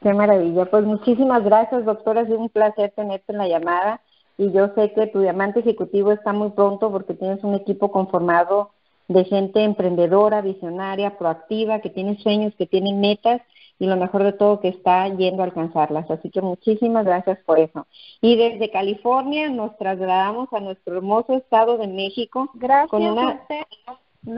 Qué 0.00 0.12
maravilla. 0.12 0.66
Pues 0.66 0.84
muchísimas 0.84 1.44
gracias, 1.44 1.84
doctora. 1.84 2.22
Es 2.22 2.30
un 2.30 2.48
placer 2.48 2.92
tenerte 2.94 3.32
en 3.32 3.38
la 3.38 3.48
llamada. 3.48 4.00
Y 4.38 4.52
yo 4.52 4.68
sé 4.74 4.92
que 4.92 5.06
tu 5.06 5.20
diamante 5.20 5.60
ejecutivo 5.60 6.12
está 6.12 6.32
muy 6.32 6.50
pronto 6.50 6.90
porque 6.90 7.14
tienes 7.14 7.42
un 7.42 7.54
equipo 7.54 7.90
conformado 7.90 8.70
de 9.08 9.24
gente 9.24 9.62
emprendedora, 9.62 10.42
visionaria, 10.42 11.16
proactiva, 11.16 11.80
que 11.80 11.90
tiene 11.90 12.18
sueños, 12.18 12.54
que 12.56 12.66
tiene 12.66 12.92
metas 12.92 13.40
y 13.78 13.86
lo 13.86 13.96
mejor 13.96 14.22
de 14.24 14.32
todo 14.32 14.60
que 14.60 14.68
está 14.68 15.08
yendo 15.08 15.42
a 15.42 15.46
alcanzarlas. 15.46 16.10
Así 16.10 16.30
que 16.30 16.40
muchísimas 16.40 17.04
gracias 17.04 17.38
por 17.44 17.58
eso. 17.58 17.86
Y 18.20 18.36
desde 18.36 18.70
California 18.70 19.48
nos 19.48 19.76
trasladamos 19.76 20.52
a 20.52 20.60
nuestro 20.60 20.96
hermoso 20.96 21.34
estado 21.34 21.78
de 21.78 21.86
México. 21.86 22.50
Gracias 22.54 22.90
con 22.90 23.02
una, 23.02 23.40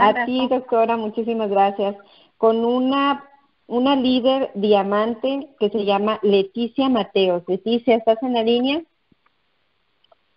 a 0.00 0.24
ti, 0.26 0.48
doctora, 0.48 0.96
muchísimas 0.96 1.50
gracias. 1.50 1.96
Con 2.36 2.64
una 2.64 3.27
una 3.68 3.94
líder 3.94 4.50
diamante 4.54 5.50
que 5.60 5.70
se 5.70 5.84
llama 5.84 6.18
Leticia 6.22 6.88
Mateos. 6.88 7.44
Leticia, 7.46 7.94
¿estás 7.94 8.20
en 8.22 8.34
la 8.34 8.42
línea? 8.42 8.82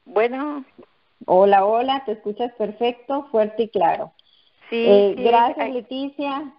Bueno. 0.06 0.64
Hola, 1.26 1.66
hola, 1.66 2.04
te 2.06 2.14
escuchas 2.14 2.54
perfecto, 2.54 3.28
fuerte 3.32 3.64
y 3.64 3.70
claro. 3.70 4.12
Sí. 4.70 4.86
Eh, 4.88 5.16
gracias, 5.18 5.72
Leticia 5.72 6.54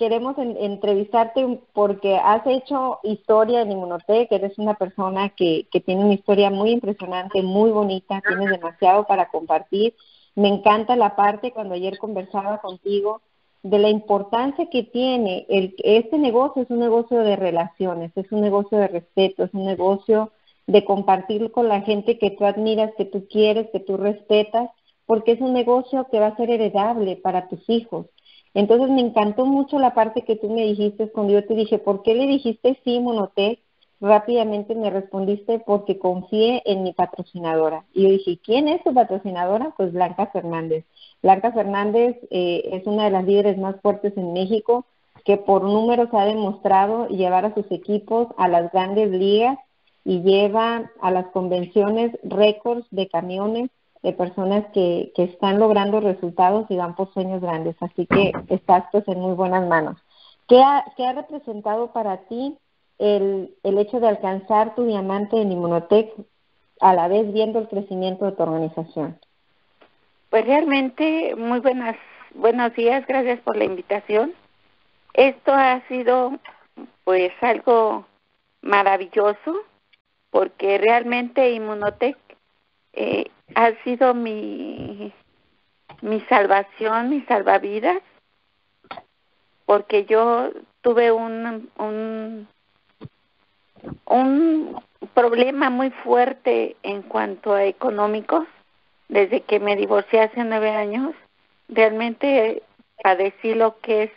queremos 0.00 0.34
entrevistarte 0.38 1.60
porque 1.74 2.16
has 2.16 2.46
hecho 2.46 3.00
historia 3.02 3.60
en 3.60 3.72
Inmunotech, 3.72 4.32
eres 4.32 4.56
una 4.56 4.72
persona 4.72 5.28
que, 5.28 5.68
que 5.70 5.80
tiene 5.80 6.02
una 6.02 6.14
historia 6.14 6.48
muy 6.48 6.70
impresionante, 6.70 7.42
muy 7.42 7.70
bonita, 7.70 8.22
tienes 8.26 8.48
demasiado 8.48 9.04
para 9.04 9.28
compartir. 9.28 9.94
Me 10.34 10.48
encanta 10.48 10.96
la 10.96 11.16
parte 11.16 11.52
cuando 11.52 11.74
ayer 11.74 11.98
conversaba 11.98 12.62
contigo 12.62 13.20
de 13.62 13.78
la 13.78 13.90
importancia 13.90 14.68
que 14.70 14.84
tiene 14.84 15.46
el 15.48 15.74
este 15.84 16.18
negocio 16.18 16.62
es 16.62 16.70
un 16.70 16.78
negocio 16.78 17.18
de 17.20 17.36
relaciones, 17.36 18.12
es 18.16 18.30
un 18.32 18.40
negocio 18.40 18.78
de 18.78 18.88
respeto, 18.88 19.44
es 19.44 19.52
un 19.52 19.66
negocio 19.66 20.32
de 20.66 20.84
compartir 20.84 21.50
con 21.50 21.68
la 21.68 21.82
gente 21.82 22.18
que 22.18 22.30
tú 22.30 22.44
admiras, 22.44 22.92
que 22.96 23.04
tú 23.04 23.26
quieres, 23.28 23.68
que 23.70 23.80
tú 23.80 23.96
respetas, 23.96 24.70
porque 25.04 25.32
es 25.32 25.40
un 25.40 25.52
negocio 25.52 26.06
que 26.10 26.20
va 26.20 26.28
a 26.28 26.36
ser 26.36 26.50
heredable 26.50 27.16
para 27.16 27.48
tus 27.48 27.68
hijos. 27.68 28.06
Entonces 28.54 28.88
me 28.90 29.00
encantó 29.00 29.46
mucho 29.46 29.78
la 29.78 29.94
parte 29.94 30.22
que 30.22 30.36
tú 30.36 30.48
me 30.50 30.62
dijiste 30.62 31.10
cuando 31.10 31.32
yo 31.34 31.46
te 31.46 31.54
dije, 31.54 31.78
¿por 31.78 32.02
qué 32.02 32.14
le 32.14 32.26
dijiste 32.26 32.80
sí, 32.84 33.00
Monotec? 33.00 33.60
Rápidamente 34.00 34.74
me 34.74 34.88
respondiste 34.88 35.58
porque 35.58 35.98
confié 35.98 36.62
en 36.64 36.82
mi 36.82 36.92
patrocinadora. 36.92 37.84
Y 37.92 38.02
yo 38.04 38.08
dije, 38.08 38.38
¿quién 38.42 38.66
es 38.66 38.82
tu 38.82 38.94
patrocinadora? 38.94 39.74
Pues 39.76 39.92
Blanca 39.92 40.26
Fernández. 40.28 40.86
Blanca 41.22 41.52
Fernández 41.52 42.16
eh, 42.30 42.62
es 42.72 42.86
una 42.86 43.04
de 43.04 43.10
las 43.10 43.24
líderes 43.24 43.58
más 43.58 43.76
fuertes 43.82 44.16
en 44.16 44.32
México 44.32 44.86
que 45.26 45.36
por 45.36 45.62
números 45.62 46.08
ha 46.12 46.24
demostrado 46.24 47.08
llevar 47.08 47.44
a 47.44 47.54
sus 47.54 47.70
equipos 47.70 48.28
a 48.38 48.48
las 48.48 48.72
grandes 48.72 49.10
ligas 49.10 49.58
y 50.02 50.22
lleva 50.22 50.90
a 51.02 51.10
las 51.10 51.26
convenciones 51.26 52.18
récords 52.22 52.86
de 52.90 53.06
camiones 53.06 53.68
de 54.02 54.14
personas 54.14 54.64
que, 54.72 55.12
que 55.14 55.24
están 55.24 55.58
logrando 55.58 56.00
resultados 56.00 56.64
y 56.70 56.76
van 56.76 56.96
por 56.96 57.12
sueños 57.12 57.42
grandes. 57.42 57.76
Así 57.80 58.06
que 58.06 58.32
estás 58.48 58.84
pues 58.92 59.06
en 59.08 59.20
muy 59.20 59.34
buenas 59.34 59.68
manos. 59.68 59.98
¿Qué 60.48 60.62
ha, 60.62 60.86
qué 60.96 61.04
ha 61.04 61.12
representado 61.12 61.92
para 61.92 62.16
ti 62.28 62.56
el, 63.00 63.54
el 63.62 63.78
hecho 63.78 63.98
de 63.98 64.08
alcanzar 64.08 64.74
tu 64.74 64.84
diamante 64.84 65.40
en 65.40 65.50
Inmunotech 65.50 66.12
a 66.80 66.94
la 66.94 67.08
vez 67.08 67.32
viendo 67.32 67.58
el 67.58 67.68
crecimiento 67.68 68.26
de 68.26 68.32
tu 68.32 68.42
organización? 68.42 69.18
Pues 70.28 70.44
realmente 70.46 71.34
muy 71.36 71.60
buenas, 71.60 71.96
buenos 72.34 72.74
días, 72.74 73.04
gracias 73.06 73.40
por 73.40 73.56
la 73.56 73.64
invitación. 73.64 74.32
Esto 75.14 75.52
ha 75.52 75.82
sido 75.88 76.38
pues 77.04 77.32
algo 77.40 78.06
maravilloso 78.62 79.56
porque 80.30 80.78
realmente 80.78 81.50
Inmunotech 81.50 82.16
eh, 82.92 83.30
ha 83.54 83.72
sido 83.82 84.14
mi, 84.14 85.12
mi 86.02 86.20
salvación, 86.22 87.10
mi 87.10 87.22
salvavidas, 87.22 88.00
porque 89.66 90.04
yo 90.04 90.50
tuve 90.80 91.12
un, 91.12 91.70
un, 91.78 92.48
un 94.06 94.80
problema 95.14 95.70
muy 95.70 95.90
fuerte 95.90 96.76
en 96.82 97.02
cuanto 97.02 97.54
a 97.54 97.64
económicos 97.64 98.46
desde 99.08 99.40
que 99.42 99.60
me 99.60 99.76
divorcié 99.76 100.22
hace 100.22 100.44
nueve 100.44 100.70
años. 100.70 101.14
Realmente 101.68 102.62
padecí 103.02 103.54
lo 103.54 103.78
que 103.80 104.04
es, 104.04 104.10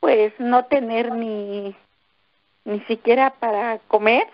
pues, 0.00 0.32
no 0.38 0.64
tener 0.66 1.12
ni, 1.12 1.74
ni 2.64 2.80
siquiera 2.80 3.30
para 3.30 3.78
comer 3.88 4.26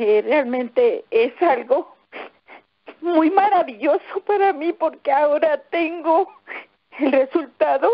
eh, 0.00 0.22
realmente 0.22 1.04
es 1.10 1.32
algo 1.42 1.96
muy 3.00 3.32
maravilloso 3.32 4.20
para 4.24 4.52
mí 4.52 4.72
porque 4.72 5.10
ahora 5.10 5.60
tengo 5.70 6.32
el 7.00 7.10
resultado 7.10 7.90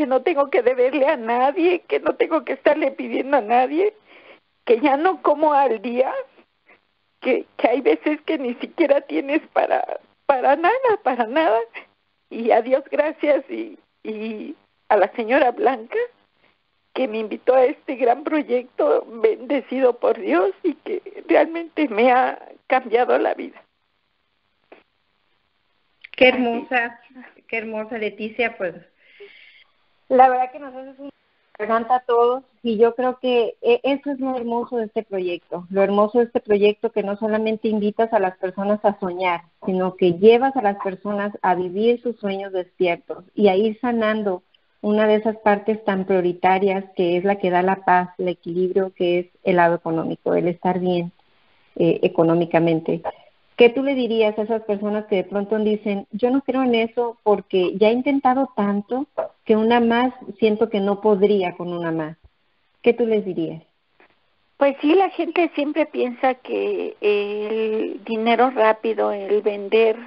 que 0.00 0.06
no 0.06 0.22
tengo 0.22 0.48
que 0.48 0.62
deberle 0.62 1.04
a 1.04 1.18
nadie, 1.18 1.80
que 1.80 2.00
no 2.00 2.14
tengo 2.14 2.42
que 2.42 2.54
estarle 2.54 2.90
pidiendo 2.90 3.36
a 3.36 3.42
nadie, 3.42 3.92
que 4.64 4.80
ya 4.80 4.96
no 4.96 5.20
como 5.20 5.52
al 5.52 5.82
día, 5.82 6.10
que, 7.20 7.44
que 7.58 7.68
hay 7.68 7.82
veces 7.82 8.18
que 8.22 8.38
ni 8.38 8.54
siquiera 8.54 9.02
tienes 9.02 9.42
para 9.52 10.00
para 10.24 10.56
nada, 10.56 10.90
para 11.02 11.26
nada. 11.26 11.58
Y 12.30 12.50
a 12.50 12.62
Dios 12.62 12.82
gracias 12.90 13.44
y, 13.50 13.78
y 14.02 14.56
a 14.88 14.96
la 14.96 15.12
señora 15.12 15.50
Blanca 15.50 15.98
que 16.94 17.06
me 17.06 17.18
invitó 17.18 17.54
a 17.54 17.66
este 17.66 17.96
gran 17.96 18.24
proyecto 18.24 19.04
bendecido 19.20 19.98
por 19.98 20.18
Dios 20.18 20.52
y 20.62 20.76
que 20.76 21.02
realmente 21.28 21.88
me 21.88 22.10
ha 22.10 22.38
cambiado 22.68 23.18
la 23.18 23.34
vida. 23.34 23.62
Qué 26.12 26.28
hermosa, 26.28 26.98
qué 27.48 27.58
hermosa 27.58 27.98
Leticia, 27.98 28.56
pues 28.56 28.74
la 30.10 30.28
verdad 30.28 30.52
que 30.52 30.58
nos 30.58 30.74
haces 30.74 30.98
un 30.98 31.10
encanta 31.58 31.96
a 31.96 32.00
todos 32.00 32.42
y 32.62 32.78
yo 32.78 32.94
creo 32.94 33.18
que 33.18 33.56
e, 33.60 33.80
eso 33.82 34.10
es 34.10 34.20
lo 34.20 34.36
hermoso 34.36 34.76
de 34.76 34.86
este 34.86 35.02
proyecto, 35.02 35.66
lo 35.70 35.82
hermoso 35.82 36.18
de 36.18 36.24
este 36.24 36.40
proyecto 36.40 36.90
que 36.90 37.02
no 37.02 37.16
solamente 37.16 37.68
invitas 37.68 38.12
a 38.12 38.18
las 38.18 38.36
personas 38.38 38.80
a 38.84 38.98
soñar, 38.98 39.42
sino 39.66 39.94
que 39.96 40.14
llevas 40.14 40.56
a 40.56 40.62
las 40.62 40.76
personas 40.82 41.32
a 41.42 41.54
vivir 41.54 42.00
sus 42.02 42.16
sueños 42.16 42.52
despiertos 42.52 43.24
y 43.34 43.48
a 43.48 43.56
ir 43.56 43.78
sanando 43.80 44.42
una 44.82 45.06
de 45.06 45.16
esas 45.16 45.36
partes 45.38 45.84
tan 45.84 46.06
prioritarias 46.06 46.84
que 46.96 47.18
es 47.18 47.24
la 47.24 47.36
que 47.36 47.50
da 47.50 47.62
la 47.62 47.84
paz, 47.84 48.08
el 48.18 48.28
equilibrio, 48.28 48.92
que 48.94 49.18
es 49.18 49.26
el 49.44 49.56
lado 49.56 49.74
económico, 49.74 50.34
el 50.34 50.48
estar 50.48 50.78
bien 50.78 51.12
eh, 51.76 52.00
económicamente. 52.02 53.02
¿Qué 53.60 53.68
tú 53.68 53.82
le 53.82 53.94
dirías 53.94 54.38
a 54.38 54.42
esas 54.44 54.62
personas 54.62 55.04
que 55.04 55.16
de 55.16 55.24
pronto 55.24 55.58
dicen, 55.58 56.06
yo 56.12 56.30
no 56.30 56.40
creo 56.40 56.62
en 56.62 56.74
eso 56.74 57.18
porque 57.22 57.76
ya 57.76 57.88
he 57.88 57.92
intentado 57.92 58.48
tanto 58.56 59.04
que 59.44 59.54
una 59.54 59.80
más 59.80 60.14
siento 60.38 60.70
que 60.70 60.80
no 60.80 61.02
podría 61.02 61.54
con 61.58 61.70
una 61.70 61.92
más? 61.92 62.16
¿Qué 62.80 62.94
tú 62.94 63.04
les 63.04 63.22
dirías? 63.22 63.62
Pues 64.56 64.78
sí, 64.80 64.94
la 64.94 65.10
gente 65.10 65.50
siempre 65.54 65.84
piensa 65.84 66.36
que 66.36 66.96
el 67.02 68.02
dinero 68.02 68.48
rápido, 68.48 69.12
el 69.12 69.42
vender 69.42 69.98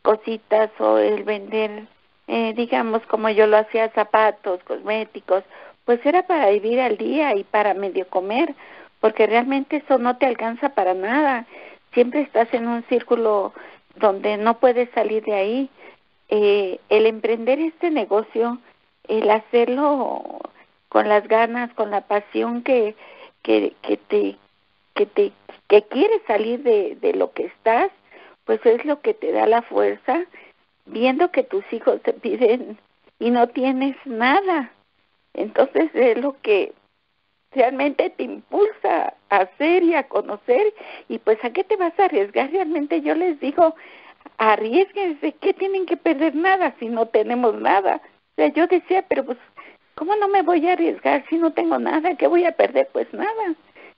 cositas 0.00 0.70
o 0.80 0.96
el 0.96 1.22
vender, 1.22 1.88
eh, 2.28 2.54
digamos, 2.56 3.02
como 3.08 3.28
yo 3.28 3.46
lo 3.46 3.58
hacía, 3.58 3.90
zapatos, 3.90 4.62
cosméticos, 4.64 5.44
pues 5.84 6.00
era 6.06 6.26
para 6.26 6.48
vivir 6.48 6.80
al 6.80 6.96
día 6.96 7.36
y 7.36 7.44
para 7.44 7.74
medio 7.74 8.08
comer, 8.08 8.54
porque 9.00 9.26
realmente 9.26 9.76
eso 9.84 9.98
no 9.98 10.16
te 10.16 10.24
alcanza 10.24 10.70
para 10.70 10.94
nada. 10.94 11.46
Siempre 11.96 12.20
estás 12.20 12.52
en 12.52 12.68
un 12.68 12.84
círculo 12.90 13.54
donde 13.94 14.36
no 14.36 14.58
puedes 14.58 14.90
salir 14.90 15.24
de 15.24 15.32
ahí. 15.32 15.70
Eh, 16.28 16.78
el 16.90 17.06
emprender 17.06 17.58
este 17.58 17.90
negocio, 17.90 18.58
el 19.08 19.30
hacerlo 19.30 20.40
con 20.90 21.08
las 21.08 21.26
ganas, 21.26 21.72
con 21.72 21.90
la 21.90 22.02
pasión 22.02 22.62
que, 22.62 22.94
que, 23.42 23.72
que 23.80 23.96
te 23.96 24.36
que 24.94 25.06
te 25.06 25.32
que 25.68 25.84
quieres 25.84 26.20
salir 26.26 26.62
de, 26.62 26.98
de 27.00 27.14
lo 27.14 27.32
que 27.32 27.46
estás, 27.46 27.90
pues 28.44 28.60
es 28.66 28.84
lo 28.84 29.00
que 29.00 29.14
te 29.14 29.32
da 29.32 29.46
la 29.46 29.62
fuerza, 29.62 30.26
viendo 30.84 31.30
que 31.30 31.44
tus 31.44 31.64
hijos 31.72 32.02
te 32.02 32.12
piden 32.12 32.76
y 33.18 33.30
no 33.30 33.46
tienes 33.46 33.96
nada. 34.04 34.70
Entonces 35.32 35.90
es 35.94 36.18
lo 36.18 36.36
que 36.42 36.74
realmente 37.56 38.10
te 38.10 38.24
impulsa 38.24 39.14
a 39.30 39.36
hacer 39.38 39.82
y 39.82 39.94
a 39.94 40.04
conocer 40.04 40.74
y 41.08 41.18
pues 41.18 41.42
a 41.42 41.50
qué 41.50 41.64
te 41.64 41.76
vas 41.76 41.98
a 41.98 42.04
arriesgar 42.04 42.50
realmente 42.50 43.00
yo 43.00 43.14
les 43.14 43.40
digo 43.40 43.74
arriesguense 44.38 45.32
¿qué 45.32 45.54
tienen 45.54 45.86
que 45.86 45.96
perder 45.96 46.34
nada 46.36 46.74
si 46.78 46.86
no 46.86 47.06
tenemos 47.06 47.54
nada. 47.54 48.00
O 48.04 48.34
sea 48.36 48.48
yo 48.48 48.66
decía 48.66 49.04
pero 49.08 49.24
pues 49.24 49.38
cómo 49.94 50.14
no 50.16 50.28
me 50.28 50.42
voy 50.42 50.68
a 50.68 50.74
arriesgar 50.74 51.24
si 51.28 51.36
no 51.36 51.52
tengo 51.52 51.78
nada 51.78 52.14
qué 52.16 52.26
voy 52.26 52.44
a 52.44 52.52
perder 52.52 52.88
pues 52.92 53.12
nada. 53.12 53.54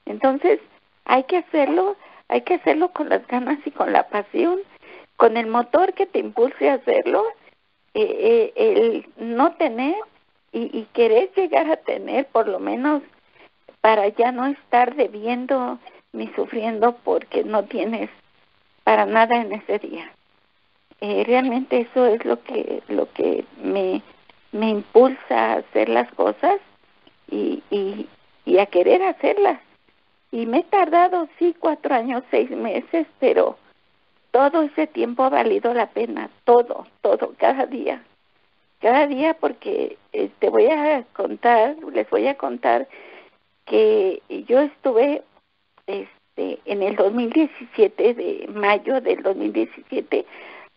Entonces 0.06 0.60
hay 1.04 1.24
que 1.24 1.38
hacerlo 1.38 1.96
hay 2.28 2.42
que 2.42 2.54
hacerlo 2.54 2.90
con 2.92 3.08
las 3.08 3.26
ganas 3.26 3.58
y 3.66 3.72
con 3.72 3.92
la 3.92 4.08
pasión 4.08 4.60
con 5.16 5.36
el 5.36 5.48
motor 5.48 5.94
que 5.94 6.06
te 6.06 6.20
impulse 6.20 6.70
a 6.70 6.74
hacerlo 6.74 7.24
eh, 7.94 8.52
eh, 8.54 9.04
el 9.16 9.34
no 9.34 9.54
tener 9.56 9.96
y, 10.52 10.78
y 10.78 10.86
querer 10.92 11.30
llegar 11.34 11.68
a 11.70 11.76
tener 11.76 12.26
por 12.26 12.46
lo 12.46 12.60
menos 12.60 13.02
para 13.88 14.06
ya 14.08 14.32
no 14.32 14.44
estar 14.44 14.96
debiendo 14.96 15.78
ni 16.12 16.26
sufriendo 16.34 16.96
porque 17.04 17.42
no 17.42 17.64
tienes 17.64 18.10
para 18.84 19.06
nada 19.06 19.36
en 19.36 19.50
ese 19.54 19.78
día. 19.78 20.12
Eh, 21.00 21.24
realmente 21.26 21.80
eso 21.90 22.04
es 22.04 22.22
lo 22.26 22.42
que 22.42 22.82
lo 22.88 23.10
que 23.14 23.46
me, 23.62 24.02
me 24.52 24.68
impulsa 24.68 25.52
a 25.52 25.52
hacer 25.60 25.88
las 25.88 26.12
cosas 26.12 26.56
y, 27.30 27.62
y, 27.70 28.06
y 28.44 28.58
a 28.58 28.66
querer 28.66 29.02
hacerlas. 29.02 29.58
Y 30.32 30.44
me 30.44 30.58
he 30.58 30.64
tardado, 30.64 31.26
sí, 31.38 31.56
cuatro 31.58 31.94
años, 31.94 32.22
seis 32.30 32.50
meses, 32.50 33.06
pero 33.18 33.56
todo 34.32 34.64
ese 34.64 34.86
tiempo 34.86 35.22
ha 35.22 35.30
valido 35.30 35.72
la 35.72 35.86
pena, 35.86 36.28
todo, 36.44 36.86
todo, 37.00 37.32
cada 37.38 37.64
día. 37.64 38.02
Cada 38.82 39.06
día 39.06 39.32
porque 39.32 39.96
eh, 40.12 40.28
te 40.40 40.50
voy 40.50 40.66
a 40.66 41.04
contar, 41.14 41.74
les 41.90 42.10
voy 42.10 42.26
a 42.26 42.36
contar 42.36 42.86
que 43.68 44.22
yo 44.48 44.60
estuve 44.60 45.22
este 45.86 46.58
en 46.64 46.82
el 46.82 46.96
2017 46.96 48.14
de 48.14 48.48
mayo 48.52 49.00
del 49.00 49.22
2017 49.22 50.24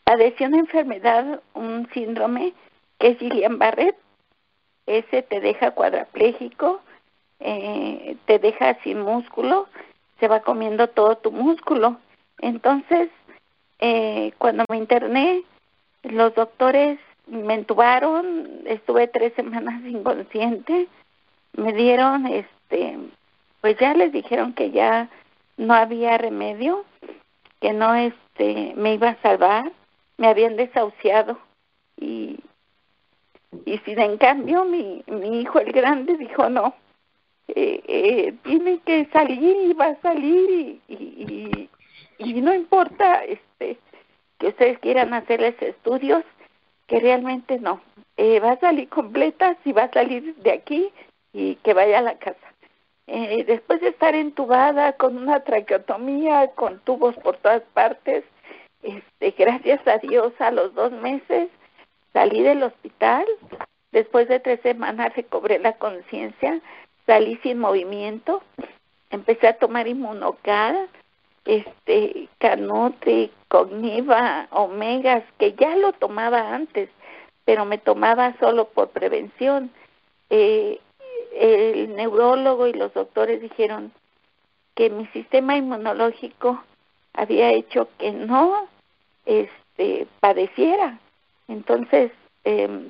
padecí 0.04 0.44
una 0.44 0.60
enfermedad 0.60 1.42
un 1.54 1.88
síndrome 1.94 2.54
que 3.00 3.10
es 3.10 3.18
Gillian 3.20 3.58
Barrett. 3.58 3.96
Ese 4.86 5.22
te 5.22 5.40
deja 5.40 5.72
cuadraplégico 5.72 6.82
eh, 7.40 8.18
te 8.26 8.40
deja 8.40 8.78
sin 8.84 9.02
músculo 9.02 9.68
se 10.20 10.28
va 10.28 10.42
comiendo 10.42 10.88
todo 10.88 11.18
tu 11.18 11.32
músculo. 11.32 11.98
Entonces 12.40 13.10
eh, 13.80 14.34
cuando 14.38 14.66
me 14.70 14.78
interné 14.78 15.44
los 16.04 16.34
doctores 16.36 17.00
me 17.28 17.54
entubaron 17.54 18.62
estuve 18.66 19.08
tres 19.08 19.34
semanas 19.36 19.82
inconsciente 19.86 20.88
me 21.54 21.74
dieron 21.74 22.26
este 22.28 22.61
este, 22.72 22.98
pues 23.62 23.78
ya 23.78 23.94
les 23.94 24.12
dijeron 24.12 24.54
que 24.54 24.72
ya 24.72 25.10
no 25.58 25.74
había 25.74 26.18
remedio, 26.18 26.86
que 27.60 27.74
no 27.74 27.94
este 27.94 28.74
me 28.76 28.96
iba 28.96 29.10
a 29.10 29.22
salvar, 29.22 29.72
me 30.18 30.28
habían 30.28 30.56
desahuciado. 30.56 31.38
Y 31.98 32.40
y 33.66 33.78
si 33.80 33.92
en 33.92 34.18
cambio 34.18 34.66
mi 34.66 35.04
mi 35.08 35.42
hijo 35.42 35.60
el 35.60 35.74
grande 35.74 36.18
dijo 36.18 36.50
no 36.50 36.74
eh, 37.50 37.84
eh, 37.86 38.34
tiene 38.44 38.80
que 38.80 39.06
salir 39.12 39.58
y 39.70 39.74
va 39.74 39.88
a 39.88 40.02
salir 40.02 40.50
y, 40.50 40.82
y, 40.88 41.70
y, 42.18 42.42
no 42.42 42.54
importa 42.54 43.26
este 43.26 43.78
que 44.40 44.48
ustedes 44.48 44.80
quieran 44.80 45.14
hacerles 45.14 45.62
estudios 45.62 46.24
que 46.88 47.02
realmente 47.02 47.60
no. 47.60 47.82
Eh, 48.16 48.40
va 48.40 48.54
a 48.54 48.60
salir 48.60 48.88
completa 48.88 49.58
si 49.66 49.74
va 49.74 49.84
a 49.84 49.92
salir 49.92 50.34
de 50.38 50.52
aquí 50.54 50.90
y 51.34 51.56
que 51.56 51.74
vaya 51.74 52.00
a 52.00 52.04
la 52.04 52.18
casa 52.20 52.51
eh, 53.08 53.44
después 53.46 53.82
de 53.82 53.90
estar 53.90 54.16
entubada 54.16 54.94
con 54.94 55.18
una 55.18 55.44
traqueotomía, 55.44 56.48
con 56.56 56.80
tubos 56.80 57.16
por 57.18 57.38
todas 57.38 57.64
partes, 57.74 58.24
este, 58.84 59.32
gracias 59.32 59.86
a 59.88 59.98
Dios 59.98 60.34
a 60.40 60.52
los 60.52 60.74
dos 60.74 60.92
meses 60.92 61.50
salí 62.14 62.42
del 62.42 62.64
hospital, 62.64 63.26
después 63.92 64.28
de 64.28 64.40
tres 64.40 64.60
semanas 64.62 65.16
recobré 65.16 65.60
la 65.60 65.74
conciencia, 65.74 66.60
salí 67.06 67.38
sin 67.44 67.60
movimiento, 67.60 68.42
empecé 69.10 69.48
a 69.48 69.58
tomar 69.58 69.88
inmunocal, 69.88 70.90
este, 71.46 72.30
canute, 72.38 73.32
cogniva, 73.48 74.48
omegas, 74.52 75.24
que 75.38 75.54
ya 75.54 75.76
lo 75.76 75.94
tomaba 75.94 76.54
antes, 76.54 76.90
pero 77.46 77.66
me 77.66 77.78
tomaba 77.78 78.36
solo 78.40 78.66
por 78.66 78.90
prevención. 78.90 79.72
Eh, 80.30 80.80
el 81.34 81.96
neurólogo 81.96 82.68
y 82.68 82.74
los 82.74 82.94
doctores 82.94 83.42
dijeron 83.42 83.92
que 84.76 84.90
mi 84.90 85.06
sistema 85.08 85.56
inmunológico 85.56 86.64
había 87.14 87.52
hecho 87.52 87.90
que 87.98 88.12
no 88.12 88.68
este 89.26 90.08
padeciera. 90.20 91.00
Entonces 91.48 92.12
eh, 92.44 92.88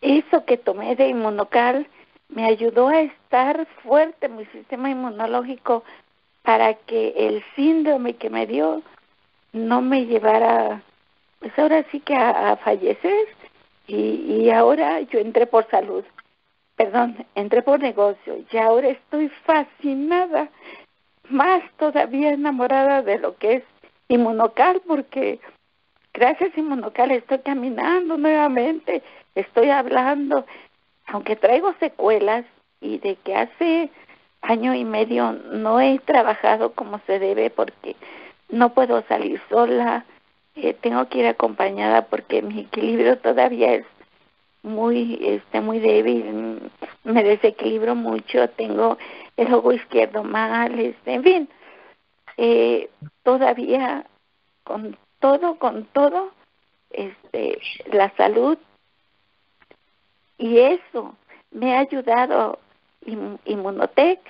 eso 0.00 0.44
que 0.44 0.56
tomé 0.56 0.96
de 0.96 1.08
inmunocal 1.08 1.86
me 2.28 2.46
ayudó 2.46 2.88
a 2.88 3.00
estar 3.00 3.66
fuerte 3.82 4.28
mi 4.28 4.44
sistema 4.46 4.90
inmunológico 4.90 5.82
para 6.42 6.74
que 6.74 7.14
el 7.16 7.44
síndrome 7.56 8.14
que 8.14 8.30
me 8.30 8.46
dio 8.46 8.82
no 9.52 9.80
me 9.80 10.06
llevara 10.06 10.82
pues 11.40 11.56
ahora 11.58 11.84
sí 11.90 12.00
que 12.00 12.14
a, 12.14 12.52
a 12.52 12.56
fallecer. 12.56 13.28
Y, 13.86 14.42
y 14.42 14.50
ahora 14.50 15.00
yo 15.00 15.18
entré 15.18 15.46
por 15.46 15.66
salud 15.70 16.04
perdón, 16.78 17.26
entré 17.34 17.60
por 17.60 17.80
negocio 17.80 18.38
y 18.50 18.56
ahora 18.56 18.88
estoy 18.88 19.28
fascinada, 19.44 20.48
más 21.28 21.60
todavía 21.76 22.30
enamorada 22.30 23.02
de 23.02 23.18
lo 23.18 23.36
que 23.36 23.54
es 23.54 23.62
inmunocal, 24.06 24.80
porque 24.86 25.40
gracias 26.14 26.56
a 26.56 26.60
inmunocal 26.60 27.10
estoy 27.10 27.40
caminando 27.40 28.16
nuevamente, 28.16 29.02
estoy 29.34 29.70
hablando, 29.70 30.46
aunque 31.08 31.34
traigo 31.34 31.74
secuelas 31.80 32.44
y 32.80 32.98
de 32.98 33.16
que 33.16 33.34
hace 33.34 33.90
año 34.40 34.72
y 34.72 34.84
medio 34.84 35.32
no 35.32 35.80
he 35.80 35.98
trabajado 35.98 36.74
como 36.74 37.00
se 37.08 37.18
debe 37.18 37.50
porque 37.50 37.96
no 38.50 38.72
puedo 38.72 39.02
salir 39.08 39.40
sola, 39.50 40.04
eh, 40.54 40.74
tengo 40.80 41.08
que 41.08 41.18
ir 41.18 41.26
acompañada 41.26 42.02
porque 42.02 42.40
mi 42.40 42.60
equilibrio 42.60 43.18
todavía 43.18 43.74
es 43.74 43.86
muy 44.62 45.18
este 45.20 45.60
muy 45.60 45.78
débil 45.78 46.70
me 47.04 47.22
desequilibro 47.22 47.94
mucho 47.94 48.48
tengo 48.50 48.98
el 49.36 49.54
ojo 49.54 49.72
izquierdo 49.72 50.24
mal 50.24 50.78
este 50.78 51.14
en 51.14 51.22
fin 51.22 51.48
eh, 52.36 52.90
todavía 53.22 54.04
con 54.64 54.96
todo 55.20 55.58
con 55.58 55.84
todo 55.86 56.32
este 56.90 57.58
la 57.92 58.10
salud 58.16 58.58
y 60.38 60.58
eso 60.58 61.16
me 61.50 61.76
ha 61.76 61.80
ayudado 61.80 62.58
Inmunotech 63.44 64.20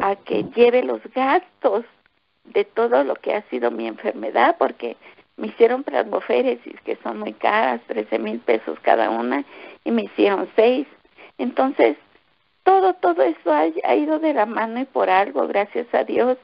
a 0.00 0.16
que 0.16 0.44
lleve 0.54 0.82
los 0.82 1.00
gastos 1.14 1.84
de 2.44 2.64
todo 2.64 3.04
lo 3.04 3.14
que 3.14 3.34
ha 3.34 3.42
sido 3.48 3.70
mi 3.70 3.86
enfermedad 3.86 4.56
porque 4.58 4.96
me 5.36 5.48
hicieron 5.48 5.82
plasmoféresis 5.82 6.80
que 6.82 6.96
son 7.02 7.18
muy 7.18 7.32
caras, 7.32 7.80
13 7.86 8.18
mil 8.18 8.38
pesos 8.40 8.78
cada 8.80 9.10
una, 9.10 9.44
y 9.84 9.90
me 9.90 10.04
hicieron 10.04 10.48
seis. 10.56 10.86
Entonces, 11.38 11.96
todo, 12.62 12.94
todo 12.94 13.22
eso 13.22 13.52
ha, 13.52 13.66
ha, 13.84 13.94
ido 13.94 14.18
de 14.18 14.34
la 14.34 14.46
mano 14.46 14.80
y 14.80 14.84
por 14.84 15.10
algo, 15.10 15.46
gracias 15.48 15.92
a 15.92 16.04
Dios, 16.04 16.38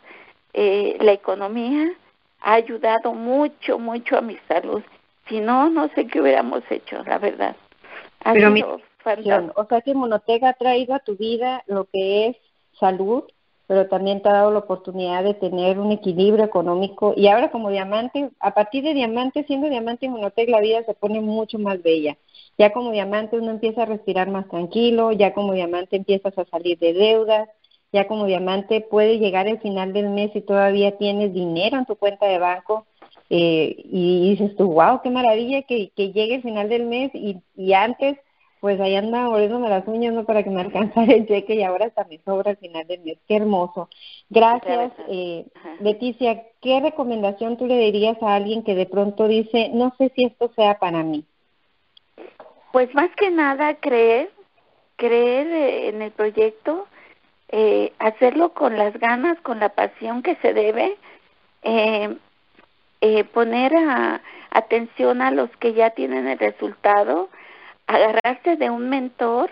eh, 0.52 0.96
la 1.00 1.12
economía 1.12 1.92
ha 2.40 2.54
ayudado 2.54 3.14
mucho, 3.14 3.78
mucho 3.78 4.18
a 4.18 4.20
mi 4.20 4.36
salud. 4.48 4.82
Si 5.28 5.40
no, 5.40 5.70
no 5.70 5.88
sé 5.94 6.06
qué 6.06 6.20
hubiéramos 6.20 6.62
hecho, 6.70 7.02
la 7.04 7.18
verdad. 7.18 7.56
Ha 8.24 8.32
Pero 8.32 8.50
mi, 8.50 8.62
o 8.62 9.66
sea 9.68 9.80
que 9.80 9.94
Monotega 9.94 10.50
ha 10.50 10.54
traído 10.54 10.94
a 10.94 10.98
tu 10.98 11.16
vida 11.16 11.62
lo 11.66 11.86
que 11.86 12.28
es 12.28 12.36
salud, 12.78 13.24
pero 13.70 13.86
también 13.86 14.20
te 14.20 14.28
ha 14.28 14.32
dado 14.32 14.50
la 14.50 14.58
oportunidad 14.58 15.22
de 15.22 15.34
tener 15.34 15.78
un 15.78 15.92
equilibrio 15.92 16.44
económico 16.44 17.14
y 17.16 17.28
ahora 17.28 17.52
como 17.52 17.70
diamante, 17.70 18.30
a 18.40 18.52
partir 18.52 18.82
de 18.82 18.94
diamante, 18.94 19.44
siendo 19.44 19.68
diamante 19.68 20.06
Inmunotech, 20.06 20.48
la 20.48 20.60
vida 20.60 20.82
se 20.82 20.94
pone 20.94 21.20
mucho 21.20 21.56
más 21.60 21.80
bella. 21.80 22.18
Ya 22.58 22.72
como 22.72 22.90
diamante 22.90 23.38
uno 23.38 23.52
empieza 23.52 23.82
a 23.82 23.86
respirar 23.86 24.28
más 24.28 24.48
tranquilo, 24.48 25.12
ya 25.12 25.34
como 25.34 25.52
diamante 25.52 25.94
empiezas 25.94 26.36
a 26.36 26.46
salir 26.46 26.80
de 26.80 26.94
deudas, 26.94 27.48
ya 27.92 28.08
como 28.08 28.26
diamante 28.26 28.80
puede 28.80 29.20
llegar 29.20 29.46
el 29.46 29.60
final 29.60 29.92
del 29.92 30.08
mes 30.08 30.32
y 30.34 30.40
todavía 30.40 30.98
tienes 30.98 31.32
dinero 31.32 31.78
en 31.78 31.86
tu 31.86 31.94
cuenta 31.94 32.26
de 32.26 32.40
banco 32.40 32.86
eh, 33.28 33.76
y 33.84 34.30
dices 34.30 34.56
tú, 34.56 34.66
wow, 34.72 35.00
qué 35.00 35.10
maravilla 35.10 35.62
que, 35.62 35.92
que 35.94 36.10
llegue 36.10 36.34
el 36.34 36.42
final 36.42 36.68
del 36.68 36.86
mes 36.86 37.12
y, 37.14 37.36
y 37.54 37.72
antes 37.74 38.18
pues 38.60 38.78
ahí 38.80 38.94
andaba 38.94 39.30
moliéndome 39.30 39.68
las 39.68 39.86
uñas 39.86 40.12
no 40.12 40.24
para 40.24 40.42
que 40.42 40.50
me 40.50 40.60
alcanzara 40.60 41.12
el 41.12 41.26
cheque 41.26 41.54
y 41.54 41.62
ahora 41.62 41.86
hasta 41.86 42.04
me 42.04 42.18
sobra 42.18 42.50
al 42.50 42.56
final 42.58 42.86
del 42.86 43.00
mes. 43.00 43.18
Qué 43.26 43.36
hermoso. 43.36 43.88
Gracias, 44.28 44.92
eh, 45.08 45.46
Leticia. 45.80 46.42
¿Qué 46.60 46.80
recomendación 46.80 47.56
tú 47.56 47.66
le 47.66 47.78
dirías 47.78 48.22
a 48.22 48.34
alguien 48.34 48.62
que 48.62 48.74
de 48.74 48.86
pronto 48.86 49.28
dice, 49.28 49.70
no 49.72 49.94
sé 49.98 50.12
si 50.14 50.24
esto 50.26 50.50
sea 50.54 50.78
para 50.78 51.02
mí? 51.02 51.24
Pues 52.72 52.94
más 52.94 53.10
que 53.16 53.30
nada 53.30 53.74
creer, 53.76 54.30
creer 54.96 55.46
eh, 55.46 55.88
en 55.88 56.02
el 56.02 56.12
proyecto, 56.12 56.86
eh, 57.52 57.92
hacerlo 57.98 58.52
con 58.52 58.78
las 58.78 58.96
ganas, 59.00 59.40
con 59.40 59.58
la 59.58 59.70
pasión 59.70 60.22
que 60.22 60.36
se 60.36 60.54
debe, 60.54 60.96
eh, 61.62 62.16
eh, 63.00 63.24
poner 63.24 63.74
a, 63.74 64.20
atención 64.50 65.20
a 65.20 65.30
los 65.30 65.50
que 65.56 65.74
ya 65.74 65.90
tienen 65.90 66.28
el 66.28 66.38
resultado, 66.38 67.28
agarrarse 67.94 68.56
de 68.56 68.70
un 68.70 68.88
mentor 68.88 69.50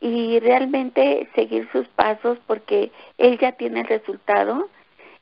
y 0.00 0.38
realmente 0.40 1.28
seguir 1.34 1.68
sus 1.72 1.86
pasos 1.88 2.38
porque 2.46 2.92
él 3.18 3.38
ya 3.38 3.52
tiene 3.52 3.80
el 3.80 3.86
resultado, 3.86 4.68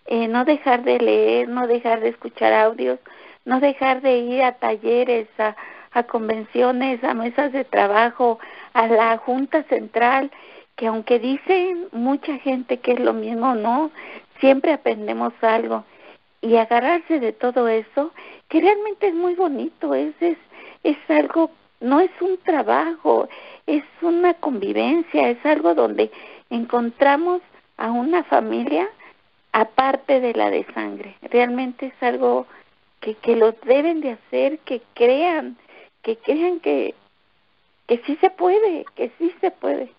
eh, 0.06 0.28
no 0.28 0.44
dejar 0.44 0.82
de 0.82 0.98
leer, 0.98 1.48
no 1.48 1.66
dejar 1.66 2.00
de 2.00 2.08
escuchar 2.08 2.52
audios, 2.52 2.98
no 3.44 3.60
dejar 3.60 4.02
de 4.02 4.18
ir 4.18 4.42
a 4.42 4.52
talleres, 4.52 5.28
a, 5.38 5.56
a 5.92 6.02
convenciones, 6.02 7.02
a 7.04 7.14
mesas 7.14 7.52
de 7.52 7.64
trabajo, 7.64 8.38
a 8.72 8.86
la 8.86 9.16
Junta 9.18 9.62
Central, 9.64 10.30
que 10.76 10.86
aunque 10.86 11.18
dicen 11.18 11.88
mucha 11.92 12.38
gente 12.38 12.78
que 12.78 12.92
es 12.92 13.00
lo 13.00 13.12
mismo, 13.12 13.54
no, 13.54 13.90
siempre 14.40 14.72
aprendemos 14.72 15.32
algo. 15.42 15.84
Y 16.40 16.56
agarrarse 16.56 17.20
de 17.20 17.32
todo 17.32 17.68
eso, 17.68 18.12
que 18.48 18.60
realmente 18.60 19.08
es 19.08 19.14
muy 19.14 19.36
bonito, 19.36 19.94
es, 19.94 20.14
es, 20.20 20.36
es 20.82 20.96
algo, 21.08 21.50
no 21.82 22.00
es 22.00 22.10
un 22.20 22.38
trabajo, 22.38 23.28
es 23.66 23.84
una 24.00 24.34
convivencia, 24.34 25.28
es 25.28 25.44
algo 25.44 25.74
donde 25.74 26.10
encontramos 26.50 27.42
a 27.76 27.90
una 27.90 28.24
familia 28.24 28.88
aparte 29.52 30.20
de 30.20 30.32
la 30.34 30.50
de 30.50 30.64
sangre. 30.72 31.16
Realmente 31.22 31.86
es 31.86 32.02
algo 32.02 32.46
que, 33.00 33.14
que 33.14 33.36
lo 33.36 33.52
deben 33.64 34.00
de 34.00 34.12
hacer, 34.12 34.58
que 34.60 34.80
crean 34.94 35.56
que 36.02 36.16
crean 36.16 36.60
que, 36.60 36.94
que 37.86 37.98
sí 37.98 38.16
se 38.16 38.30
puede, 38.30 38.84
que 38.94 39.10
sí 39.18 39.32
se 39.40 39.50
puede. 39.50 39.90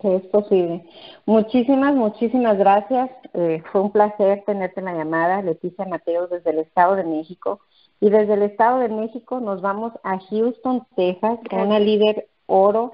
Que 0.00 0.16
es 0.16 0.22
posible. 0.26 0.84
Muchísimas, 1.24 1.94
muchísimas 1.94 2.58
gracias. 2.58 3.10
Eh, 3.34 3.62
fue 3.70 3.82
un 3.82 3.92
placer 3.92 4.42
tenerte 4.44 4.80
en 4.80 4.86
la 4.86 4.94
llamada, 4.94 5.42
Leticia 5.42 5.86
Mateo, 5.86 6.26
desde 6.26 6.50
el 6.50 6.58
Estado 6.58 6.96
de 6.96 7.04
México. 7.04 7.60
Y 8.00 8.10
desde 8.10 8.34
el 8.34 8.42
Estado 8.42 8.80
de 8.80 8.88
México 8.88 9.40
nos 9.40 9.60
vamos 9.60 9.92
a 10.04 10.18
Houston, 10.18 10.86
Texas, 10.96 11.38
con 11.48 11.60
una 11.60 11.78
líder 11.78 12.28
oro. 12.46 12.92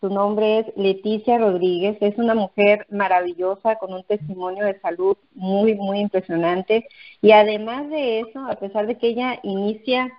Su 0.00 0.08
nombre 0.08 0.58
es 0.58 0.66
Leticia 0.76 1.38
Rodríguez. 1.38 1.96
Es 2.00 2.18
una 2.18 2.34
mujer 2.34 2.86
maravillosa 2.90 3.76
con 3.76 3.94
un 3.94 4.04
testimonio 4.04 4.64
de 4.64 4.80
salud 4.80 5.16
muy, 5.34 5.74
muy 5.74 6.00
impresionante. 6.00 6.86
Y 7.20 7.32
además 7.32 7.88
de 7.88 8.20
eso, 8.20 8.40
a 8.46 8.56
pesar 8.56 8.86
de 8.86 8.98
que 8.98 9.08
ella 9.08 9.38
inicia 9.42 10.10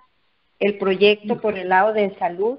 el 0.58 0.78
proyecto 0.78 1.40
por 1.40 1.58
el 1.58 1.68
lado 1.68 1.92
de 1.92 2.14
salud, 2.18 2.58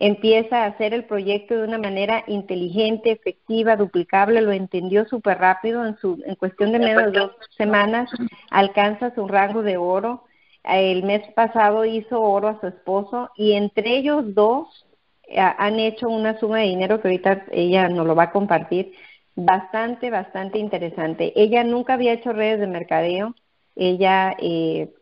empieza 0.00 0.62
a 0.62 0.66
hacer 0.66 0.94
el 0.94 1.04
proyecto 1.04 1.54
de 1.54 1.64
una 1.64 1.78
manera 1.78 2.24
inteligente, 2.26 3.12
efectiva, 3.12 3.76
duplicable, 3.76 4.40
lo 4.40 4.50
entendió 4.50 5.04
súper 5.06 5.38
rápido, 5.38 5.84
en, 5.84 5.96
su, 5.98 6.22
en 6.24 6.34
cuestión 6.36 6.72
de 6.72 6.78
menos 6.78 7.12
de 7.12 7.20
dos 7.20 7.32
semanas 7.56 8.10
alcanza 8.50 9.14
su 9.14 9.28
rango 9.28 9.62
de 9.62 9.76
oro. 9.76 10.24
El 10.64 11.02
mes 11.04 11.22
pasado 11.34 11.84
hizo 11.84 12.20
oro 12.20 12.48
a 12.48 12.60
su 12.60 12.66
esposo 12.66 13.30
y 13.36 13.52
entre 13.52 13.96
ellos 13.96 14.34
dos 14.34 14.86
eh, 15.24 15.40
han 15.40 15.78
hecho 15.78 16.08
una 16.08 16.38
suma 16.38 16.58
de 16.58 16.66
dinero 16.66 17.00
que 17.00 17.08
ahorita 17.08 17.46
ella 17.52 17.88
nos 17.88 18.06
lo 18.06 18.14
va 18.14 18.24
a 18.24 18.32
compartir, 18.32 18.92
bastante, 19.34 20.10
bastante 20.10 20.58
interesante. 20.58 21.32
Ella 21.36 21.64
nunca 21.64 21.94
había 21.94 22.12
hecho 22.12 22.32
redes 22.32 22.60
de 22.60 22.66
mercadeo, 22.66 23.34
ella 23.76 24.36
eh, 24.38 24.92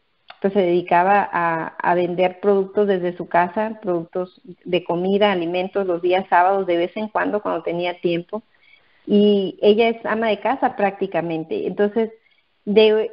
pues 0.40 0.52
se 0.52 0.60
dedicaba 0.60 1.28
a, 1.32 1.68
a, 1.78 1.94
vender 1.94 2.40
productos 2.40 2.86
desde 2.86 3.16
su 3.16 3.28
casa, 3.28 3.78
productos 3.82 4.40
de 4.44 4.84
comida, 4.84 5.32
alimentos 5.32 5.86
los 5.86 6.02
días 6.02 6.26
sábados 6.28 6.66
de 6.66 6.76
vez 6.76 6.96
en 6.96 7.08
cuando 7.08 7.42
cuando 7.42 7.62
tenía 7.62 8.00
tiempo. 8.00 8.42
Y 9.06 9.58
ella 9.62 9.88
es 9.88 10.04
ama 10.06 10.28
de 10.28 10.40
casa 10.40 10.76
prácticamente. 10.76 11.66
Entonces, 11.66 12.12
de 12.64 13.10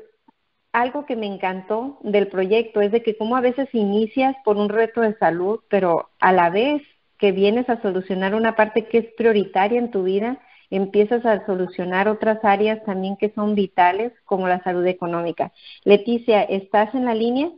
algo 0.75 1.05
que 1.05 1.15
me 1.15 1.25
encantó 1.25 1.97
del 2.01 2.27
proyecto 2.27 2.81
es 2.81 2.91
de 2.91 3.01
que 3.01 3.15
como 3.15 3.38
a 3.38 3.41
veces 3.41 3.69
inicias 3.71 4.35
por 4.43 4.57
un 4.57 4.67
reto 4.67 4.99
de 4.99 5.17
salud, 5.17 5.61
pero 5.69 6.09
a 6.19 6.33
la 6.33 6.49
vez 6.49 6.81
que 7.17 7.31
vienes 7.31 7.69
a 7.69 7.81
solucionar 7.81 8.35
una 8.35 8.57
parte 8.57 8.85
que 8.85 8.97
es 8.97 9.05
prioritaria 9.15 9.79
en 9.79 9.89
tu 9.89 10.03
vida, 10.03 10.38
empiezas 10.69 11.25
a 11.25 11.45
solucionar 11.45 12.09
otras 12.09 12.43
áreas 12.43 12.83
también 12.83 13.15
que 13.15 13.29
son 13.29 13.55
vitales, 13.55 14.11
como 14.25 14.49
la 14.49 14.61
salud 14.63 14.85
económica. 14.85 15.53
Leticia, 15.85 16.43
¿estás 16.43 16.93
en 16.93 17.05
la 17.05 17.15
línea? 17.15 17.51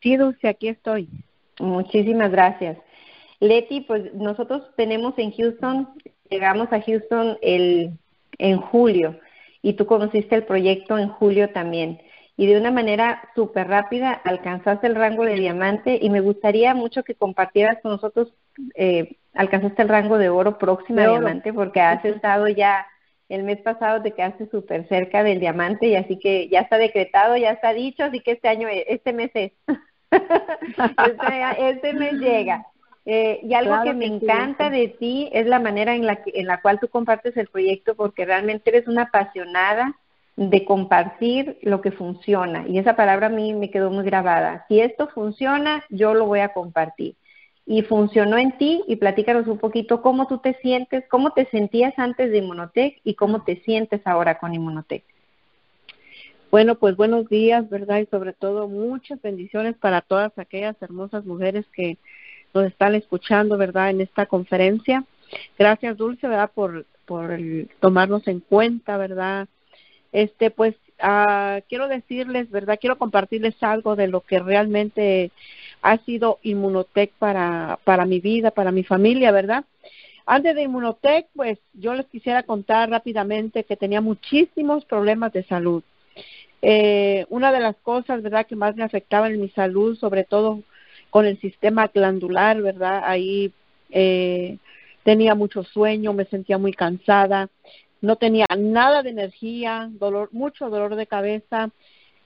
Sí, 0.00 0.16
Dulce, 0.16 0.48
aquí 0.48 0.68
estoy. 0.68 1.10
Muchísimas 1.60 2.30
gracias. 2.30 2.78
Leti, 3.38 3.82
pues 3.82 4.14
nosotros 4.14 4.62
tenemos 4.76 5.12
en 5.18 5.30
Houston, 5.32 5.90
llegamos 6.30 6.72
a 6.72 6.80
Houston 6.80 7.36
el, 7.42 7.98
en 8.38 8.56
julio 8.62 9.20
y 9.62 9.74
tú 9.74 9.86
conociste 9.86 10.34
el 10.34 10.44
proyecto 10.44 10.98
en 10.98 11.08
julio 11.08 11.50
también. 11.50 12.00
Y 12.36 12.46
de 12.46 12.58
una 12.58 12.70
manera 12.70 13.22
súper 13.34 13.68
rápida 13.68 14.12
alcanzaste 14.12 14.86
el 14.86 14.96
rango 14.96 15.24
de 15.24 15.34
diamante 15.34 15.98
y 16.00 16.10
me 16.10 16.20
gustaría 16.20 16.74
mucho 16.74 17.04
que 17.04 17.14
compartieras 17.14 17.78
con 17.82 17.92
nosotros 17.92 18.34
eh, 18.74 19.16
alcanzaste 19.34 19.82
el 19.82 19.88
rango 19.88 20.18
de 20.18 20.28
oro 20.28 20.58
próximo 20.58 21.00
a 21.00 21.08
diamante 21.08 21.52
porque 21.52 21.80
has 21.80 22.04
estado 22.04 22.48
ya 22.48 22.86
el 23.28 23.44
mes 23.44 23.60
pasado 23.62 24.02
te 24.02 24.12
quedaste 24.12 24.46
súper 24.50 24.86
cerca 24.88 25.22
del 25.22 25.40
diamante 25.40 25.86
y 25.86 25.96
así 25.96 26.18
que 26.18 26.48
ya 26.48 26.60
está 26.60 26.76
decretado, 26.76 27.36
ya 27.36 27.52
está 27.52 27.72
dicho, 27.72 28.04
así 28.04 28.20
que 28.20 28.32
este 28.32 28.48
año, 28.48 28.68
este 28.70 29.12
mes 29.14 29.30
es. 29.34 29.52
este, 30.10 31.70
este, 31.70 31.92
mes 31.94 32.12
llega. 32.14 32.66
Eh, 33.04 33.40
y 33.42 33.54
algo 33.54 33.82
que 33.82 33.94
me 33.94 34.06
encanta 34.06 34.70
de 34.70 34.88
ti 34.88 35.28
es 35.32 35.46
la 35.46 35.58
manera 35.58 35.94
en 35.94 36.06
la, 36.06 36.22
que, 36.22 36.32
en 36.34 36.46
la 36.46 36.60
cual 36.60 36.78
tú 36.78 36.88
compartes 36.88 37.36
el 37.36 37.48
proyecto 37.48 37.96
porque 37.96 38.24
realmente 38.24 38.70
eres 38.70 38.86
una 38.86 39.02
apasionada 39.02 39.96
de 40.36 40.64
compartir 40.64 41.58
lo 41.62 41.80
que 41.80 41.90
funciona. 41.90 42.64
Y 42.68 42.78
esa 42.78 42.94
palabra 42.94 43.26
a 43.26 43.30
mí 43.30 43.54
me 43.54 43.70
quedó 43.70 43.90
muy 43.90 44.04
grabada. 44.04 44.64
Si 44.68 44.80
esto 44.80 45.08
funciona, 45.08 45.84
yo 45.90 46.14
lo 46.14 46.26
voy 46.26 46.40
a 46.40 46.52
compartir 46.52 47.16
y 47.66 47.82
funcionó 47.82 48.38
en 48.38 48.56
ti 48.58 48.82
y 48.88 48.96
platícanos 48.96 49.46
un 49.46 49.58
poquito 49.58 50.02
cómo 50.02 50.26
tú 50.26 50.38
te 50.38 50.54
sientes, 50.54 51.04
cómo 51.08 51.32
te 51.32 51.46
sentías 51.46 51.94
antes 51.96 52.30
de 52.30 52.38
Inmunotech 52.38 53.00
y 53.04 53.14
cómo 53.14 53.44
te 53.44 53.56
sientes 53.62 54.00
ahora 54.04 54.38
con 54.38 54.54
Inmunotech. 54.54 55.04
Bueno, 56.50 56.74
pues 56.74 56.96
buenos 56.96 57.28
días, 57.28 57.68
¿verdad? 57.70 58.00
Y 58.00 58.06
sobre 58.06 58.32
todo 58.32 58.68
muchas 58.68 59.22
bendiciones 59.22 59.76
para 59.76 60.02
todas 60.02 60.36
aquellas 60.38 60.80
hermosas 60.82 61.24
mujeres 61.24 61.64
que 61.72 61.96
nos 62.54 62.66
están 62.66 62.94
escuchando, 62.94 63.56
¿verdad? 63.56 63.90
En 63.90 64.00
esta 64.00 64.26
conferencia. 64.26 65.04
Gracias, 65.58 65.96
Dulce, 65.96 66.28
¿verdad? 66.28 66.50
Por, 66.54 66.86
por 67.06 67.38
tomarnos 67.80 68.26
en 68.28 68.40
cuenta, 68.40 68.96
¿verdad? 68.96 69.48
Este, 70.12 70.50
pues 70.50 70.74
uh, 71.02 71.62
quiero 71.68 71.88
decirles, 71.88 72.50
¿verdad? 72.50 72.78
Quiero 72.80 72.98
compartirles 72.98 73.54
algo 73.62 73.96
de 73.96 74.08
lo 74.08 74.20
que 74.20 74.38
realmente 74.38 75.30
ha 75.80 75.98
sido 75.98 76.38
Inmunotech 76.42 77.12
para, 77.18 77.78
para 77.84 78.04
mi 78.04 78.20
vida, 78.20 78.50
para 78.50 78.72
mi 78.72 78.84
familia, 78.84 79.32
¿verdad? 79.32 79.64
Antes 80.26 80.54
de 80.54 80.62
Inmunotech, 80.62 81.26
pues 81.34 81.58
yo 81.72 81.94
les 81.94 82.06
quisiera 82.06 82.44
contar 82.44 82.90
rápidamente 82.90 83.64
que 83.64 83.76
tenía 83.76 84.00
muchísimos 84.00 84.84
problemas 84.84 85.32
de 85.32 85.42
salud. 85.44 85.82
Eh, 86.60 87.26
una 87.28 87.50
de 87.50 87.58
las 87.58 87.76
cosas, 87.76 88.22
¿verdad?, 88.22 88.46
que 88.46 88.54
más 88.54 88.76
me 88.76 88.84
afectaba 88.84 89.26
en 89.26 89.40
mi 89.40 89.48
salud, 89.48 89.96
sobre 89.98 90.22
todo 90.22 90.62
con 91.12 91.26
el 91.26 91.38
sistema 91.42 91.88
glandular, 91.88 92.62
¿verdad? 92.62 93.02
Ahí 93.04 93.52
eh, 93.90 94.56
tenía 95.02 95.34
mucho 95.34 95.62
sueño, 95.62 96.14
me 96.14 96.24
sentía 96.24 96.56
muy 96.56 96.72
cansada, 96.72 97.50
no 98.00 98.16
tenía 98.16 98.46
nada 98.58 99.02
de 99.02 99.10
energía, 99.10 99.90
dolor, 99.92 100.30
mucho 100.32 100.70
dolor 100.70 100.96
de 100.96 101.06
cabeza, 101.06 101.68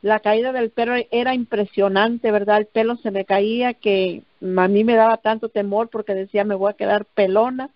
la 0.02 0.20
caída 0.20 0.52
del 0.52 0.70
pelo 0.70 0.94
era 1.10 1.34
impresionante, 1.34 2.30
¿verdad? 2.30 2.58
El 2.58 2.66
pelo 2.66 2.94
se 2.98 3.10
me 3.10 3.24
caía 3.24 3.74
que 3.74 4.22
a 4.40 4.68
mí 4.68 4.84
me 4.84 4.94
daba 4.94 5.16
tanto 5.16 5.48
temor 5.48 5.88
porque 5.88 6.14
decía 6.14 6.44
me 6.44 6.54
voy 6.54 6.70
a 6.70 6.76
quedar 6.76 7.06
pelona. 7.06 7.70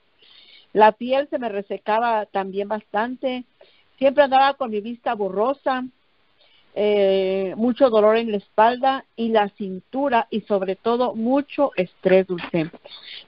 La 0.73 0.93
piel 0.93 1.27
se 1.29 1.41
me 1.41 1.49
resecaba 1.49 2.27
también 2.27 2.69
bastante. 2.69 3.47
Siempre 3.99 4.23
andaba 4.23 4.55
con 4.55 4.71
mi 4.71 4.81
vista 4.81 5.13
borrosa, 5.15 5.87
eh, 6.75 7.55
mucho 7.57 7.91
dolor 7.91 8.17
en 8.17 8.31
la 8.31 8.37
espalda 8.37 9.05
y 9.17 9.31
la 9.31 9.49
cintura 9.51 10.29
y 10.31 10.43
sobre 10.43 10.77
todo 10.77 11.15
mucho 11.15 11.73
estrés 11.77 12.27
dulce, 12.27 12.71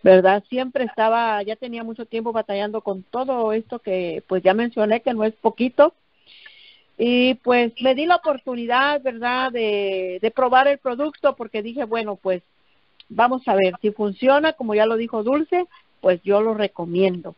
¿verdad? 0.03 0.45
Siempre 0.49 0.84
estaba, 0.84 1.43
ya 1.43 1.57
tenía 1.57 1.82
mucho 1.82 2.07
tiempo 2.07 2.32
batallando 2.32 2.82
con 2.82 3.03
todo 3.03 3.53
esto 3.53 3.80
que 3.80 4.22
pues 4.28 4.43
ya 4.43 4.55
mencioné 4.55 5.01
que 5.01 5.12
no 5.12 5.24
es 5.24 5.34
poquito 5.34 5.95
y 6.97 7.34
pues 7.34 7.72
me 7.80 7.95
di 7.95 8.07
la 8.07 8.16
oportunidad, 8.16 9.03
¿verdad?, 9.03 9.51
de, 9.51 10.18
de 10.22 10.30
probar 10.30 10.68
el 10.68 10.78
producto 10.78 11.34
porque 11.34 11.62
dije, 11.62 11.84
bueno, 11.84 12.16
pues 12.16 12.43
vamos 13.09 13.47
a 13.49 13.55
ver 13.55 13.74
si 13.80 13.90
funciona, 13.90 14.53
como 14.53 14.74
ya 14.74 14.86
lo 14.86 14.97
dijo 14.97 15.24
Dulce, 15.24 15.66
pues 16.01 16.22
yo 16.22 16.43
lo 16.43 16.55
recomiendo. 16.55 17.34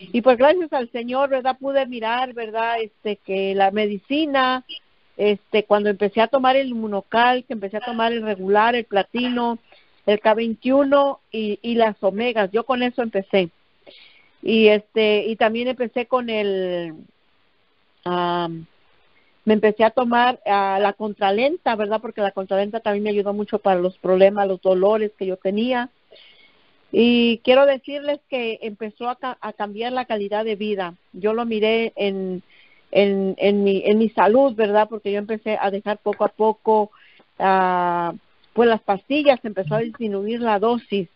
Y 0.00 0.22
pues 0.22 0.36
gracias 0.36 0.72
al 0.72 0.90
Señor, 0.90 1.30
¿verdad? 1.30 1.56
Pude 1.58 1.86
mirar, 1.86 2.34
¿verdad? 2.34 2.80
Este 2.80 3.16
que 3.16 3.54
la 3.54 3.70
medicina 3.70 4.64
este 5.16 5.64
cuando 5.64 5.90
empecé 5.90 6.20
a 6.20 6.28
tomar 6.28 6.56
el 6.56 6.68
inmunocal, 6.68 7.44
que 7.44 7.52
empecé 7.52 7.76
a 7.76 7.84
tomar 7.84 8.12
el 8.12 8.22
regular, 8.22 8.74
el 8.74 8.84
platino, 8.84 9.58
el 10.06 10.20
K21 10.20 11.18
y, 11.30 11.58
y 11.62 11.74
las 11.76 11.96
omegas, 12.02 12.50
yo 12.52 12.64
con 12.64 12.82
eso 12.82 13.02
empecé. 13.02 13.50
Y 14.42 14.68
este 14.68 15.24
y 15.26 15.36
también 15.36 15.68
empecé 15.68 16.06
con 16.06 16.28
el 16.28 16.94
me 18.06 19.54
empecé 19.54 19.84
a 19.84 19.90
tomar 19.90 20.40
la 20.44 20.94
contralenta, 20.96 21.76
¿verdad? 21.76 22.00
Porque 22.00 22.20
la 22.20 22.32
contralenta 22.32 22.80
también 22.80 23.04
me 23.04 23.10
ayudó 23.10 23.32
mucho 23.32 23.58
para 23.58 23.80
los 23.80 23.98
problemas, 23.98 24.48
los 24.48 24.60
dolores 24.60 25.12
que 25.18 25.26
yo 25.26 25.36
tenía. 25.36 25.90
Y 26.92 27.38
quiero 27.38 27.66
decirles 27.66 28.20
que 28.28 28.58
empezó 28.62 29.08
a, 29.08 29.18
a 29.20 29.52
cambiar 29.52 29.92
la 29.92 30.04
calidad 30.04 30.44
de 30.44 30.56
vida. 30.56 30.94
Yo 31.12 31.32
lo 31.32 31.44
miré 31.44 31.92
en, 31.96 32.42
en, 32.94 33.34
en, 33.38 33.64
mi, 33.64 33.82
en 33.84 33.98
mi 33.98 34.08
salud, 34.10 34.54
¿verdad? 34.54 34.88
Porque 34.88 35.10
yo 35.10 35.18
empecé 35.18 35.58
a 35.60 35.70
dejar 35.70 35.98
poco 35.98 36.24
a 36.24 36.28
poco, 36.28 36.92
uh, 37.40 38.16
pues 38.52 38.68
las 38.68 38.80
pastillas, 38.82 39.44
empezó 39.44 39.74
a 39.74 39.80
disminuir 39.80 40.40
la 40.40 40.60
dosis 40.60 41.08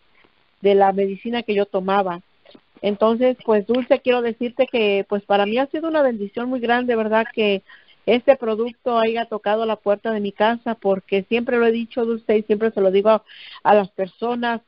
de 0.61 0.75
la 0.75 0.91
medicina 0.91 1.41
que 1.41 1.55
yo 1.55 1.65
tomaba. 1.65 2.19
Entonces, 2.81 3.37
pues 3.45 3.65
Dulce, 3.65 4.01
quiero 4.01 4.21
decirte 4.21 4.67
que 4.67 5.05
pues 5.07 5.23
para 5.23 5.45
mí 5.45 5.57
ha 5.57 5.67
sido 5.67 5.87
una 5.87 6.01
bendición 6.01 6.49
muy 6.49 6.59
grande, 6.59 6.97
¿verdad? 6.97 7.25
Que 7.33 7.63
este 8.05 8.35
producto 8.35 8.99
haya 8.99 9.25
tocado 9.25 9.65
la 9.65 9.77
puerta 9.77 10.11
de 10.11 10.19
mi 10.19 10.33
casa, 10.33 10.75
porque 10.75 11.23
siempre 11.29 11.57
lo 11.57 11.65
he 11.65 11.71
dicho, 11.71 12.05
Dulce, 12.05 12.39
y 12.39 12.43
siempre 12.43 12.71
se 12.71 12.81
lo 12.81 12.91
digo 12.91 13.09
a, 13.09 13.23
a 13.63 13.73
las 13.73 13.89
personas, 13.91 14.59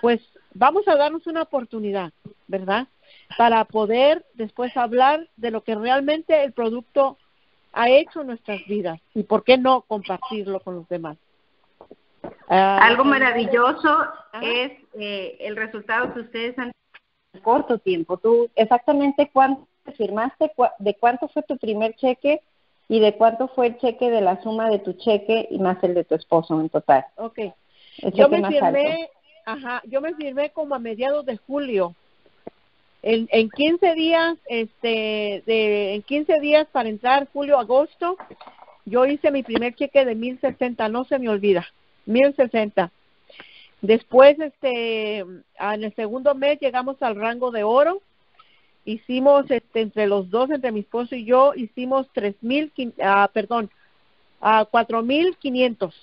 pues 0.00 0.20
vamos 0.54 0.88
a 0.88 0.96
darnos 0.96 1.26
una 1.26 1.42
oportunidad, 1.42 2.10
¿verdad? 2.48 2.88
Para 3.36 3.64
poder 3.64 4.24
después 4.34 4.76
hablar 4.76 5.28
de 5.36 5.50
lo 5.50 5.62
que 5.62 5.74
realmente 5.74 6.44
el 6.44 6.52
producto 6.52 7.18
ha 7.72 7.88
hecho 7.88 8.20
en 8.20 8.28
nuestras 8.28 8.64
vidas 8.66 9.00
y 9.14 9.24
por 9.24 9.44
qué 9.44 9.58
no 9.58 9.82
compartirlo 9.82 10.60
con 10.60 10.76
los 10.76 10.88
demás. 10.88 11.16
Ah, 12.48 12.78
Algo 12.82 13.04
maravilloso 13.04 14.06
es 14.40 14.72
eh, 14.94 15.36
el 15.40 15.56
resultado 15.56 16.14
que 16.14 16.20
ustedes 16.20 16.58
han 16.58 16.72
en 17.34 17.40
corto 17.40 17.78
tiempo. 17.78 18.16
Tú 18.16 18.48
exactamente 18.54 19.30
cuánto 19.32 19.66
firmaste, 19.96 20.52
de 20.78 20.94
cuánto 20.94 21.28
fue 21.28 21.42
tu 21.42 21.58
primer 21.58 21.94
cheque 21.96 22.40
y 22.88 23.00
de 23.00 23.14
cuánto 23.14 23.48
fue 23.48 23.68
el 23.68 23.78
cheque 23.78 24.10
de 24.10 24.20
la 24.20 24.42
suma 24.42 24.70
de 24.70 24.78
tu 24.78 24.92
cheque 24.94 25.48
y 25.50 25.58
más 25.58 25.82
el 25.82 25.94
de 25.94 26.04
tu 26.04 26.14
esposo 26.14 26.60
en 26.60 26.68
total. 26.68 27.04
Okay. 27.16 27.52
Yo 28.14 28.28
me 28.28 28.46
firmé, 28.46 29.10
ajá, 29.44 29.82
yo 29.86 30.00
me 30.00 30.14
firmé 30.14 30.50
como 30.50 30.74
a 30.74 30.78
mediados 30.78 31.24
de 31.26 31.36
julio 31.36 31.94
en, 33.06 33.28
en 33.32 33.50
15 33.50 33.94
días, 33.94 34.38
este, 34.46 35.42
de, 35.44 35.94
en 35.94 36.02
15 36.02 36.40
días 36.40 36.66
para 36.72 36.88
entrar 36.88 37.28
julio, 37.34 37.58
agosto, 37.58 38.16
yo 38.86 39.04
hice 39.04 39.30
mi 39.30 39.42
primer 39.42 39.74
cheque 39.74 40.06
de 40.06 40.14
1060, 40.14 40.88
no 40.88 41.04
se 41.04 41.18
me 41.18 41.28
olvida, 41.28 41.66
1060. 42.06 42.90
Después, 43.82 44.40
este, 44.40 45.18
en 45.18 45.44
el 45.58 45.94
segundo 45.94 46.34
mes 46.34 46.58
llegamos 46.60 47.02
al 47.02 47.16
rango 47.16 47.50
de 47.50 47.62
oro. 47.62 48.00
Hicimos, 48.86 49.50
este, 49.50 49.82
entre 49.82 50.06
los 50.06 50.30
dos, 50.30 50.50
entre 50.50 50.72
mi 50.72 50.80
esposo 50.80 51.14
y 51.14 51.26
yo, 51.26 51.52
hicimos 51.54 52.08
tres 52.14 52.34
mil, 52.40 52.72
ah, 53.02 53.28
perdón, 53.34 53.70
a 54.40 54.64
cuatro 54.64 55.02
mil 55.02 55.36
quinientos. 55.36 55.94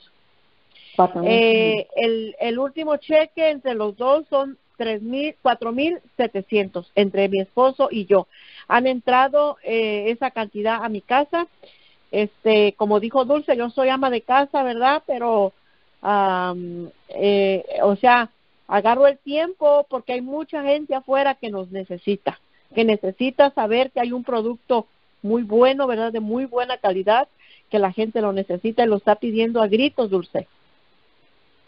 Eh, 1.23 1.87
el, 1.95 2.35
el 2.39 2.59
último 2.59 2.97
cheque 2.97 3.49
entre 3.49 3.73
los 3.73 3.97
dos 3.97 4.27
son 4.29 4.59
mil, 5.01 5.35
cuatro 5.41 5.71
mil 5.71 5.99
setecientos 6.17 6.91
entre 6.95 7.29
mi 7.29 7.39
esposo 7.39 7.89
y 7.91 8.05
yo. 8.05 8.27
Han 8.67 8.87
entrado 8.87 9.57
eh, 9.63 10.05
esa 10.07 10.31
cantidad 10.31 10.83
a 10.83 10.89
mi 10.89 11.01
casa. 11.01 11.47
Este, 12.11 12.73
como 12.73 12.99
dijo 12.99 13.25
Dulce, 13.25 13.55
yo 13.55 13.69
soy 13.69 13.89
ama 13.89 14.09
de 14.09 14.21
casa, 14.21 14.63
¿verdad? 14.63 15.03
Pero, 15.07 15.53
eh, 17.09 17.63
o 17.83 17.95
sea, 17.95 18.29
agarro 18.67 19.07
el 19.07 19.17
tiempo 19.17 19.85
porque 19.89 20.13
hay 20.13 20.21
mucha 20.21 20.63
gente 20.63 20.95
afuera 20.95 21.35
que 21.35 21.49
nos 21.49 21.71
necesita, 21.71 22.39
que 22.73 22.85
necesita 22.85 23.51
saber 23.51 23.91
que 23.91 23.99
hay 23.99 24.11
un 24.11 24.23
producto 24.23 24.87
muy 25.21 25.43
bueno, 25.43 25.87
¿verdad? 25.87 26.11
De 26.11 26.19
muy 26.19 26.45
buena 26.45 26.77
calidad, 26.77 27.27
que 27.69 27.79
la 27.79 27.91
gente 27.91 28.21
lo 28.21 28.33
necesita 28.33 28.83
y 28.83 28.87
lo 28.87 28.97
está 28.97 29.15
pidiendo 29.15 29.61
a 29.61 29.67
gritos, 29.67 30.09
Dulce. 30.09 30.47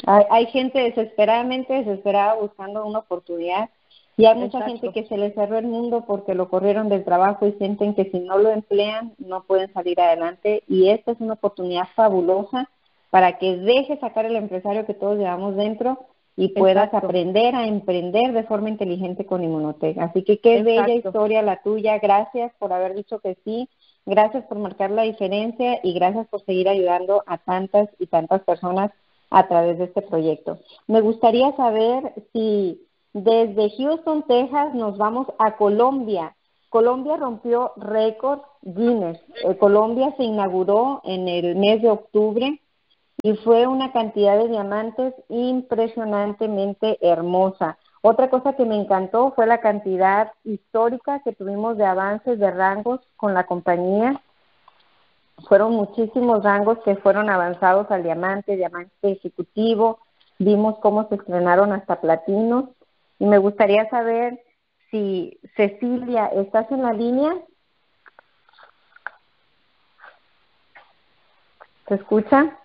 Hay, 0.05 0.47
gente 0.47 0.79
desesperadamente 0.79 1.73
desesperada 1.73 2.35
buscando 2.35 2.85
una 2.85 2.99
oportunidad 2.99 3.69
y 4.17 4.25
hay 4.25 4.35
mucha 4.35 4.61
gente 4.63 4.91
que 4.91 5.05
se 5.05 5.17
les 5.17 5.33
cerró 5.33 5.57
el 5.57 5.65
mundo 5.65 6.03
porque 6.05 6.35
lo 6.35 6.49
corrieron 6.49 6.89
del 6.89 7.03
trabajo 7.03 7.47
y 7.47 7.53
sienten 7.53 7.95
que 7.95 8.09
si 8.11 8.19
no 8.19 8.37
lo 8.37 8.49
emplean 8.49 9.13
no 9.17 9.43
pueden 9.43 9.71
salir 9.73 9.99
adelante 9.99 10.63
y 10.67 10.89
esta 10.89 11.11
es 11.11 11.21
una 11.21 11.33
oportunidad 11.33 11.87
fabulosa 11.95 12.69
para 13.09 13.37
que 13.37 13.57
dejes 13.57 13.99
sacar 13.99 14.25
el 14.25 14.35
empresario 14.35 14.85
que 14.85 14.93
todos 14.93 15.17
llevamos 15.17 15.55
dentro 15.55 15.99
y 16.35 16.49
puedas 16.49 16.93
aprender 16.93 17.55
a 17.55 17.67
emprender 17.67 18.33
de 18.33 18.43
forma 18.43 18.69
inteligente 18.69 19.25
con 19.25 19.43
Inmunotech. 19.43 19.97
Así 19.99 20.23
que 20.23 20.39
qué 20.39 20.63
bella 20.63 20.93
historia 20.93 21.43
la 21.43 21.61
tuya. 21.61 21.99
Gracias 21.99 22.51
por 22.57 22.73
haber 22.73 22.95
dicho 22.95 23.19
que 23.19 23.37
sí. 23.45 23.69
Gracias 24.05 24.43
por 24.45 24.57
marcar 24.57 24.89
la 24.89 25.03
diferencia 25.03 25.79
y 25.83 25.93
gracias 25.93 26.27
por 26.27 26.43
seguir 26.43 26.67
ayudando 26.67 27.23
a 27.27 27.37
tantas 27.37 27.87
y 27.99 28.07
tantas 28.07 28.41
personas 28.41 28.91
a 29.33 29.47
través 29.47 29.79
de 29.79 29.85
este 29.85 30.03
proyecto. 30.03 30.59
Me 30.87 31.01
gustaría 31.01 31.55
saber 31.55 32.13
si 32.31 32.79
desde 33.13 33.71
Houston, 33.77 34.23
Texas, 34.27 34.73
nos 34.75 34.97
vamos 34.97 35.27
a 35.39 35.57
Colombia. 35.57 36.35
Colombia 36.69 37.17
rompió 37.17 37.73
récord 37.75 38.41
Guinness. 38.61 39.19
Eh, 39.43 39.57
Colombia 39.57 40.13
se 40.17 40.23
inauguró 40.23 41.01
en 41.03 41.27
el 41.27 41.55
mes 41.55 41.81
de 41.81 41.89
octubre 41.89 42.61
y 43.23 43.33
fue 43.37 43.65
una 43.67 43.91
cantidad 43.91 44.37
de 44.37 44.49
diamantes 44.49 45.15
impresionantemente 45.29 46.97
hermosa. 47.01 47.77
Otra 48.01 48.29
cosa 48.29 48.53
que 48.53 48.65
me 48.65 48.75
encantó 48.75 49.33
fue 49.35 49.47
la 49.47 49.61
cantidad 49.61 50.31
histórica 50.43 51.21
que 51.23 51.33
tuvimos 51.33 51.77
de 51.77 51.85
avances 51.85 52.37
de 52.37 52.51
rangos 52.51 52.99
con 53.15 53.33
la 53.33 53.45
compañía 53.45 54.21
fueron 55.47 55.73
muchísimos 55.73 56.43
rangos 56.43 56.79
que 56.85 56.95
fueron 56.95 57.29
avanzados 57.29 57.89
al 57.91 58.03
diamante, 58.03 58.55
diamante 58.55 58.91
ejecutivo, 59.11 59.99
vimos 60.39 60.77
cómo 60.79 61.07
se 61.09 61.15
estrenaron 61.15 61.73
hasta 61.73 62.01
platinos 62.01 62.65
y 63.19 63.25
me 63.25 63.37
gustaría 63.37 63.89
saber 63.89 64.39
si 64.91 65.39
Cecilia, 65.55 66.27
¿estás 66.27 66.71
en 66.71 66.83
la 66.83 66.93
línea? 66.93 67.35
¿Se 71.87 71.95
escucha? 71.95 72.57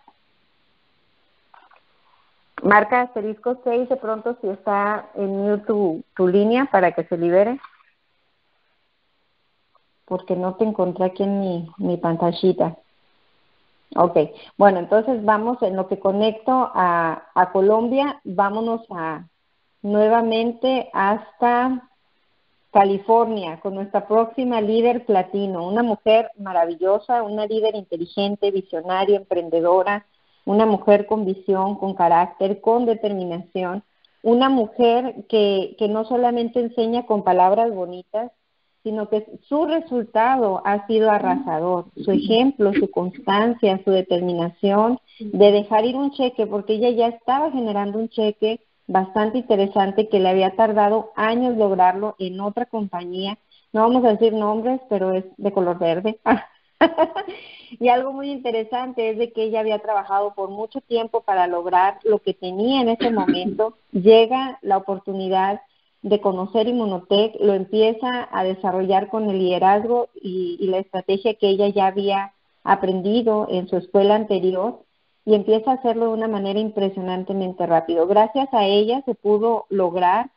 Marca 2.62 3.02
asterisco 3.02 3.60
6 3.64 3.88
de 3.88 3.96
pronto 3.96 4.36
si 4.40 4.48
está 4.48 5.08
en 5.14 5.28
mute 5.28 5.64
tu, 5.66 6.04
tu 6.16 6.26
línea 6.26 6.66
para 6.66 6.92
que 6.92 7.04
se 7.04 7.16
libere 7.16 7.60
porque 10.08 10.34
no 10.34 10.54
te 10.54 10.64
encontré 10.64 11.04
aquí 11.04 11.22
en 11.22 11.40
mi, 11.40 11.68
mi 11.76 11.96
pantallita. 11.98 12.78
Ok, 13.96 14.18
bueno, 14.56 14.78
entonces 14.78 15.24
vamos 15.24 15.62
en 15.62 15.76
lo 15.76 15.86
que 15.88 15.98
conecto 15.98 16.70
a, 16.74 17.28
a 17.34 17.52
Colombia, 17.52 18.20
vámonos 18.24 18.82
a 18.90 19.26
nuevamente 19.82 20.90
hasta 20.92 21.88
California 22.70 23.60
con 23.60 23.74
nuestra 23.74 24.06
próxima 24.06 24.60
líder 24.60 25.06
platino, 25.06 25.66
una 25.66 25.82
mujer 25.82 26.30
maravillosa, 26.38 27.22
una 27.22 27.46
líder 27.46 27.74
inteligente, 27.76 28.50
visionaria, 28.50 29.16
emprendedora, 29.16 30.06
una 30.44 30.66
mujer 30.66 31.06
con 31.06 31.24
visión, 31.24 31.76
con 31.76 31.94
carácter, 31.94 32.60
con 32.60 32.84
determinación, 32.84 33.82
una 34.22 34.48
mujer 34.48 35.24
que, 35.28 35.76
que 35.78 35.88
no 35.88 36.04
solamente 36.04 36.60
enseña 36.60 37.06
con 37.06 37.24
palabras 37.24 37.74
bonitas, 37.74 38.32
sino 38.82 39.08
que 39.08 39.26
su 39.48 39.66
resultado 39.66 40.62
ha 40.64 40.86
sido 40.86 41.10
arrasador. 41.10 41.86
Su 41.96 42.12
ejemplo, 42.12 42.72
su 42.72 42.90
constancia, 42.90 43.80
su 43.84 43.90
determinación 43.90 44.98
de 45.18 45.52
dejar 45.52 45.84
ir 45.84 45.96
un 45.96 46.12
cheque, 46.12 46.46
porque 46.46 46.74
ella 46.74 46.90
ya 46.90 47.08
estaba 47.08 47.50
generando 47.50 47.98
un 47.98 48.08
cheque 48.08 48.60
bastante 48.86 49.38
interesante 49.38 50.08
que 50.08 50.20
le 50.20 50.30
había 50.30 50.56
tardado 50.56 51.12
años 51.14 51.56
lograrlo 51.56 52.16
en 52.18 52.40
otra 52.40 52.66
compañía. 52.66 53.38
No 53.72 53.82
vamos 53.82 54.04
a 54.04 54.12
decir 54.12 54.32
nombres, 54.32 54.80
pero 54.88 55.12
es 55.12 55.24
de 55.36 55.52
color 55.52 55.78
verde. 55.78 56.18
y 57.80 57.88
algo 57.88 58.12
muy 58.12 58.30
interesante 58.30 59.10
es 59.10 59.18
de 59.18 59.32
que 59.32 59.44
ella 59.44 59.60
había 59.60 59.78
trabajado 59.80 60.34
por 60.34 60.48
mucho 60.48 60.80
tiempo 60.80 61.20
para 61.20 61.46
lograr 61.46 61.98
lo 62.04 62.20
que 62.20 62.32
tenía 62.32 62.80
en 62.80 62.88
ese 62.88 63.10
momento. 63.10 63.76
Llega 63.92 64.58
la 64.62 64.78
oportunidad 64.78 65.60
de 66.02 66.20
conocer 66.20 66.68
Inmunotech, 66.68 67.36
lo 67.40 67.54
empieza 67.54 68.28
a 68.30 68.44
desarrollar 68.44 69.08
con 69.08 69.28
el 69.28 69.38
liderazgo 69.38 70.08
y, 70.14 70.56
y 70.60 70.66
la 70.68 70.78
estrategia 70.78 71.34
que 71.34 71.48
ella 71.48 71.68
ya 71.68 71.86
había 71.86 72.32
aprendido 72.64 73.48
en 73.50 73.68
su 73.68 73.76
escuela 73.76 74.14
anterior 74.14 74.80
y 75.24 75.34
empieza 75.34 75.70
a 75.70 75.74
hacerlo 75.74 76.06
de 76.06 76.14
una 76.14 76.28
manera 76.28 76.58
impresionantemente 76.58 77.66
rápido. 77.66 78.06
Gracias 78.06 78.48
a 78.52 78.64
ella 78.64 79.02
se 79.04 79.14
pudo 79.14 79.66
lograr 79.68 80.30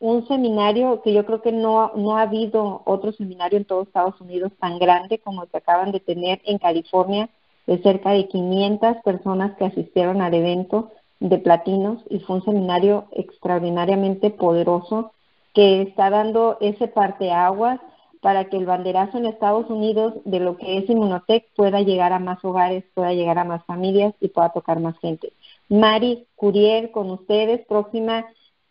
un 0.00 0.26
seminario 0.28 1.02
que 1.02 1.12
yo 1.12 1.26
creo 1.26 1.42
que 1.42 1.52
no, 1.52 1.92
no 1.96 2.16
ha 2.16 2.22
habido 2.22 2.82
otro 2.84 3.12
seminario 3.12 3.58
en 3.58 3.64
todo 3.64 3.82
Estados 3.82 4.20
Unidos 4.20 4.52
tan 4.60 4.78
grande 4.78 5.18
como 5.18 5.42
el 5.42 5.48
que 5.48 5.58
acaban 5.58 5.92
de 5.92 6.00
tener 6.00 6.40
en 6.44 6.58
California, 6.58 7.28
de 7.66 7.82
cerca 7.82 8.12
de 8.12 8.28
500 8.28 8.98
personas 9.04 9.56
que 9.56 9.66
asistieron 9.66 10.22
al 10.22 10.34
evento 10.34 10.92
de 11.20 11.38
platinos 11.38 12.02
y 12.08 12.20
fue 12.20 12.36
un 12.36 12.44
seminario 12.44 13.08
extraordinariamente 13.12 14.30
poderoso 14.30 15.12
que 15.54 15.82
está 15.82 16.10
dando 16.10 16.58
ese 16.60 16.88
parteaguas 16.88 17.80
para 18.20 18.44
que 18.48 18.56
el 18.56 18.66
banderazo 18.66 19.18
en 19.18 19.26
Estados 19.26 19.68
Unidos 19.70 20.14
de 20.24 20.40
lo 20.40 20.56
que 20.56 20.78
es 20.78 20.90
Inmunotech 20.90 21.46
pueda 21.54 21.80
llegar 21.80 22.12
a 22.12 22.18
más 22.18 22.44
hogares, 22.44 22.84
pueda 22.94 23.12
llegar 23.12 23.38
a 23.38 23.44
más 23.44 23.64
familias 23.64 24.14
y 24.20 24.28
pueda 24.28 24.50
tocar 24.50 24.80
más 24.80 24.98
gente. 24.98 25.32
Mari 25.68 26.26
Curiel, 26.34 26.90
con 26.90 27.10
ustedes, 27.10 27.64
próxima 27.66 28.26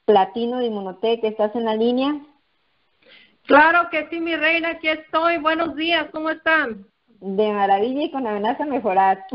Platino 0.05 0.59
de 0.59 0.67
Inmunotech, 0.67 1.23
¿estás 1.23 1.55
en 1.55 1.65
la 1.65 1.75
línea? 1.75 2.21
Claro 3.45 3.89
que 3.89 4.07
sí, 4.09 4.19
mi 4.19 4.35
reina, 4.35 4.71
aquí 4.71 4.89
estoy. 4.89 5.37
Buenos 5.37 5.75
días, 5.75 6.07
¿cómo 6.11 6.29
están? 6.29 6.85
De 7.19 7.51
maravilla 7.51 8.03
y 8.03 8.11
con 8.11 8.27
amenaza 8.27 8.65
mejorar. 8.65 9.25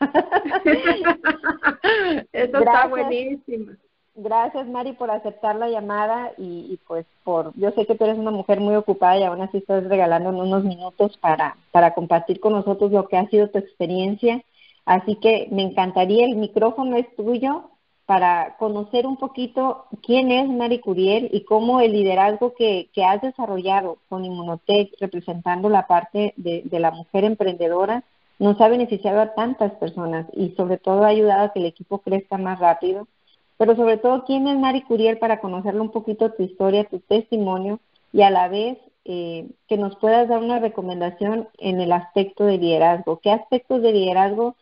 Eso 2.32 2.58
está 2.58 2.86
buenísimo. 2.86 3.72
Gracias, 4.20 4.66
Mari, 4.66 4.94
por 4.94 5.12
aceptar 5.12 5.54
la 5.54 5.68
llamada 5.68 6.32
y, 6.36 6.66
y, 6.72 6.80
pues 6.88 7.06
por, 7.22 7.52
yo 7.54 7.70
sé 7.70 7.86
que 7.86 7.94
tú 7.94 8.04
eres 8.04 8.18
una 8.18 8.32
mujer 8.32 8.58
muy 8.58 8.74
ocupada 8.74 9.16
y 9.16 9.22
aún 9.22 9.40
así 9.40 9.58
estás 9.58 9.84
regalando 9.84 10.30
unos 10.30 10.64
minutos 10.64 11.16
para, 11.18 11.56
para 11.70 11.94
compartir 11.94 12.40
con 12.40 12.52
nosotros 12.52 12.90
lo 12.90 13.06
que 13.06 13.16
ha 13.16 13.28
sido 13.28 13.48
tu 13.48 13.58
experiencia. 13.58 14.42
Así 14.84 15.14
que 15.16 15.46
me 15.52 15.62
encantaría, 15.62 16.26
el 16.26 16.34
micrófono 16.34 16.96
es 16.96 17.06
tuyo 17.14 17.70
para 18.08 18.56
conocer 18.58 19.06
un 19.06 19.18
poquito 19.18 19.84
quién 20.02 20.32
es 20.32 20.48
Mari 20.48 20.80
Curiel 20.80 21.28
y 21.30 21.44
cómo 21.44 21.80
el 21.80 21.92
liderazgo 21.92 22.54
que, 22.54 22.88
que 22.94 23.04
has 23.04 23.20
desarrollado 23.20 23.98
con 24.08 24.24
Inmunotech, 24.24 24.94
representando 24.98 25.68
la 25.68 25.86
parte 25.86 26.32
de, 26.36 26.62
de, 26.64 26.80
la 26.80 26.90
mujer 26.90 27.24
emprendedora, 27.24 28.02
nos 28.38 28.60
ha 28.60 28.68
beneficiado 28.68 29.20
a 29.20 29.34
tantas 29.34 29.72
personas 29.72 30.26
y 30.32 30.50
sobre 30.50 30.78
todo 30.78 31.04
ha 31.04 31.08
ayudado 31.08 31.46
a 31.46 31.52
que 31.52 31.60
el 31.60 31.66
equipo 31.66 31.98
crezca 31.98 32.38
más 32.38 32.58
rápido. 32.58 33.08
Pero 33.56 33.74
sobre 33.74 33.96
todo, 33.96 34.24
quién 34.24 34.46
es 34.46 34.58
Mari 34.58 34.82
Curiel 34.82 35.18
para 35.18 35.40
conocerle 35.40 35.80
un 35.80 35.90
poquito 35.90 36.32
tu 36.32 36.42
historia, 36.44 36.84
tu 36.84 37.00
testimonio 37.00 37.80
y 38.12 38.22
a 38.22 38.30
la 38.30 38.48
vez 38.48 38.78
eh, 39.04 39.48
que 39.68 39.76
nos 39.76 39.96
puedas 39.96 40.28
dar 40.28 40.42
una 40.42 40.60
recomendación 40.60 41.48
en 41.58 41.80
el 41.80 41.92
aspecto 41.92 42.44
de 42.44 42.58
liderazgo. 42.58 43.18
¿Qué 43.20 43.30
aspectos 43.30 43.82
de 43.82 43.92
liderazgo 43.92 44.54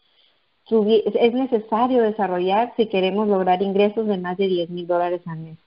es 0.68 1.33
necesario 1.33 2.03
desarrollar 2.03 2.72
si 2.77 2.87
queremos 2.87 3.29
lograr 3.29 3.62
ingresos 3.62 4.07
de 4.07 4.18
más 4.18 4.37
de 4.37 4.49
10 4.49 4.70
mil 4.70 4.87
dólares 4.87 5.22
al 5.27 5.39
mes. 5.39 5.59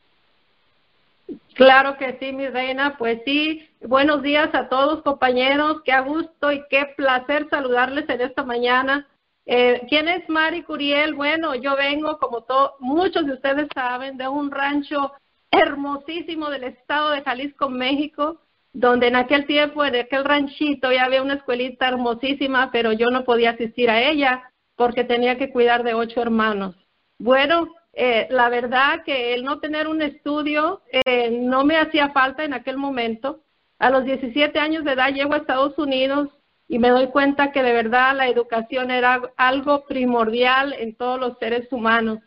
Claro 1.54 1.98
que 1.98 2.18
sí, 2.20 2.32
mi 2.32 2.48
reina. 2.48 2.98
Pues 2.98 3.22
sí, 3.26 3.68
buenos 3.82 4.22
días 4.22 4.50
a 4.54 4.70
todos 4.70 5.04
compañeros. 5.04 5.82
Qué 5.84 6.00
gusto 6.02 6.52
y 6.52 6.64
qué 6.70 6.94
placer 6.96 7.48
saludarles 7.50 8.08
en 8.10 8.22
esta 8.22 8.44
mañana. 8.44 9.08
Eh, 9.46 9.82
¿Quién 9.90 10.08
es 10.08 10.28
Mari 10.30 10.64
Curiel? 10.64 11.16
Bueno, 11.16 11.56
yo 11.56 11.76
vengo, 11.76 12.18
como 12.18 12.46
muchos 12.80 13.26
de 13.26 13.34
ustedes 13.34 13.68
saben, 13.74 14.16
de 14.16 14.28
un 14.28 14.52
rancho 14.52 15.12
hermosísimo 15.52 16.50
del 16.50 16.66
estado 16.66 17.12
de 17.12 17.24
Jalisco, 17.24 17.70
México, 17.70 18.40
donde 18.72 19.08
en 19.08 19.16
aquel 19.16 19.46
tiempo, 19.48 19.84
en 19.84 19.96
aquel 19.96 20.24
ranchito, 20.24 20.92
ya 20.92 21.06
había 21.06 21.24
una 21.24 21.36
escuelita 21.36 21.88
hermosísima, 21.88 22.70
pero 22.72 22.94
yo 22.94 23.08
no 23.12 23.24
podía 23.24 23.52
asistir 23.52 23.90
a 23.90 24.02
ella 24.02 24.44
porque 24.76 25.04
tenía 25.04 25.38
que 25.38 25.52
cuidar 25.52 25.84
de 25.84 25.96
ocho 25.96 26.22
hermanos. 26.22 26.76
Bueno, 27.18 27.74
eh, 28.02 28.28
la 28.30 28.48
verdad 28.48 29.04
que 29.04 29.34
el 29.34 29.44
no 29.44 29.60
tener 29.60 29.90
un 29.90 30.02
estudio 30.02 30.82
eh, 30.90 31.32
no 31.32 31.66
me 31.66 31.76
hacía 31.76 32.12
falta 32.12 32.46
en 32.46 32.54
aquel 32.54 32.78
momento. 32.78 33.42
A 33.78 33.90
los 33.90 34.06
17 34.06 34.58
años 34.58 34.86
de 34.86 34.94
edad 34.94 35.10
llego 35.14 35.34
a 35.34 35.38
Estados 35.40 35.78
Unidos 35.78 36.30
y 36.70 36.80
me 36.80 36.92
doy 36.92 37.08
cuenta 37.08 37.52
que 37.52 37.62
de 37.62 37.74
verdad 37.74 38.16
la 38.16 38.30
educación 38.30 38.90
era 38.90 39.22
algo 39.36 39.84
primordial 39.84 40.72
en 40.72 40.96
todos 40.96 41.20
los 41.20 41.38
seres 41.40 41.70
humanos. 41.74 42.20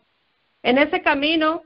En 0.63 0.77
ese 0.77 1.01
camino 1.01 1.63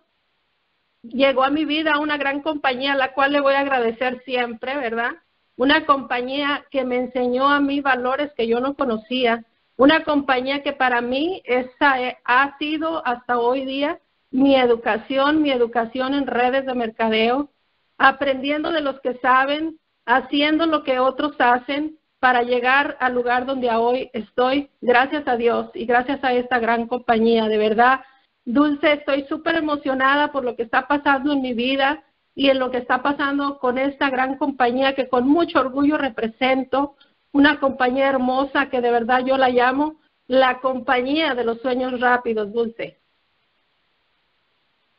llegó 1.02 1.42
a 1.42 1.50
mi 1.50 1.64
vida 1.64 1.98
una 1.98 2.16
gran 2.16 2.42
compañía 2.42 2.92
a 2.92 2.96
la 2.96 3.12
cual 3.12 3.32
le 3.32 3.40
voy 3.40 3.54
a 3.54 3.60
agradecer 3.60 4.22
siempre, 4.24 4.76
¿verdad? 4.76 5.16
Una 5.56 5.84
compañía 5.84 6.64
que 6.70 6.84
me 6.84 6.96
enseñó 6.96 7.48
a 7.48 7.58
mí 7.58 7.80
valores 7.80 8.30
que 8.36 8.46
yo 8.46 8.60
no 8.60 8.74
conocía, 8.74 9.44
una 9.76 10.04
compañía 10.04 10.62
que 10.62 10.72
para 10.72 11.00
mí 11.00 11.42
esa 11.44 12.00
eh, 12.02 12.18
ha 12.24 12.56
sido 12.58 13.06
hasta 13.06 13.38
hoy 13.38 13.64
día 13.64 13.98
mi 14.30 14.56
educación, 14.56 15.42
mi 15.42 15.50
educación 15.50 16.14
en 16.14 16.26
redes 16.26 16.66
de 16.66 16.74
mercadeo, 16.74 17.50
aprendiendo 17.98 18.70
de 18.70 18.80
los 18.80 19.00
que 19.00 19.14
saben, 19.18 19.78
haciendo 20.04 20.66
lo 20.66 20.82
que 20.82 20.98
otros 20.98 21.34
hacen 21.38 21.98
para 22.18 22.42
llegar 22.42 22.96
al 23.00 23.14
lugar 23.14 23.46
donde 23.46 23.70
hoy 23.70 24.10
estoy, 24.12 24.70
gracias 24.80 25.28
a 25.28 25.36
Dios 25.36 25.70
y 25.74 25.84
gracias 25.86 26.22
a 26.24 26.32
esta 26.32 26.58
gran 26.58 26.86
compañía. 26.86 27.48
De 27.48 27.58
verdad, 27.58 28.00
Dulce, 28.44 28.92
estoy 28.94 29.26
súper 29.28 29.56
emocionada 29.56 30.32
por 30.32 30.44
lo 30.44 30.56
que 30.56 30.62
está 30.62 30.86
pasando 30.88 31.32
en 31.32 31.42
mi 31.42 31.52
vida 31.52 32.02
y 32.34 32.48
en 32.50 32.58
lo 32.58 32.70
que 32.70 32.78
está 32.78 33.02
pasando 33.02 33.58
con 33.58 33.78
esta 33.78 34.10
gran 34.10 34.36
compañía 34.36 34.94
que 34.94 35.08
con 35.08 35.26
mucho 35.28 35.60
orgullo 35.60 35.98
represento 35.98 36.96
una 37.36 37.60
compañía 37.60 38.08
hermosa 38.08 38.70
que 38.70 38.80
de 38.80 38.90
verdad 38.90 39.22
yo 39.24 39.36
la 39.36 39.50
llamo 39.50 39.96
la 40.26 40.60
compañía 40.60 41.34
de 41.34 41.44
los 41.44 41.60
sueños 41.60 42.00
rápidos, 42.00 42.50
Dulce. 42.52 42.98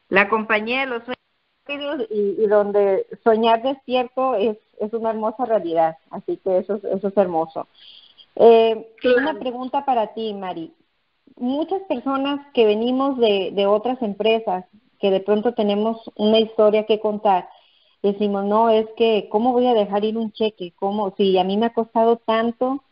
La 0.09 0.29
compañía 0.29 0.81
de 0.81 0.85
los 0.85 1.03
sueños 1.03 1.17
rápidos 1.65 2.07
y, 2.11 2.43
y 2.43 2.47
donde 2.47 3.07
soñar 3.23 3.63
despierto 3.63 4.35
es, 4.35 4.57
es 4.79 4.93
una 4.93 5.09
hermosa 5.09 5.45
realidad, 5.45 5.97
así 6.11 6.37
que 6.37 6.59
eso, 6.59 6.75
eso 6.75 7.07
es 7.07 7.17
hermoso. 7.17 7.67
Eh, 8.35 8.93
claro. 9.01 9.17
Una 9.17 9.39
pregunta 9.39 9.83
para 9.83 10.13
ti, 10.13 10.33
Mari. 10.33 10.71
Muchas 11.37 11.81
personas 11.89 12.39
que 12.53 12.65
venimos 12.67 13.17
de, 13.17 13.49
de 13.51 13.65
otras 13.65 13.99
empresas, 14.03 14.65
que 14.99 15.09
de 15.09 15.21
pronto 15.21 15.53
tenemos 15.55 16.09
una 16.15 16.39
historia 16.39 16.85
que 16.85 16.99
contar, 16.99 17.49
decimos, 18.01 18.45
no, 18.45 18.69
es 18.69 18.87
que, 18.97 19.27
¿cómo 19.29 19.51
voy 19.51 19.67
a 19.67 19.73
dejar 19.73 20.05
ir 20.05 20.17
un 20.17 20.31
cheque? 20.31 20.73
¿Cómo? 20.75 21.13
Si 21.17 21.37
a 21.37 21.43
mí 21.43 21.57
me 21.57 21.67
ha 21.67 21.73
costado 21.73 22.17
tanto 22.17 22.83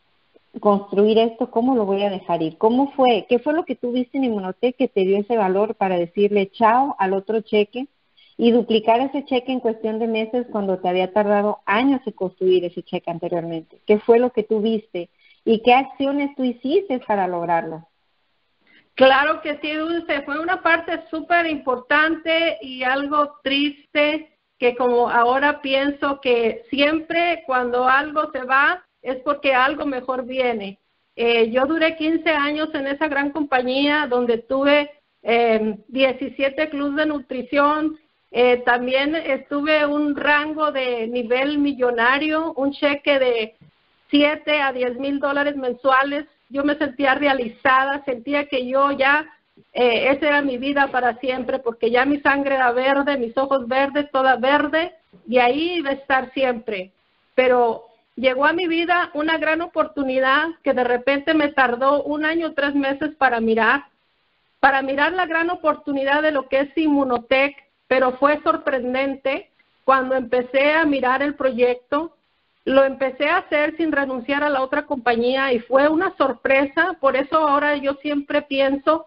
construir 0.60 1.18
esto, 1.18 1.50
¿cómo 1.50 1.74
lo 1.74 1.84
voy 1.84 2.02
a 2.02 2.10
dejar 2.10 2.42
ir? 2.42 2.56
¿Cómo 2.58 2.92
fue? 2.92 3.26
¿Qué 3.28 3.38
fue 3.38 3.52
lo 3.52 3.64
que 3.64 3.76
tú 3.76 3.92
viste 3.92 4.18
en 4.18 4.24
Inmunotech 4.24 4.76
que 4.76 4.88
te 4.88 5.00
dio 5.00 5.18
ese 5.18 5.36
valor 5.36 5.74
para 5.74 5.98
decirle 5.98 6.50
chao 6.50 6.96
al 6.98 7.12
otro 7.12 7.40
cheque 7.42 7.88
y 8.38 8.50
duplicar 8.50 9.00
ese 9.00 9.24
cheque 9.24 9.52
en 9.52 9.60
cuestión 9.60 9.98
de 9.98 10.06
meses 10.06 10.46
cuando 10.50 10.78
te 10.78 10.88
había 10.88 11.12
tardado 11.12 11.60
años 11.66 12.00
en 12.06 12.12
construir 12.12 12.64
ese 12.64 12.82
cheque 12.82 13.10
anteriormente? 13.10 13.78
¿Qué 13.86 13.98
fue 13.98 14.18
lo 14.18 14.30
que 14.30 14.42
tú 14.44 14.60
viste? 14.60 15.10
¿Y 15.44 15.62
qué 15.62 15.74
acciones 15.74 16.34
tú 16.36 16.44
hiciste 16.44 16.98
para 17.00 17.28
lograrlo? 17.28 17.86
Claro 18.94 19.42
que 19.42 19.58
sí, 19.60 19.72
Dulce. 19.72 20.22
Fue 20.22 20.40
una 20.40 20.62
parte 20.62 21.02
súper 21.10 21.46
importante 21.46 22.58
y 22.62 22.82
algo 22.82 23.34
triste 23.42 24.35
que 24.58 24.74
como 24.76 25.10
ahora 25.10 25.60
pienso 25.60 26.20
que 26.20 26.62
siempre 26.70 27.42
cuando 27.46 27.88
algo 27.88 28.30
se 28.32 28.42
va 28.44 28.84
es 29.02 29.16
porque 29.16 29.54
algo 29.54 29.86
mejor 29.86 30.24
viene. 30.24 30.78
Eh, 31.14 31.50
yo 31.50 31.66
duré 31.66 31.96
15 31.96 32.28
años 32.30 32.68
en 32.74 32.86
esa 32.86 33.08
gran 33.08 33.30
compañía 33.30 34.06
donde 34.06 34.38
tuve 34.38 34.90
eh, 35.22 35.76
17 35.88 36.68
clubes 36.68 36.96
de 36.96 37.06
nutrición, 37.06 37.98
eh, 38.30 38.58
también 38.66 39.14
estuve 39.14 39.86
un 39.86 40.14
rango 40.14 40.72
de 40.72 41.06
nivel 41.06 41.58
millonario, 41.58 42.52
un 42.54 42.72
cheque 42.72 43.18
de 43.18 43.56
7 44.10 44.60
a 44.60 44.72
10 44.72 44.98
mil 44.98 45.20
dólares 45.20 45.56
mensuales. 45.56 46.26
Yo 46.48 46.64
me 46.64 46.76
sentía 46.76 47.14
realizada, 47.14 48.04
sentía 48.04 48.46
que 48.46 48.66
yo 48.66 48.92
ya 48.92 49.26
eh, 49.72 50.10
esa 50.10 50.28
era 50.28 50.42
mi 50.42 50.58
vida 50.58 50.88
para 50.88 51.18
siempre, 51.18 51.58
porque 51.58 51.90
ya 51.90 52.04
mi 52.04 52.20
sangre 52.20 52.54
era 52.54 52.72
verde, 52.72 53.18
mis 53.18 53.36
ojos 53.36 53.68
verdes, 53.68 54.10
toda 54.10 54.36
verde, 54.36 54.94
y 55.26 55.38
ahí 55.38 55.76
iba 55.78 55.90
a 55.90 55.94
estar 55.94 56.32
siempre. 56.32 56.92
Pero 57.34 57.84
llegó 58.16 58.46
a 58.46 58.52
mi 58.52 58.66
vida 58.66 59.10
una 59.14 59.38
gran 59.38 59.60
oportunidad 59.60 60.48
que 60.62 60.72
de 60.72 60.84
repente 60.84 61.34
me 61.34 61.48
tardó 61.48 62.02
un 62.04 62.24
año, 62.24 62.54
tres 62.54 62.74
meses 62.74 63.14
para 63.16 63.40
mirar. 63.40 63.84
para 64.58 64.82
mirar 64.82 65.12
la 65.12 65.26
gran 65.26 65.50
oportunidad 65.50 66.22
de 66.22 66.32
lo 66.32 66.48
que 66.48 66.60
es 66.60 66.76
Inmunotech, 66.76 67.54
pero 67.86 68.12
fue 68.12 68.40
sorprendente 68.42 69.50
cuando 69.84 70.16
empecé 70.16 70.72
a 70.72 70.84
mirar 70.86 71.22
el 71.22 71.34
proyecto. 71.34 72.16
Lo 72.64 72.82
empecé 72.82 73.28
a 73.28 73.38
hacer 73.38 73.76
sin 73.76 73.92
renunciar 73.92 74.42
a 74.42 74.48
la 74.50 74.62
otra 74.62 74.86
compañía 74.86 75.52
y 75.52 75.60
fue 75.60 75.88
una 75.88 76.16
sorpresa. 76.16 76.96
Por 77.00 77.14
eso 77.14 77.36
ahora 77.36 77.76
yo 77.76 77.94
siempre 78.02 78.42
pienso 78.42 79.06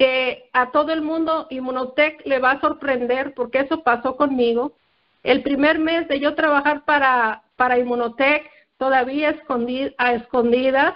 que 0.00 0.48
a 0.54 0.70
todo 0.70 0.92
el 0.92 1.02
mundo 1.02 1.46
Inmunotech 1.50 2.24
le 2.24 2.38
va 2.38 2.52
a 2.52 2.60
sorprender 2.62 3.34
porque 3.34 3.58
eso 3.58 3.82
pasó 3.82 4.16
conmigo. 4.16 4.72
El 5.22 5.42
primer 5.42 5.78
mes 5.78 6.08
de 6.08 6.18
yo 6.18 6.34
trabajar 6.34 6.86
para, 6.86 7.42
para 7.56 7.78
Inmunotech, 7.78 8.50
todavía 8.78 9.36
a 9.98 10.12
escondidas, 10.14 10.94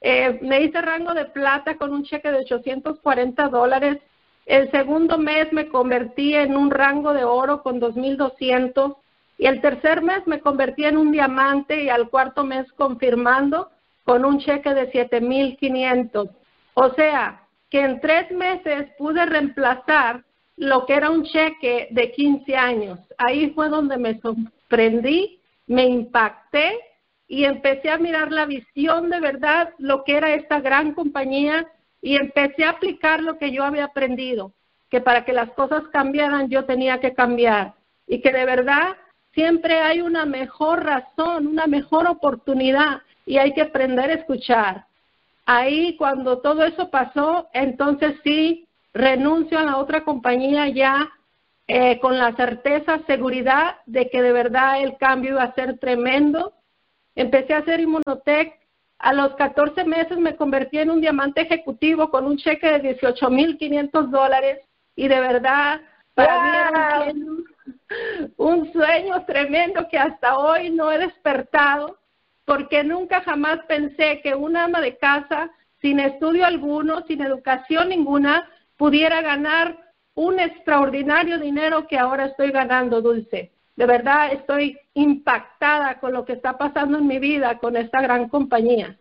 eh, 0.00 0.38
me 0.42 0.62
hice 0.62 0.80
rango 0.80 1.12
de 1.12 1.24
plata 1.24 1.76
con 1.76 1.92
un 1.92 2.04
cheque 2.04 2.30
de 2.30 2.38
840 2.38 3.48
dólares. 3.48 3.98
El 4.46 4.70
segundo 4.70 5.18
mes 5.18 5.52
me 5.52 5.66
convertí 5.66 6.34
en 6.34 6.56
un 6.56 6.70
rango 6.70 7.14
de 7.14 7.24
oro 7.24 7.64
con 7.64 7.80
2.200 7.80 8.96
y 9.38 9.46
el 9.46 9.60
tercer 9.60 10.02
mes 10.02 10.24
me 10.26 10.38
convertí 10.38 10.84
en 10.84 10.98
un 10.98 11.10
diamante 11.10 11.82
y 11.82 11.88
al 11.88 12.10
cuarto 12.10 12.44
mes 12.44 12.70
confirmando 12.74 13.72
con 14.04 14.24
un 14.24 14.38
cheque 14.38 14.72
de 14.72 14.92
7.500. 14.92 16.30
O 16.74 16.90
sea, 16.90 17.42
que 17.70 17.80
en 17.80 18.00
tres 18.00 18.30
meses 18.30 18.88
pude 18.98 19.24
reemplazar 19.26 20.24
lo 20.56 20.86
que 20.86 20.94
era 20.94 21.10
un 21.10 21.24
cheque 21.24 21.88
de 21.90 22.12
15 22.12 22.56
años. 22.56 22.98
Ahí 23.18 23.50
fue 23.50 23.68
donde 23.68 23.98
me 23.98 24.18
sorprendí, 24.20 25.40
me 25.66 25.84
impacté 25.84 26.78
y 27.28 27.44
empecé 27.44 27.90
a 27.90 27.98
mirar 27.98 28.30
la 28.32 28.46
visión 28.46 29.10
de 29.10 29.20
verdad, 29.20 29.74
lo 29.78 30.04
que 30.04 30.16
era 30.16 30.34
esta 30.34 30.60
gran 30.60 30.92
compañía 30.92 31.66
y 32.00 32.16
empecé 32.16 32.64
a 32.64 32.70
aplicar 32.70 33.22
lo 33.22 33.38
que 33.38 33.50
yo 33.50 33.64
había 33.64 33.86
aprendido, 33.86 34.52
que 34.90 35.00
para 35.00 35.24
que 35.24 35.32
las 35.32 35.50
cosas 35.50 35.82
cambiaran 35.92 36.48
yo 36.48 36.64
tenía 36.64 37.00
que 37.00 37.14
cambiar 37.14 37.74
y 38.06 38.20
que 38.20 38.32
de 38.32 38.44
verdad 38.44 38.96
siempre 39.32 39.80
hay 39.80 40.00
una 40.00 40.24
mejor 40.24 40.84
razón, 40.84 41.48
una 41.48 41.66
mejor 41.66 42.06
oportunidad 42.06 43.02
y 43.26 43.38
hay 43.38 43.52
que 43.52 43.62
aprender 43.62 44.10
a 44.10 44.14
escuchar. 44.14 44.86
Ahí 45.46 45.96
cuando 45.96 46.40
todo 46.40 46.64
eso 46.64 46.90
pasó, 46.90 47.48
entonces 47.52 48.16
sí 48.24 48.68
renuncio 48.92 49.58
a 49.58 49.64
la 49.64 49.76
otra 49.78 50.02
compañía 50.04 50.68
ya 50.68 51.08
eh, 51.68 51.98
con 52.00 52.18
la 52.18 52.34
certeza, 52.36 53.00
seguridad 53.06 53.76
de 53.86 54.08
que 54.08 54.22
de 54.22 54.32
verdad 54.32 54.82
el 54.82 54.96
cambio 54.98 55.32
iba 55.32 55.42
a 55.42 55.54
ser 55.54 55.78
tremendo. 55.78 56.52
Empecé 57.14 57.54
a 57.54 57.58
hacer 57.58 57.80
Inmunotech. 57.80 58.54
A 58.98 59.12
los 59.12 59.34
14 59.34 59.84
meses 59.84 60.16
me 60.18 60.36
convertí 60.36 60.78
en 60.78 60.90
un 60.90 61.00
diamante 61.00 61.42
ejecutivo 61.42 62.10
con 62.10 62.24
un 62.24 62.38
cheque 62.38 62.66
de 62.66 62.98
18.500 62.98 64.08
dólares 64.08 64.60
y 64.94 65.06
de 65.06 65.20
verdad 65.20 65.80
para 66.14 66.42
mí 66.42 66.48
era 66.48 67.12
un, 68.38 68.72
sueño 68.72 69.24
tremendo 69.26 69.86
que 69.88 69.98
hasta 69.98 70.38
hoy 70.38 70.70
no 70.70 70.90
he 70.90 70.98
despertado 70.98 71.98
porque 72.46 72.82
nunca 72.84 73.20
jamás 73.20 73.58
pensé 73.66 74.20
que 74.22 74.34
una 74.34 74.64
ama 74.64 74.80
de 74.80 74.96
casa 74.96 75.50
sin 75.82 76.00
estudio 76.00 76.46
alguno, 76.46 77.02
sin 77.06 77.20
educación 77.20 77.90
ninguna, 77.90 78.48
pudiera 78.78 79.20
ganar 79.20 79.76
un 80.14 80.40
extraordinario 80.40 81.38
dinero 81.38 81.86
que 81.86 81.98
ahora 81.98 82.26
estoy 82.26 82.50
ganando, 82.50 83.02
Dulce. 83.02 83.52
De 83.76 83.84
verdad 83.84 84.32
estoy 84.32 84.78
impactada 84.94 86.00
con 86.00 86.14
lo 86.14 86.24
que 86.24 86.32
está 86.32 86.56
pasando 86.56 86.96
en 86.96 87.06
mi 87.06 87.18
vida 87.18 87.58
con 87.58 87.76
esta 87.76 88.00
gran 88.00 88.28
compañía. 88.28 88.96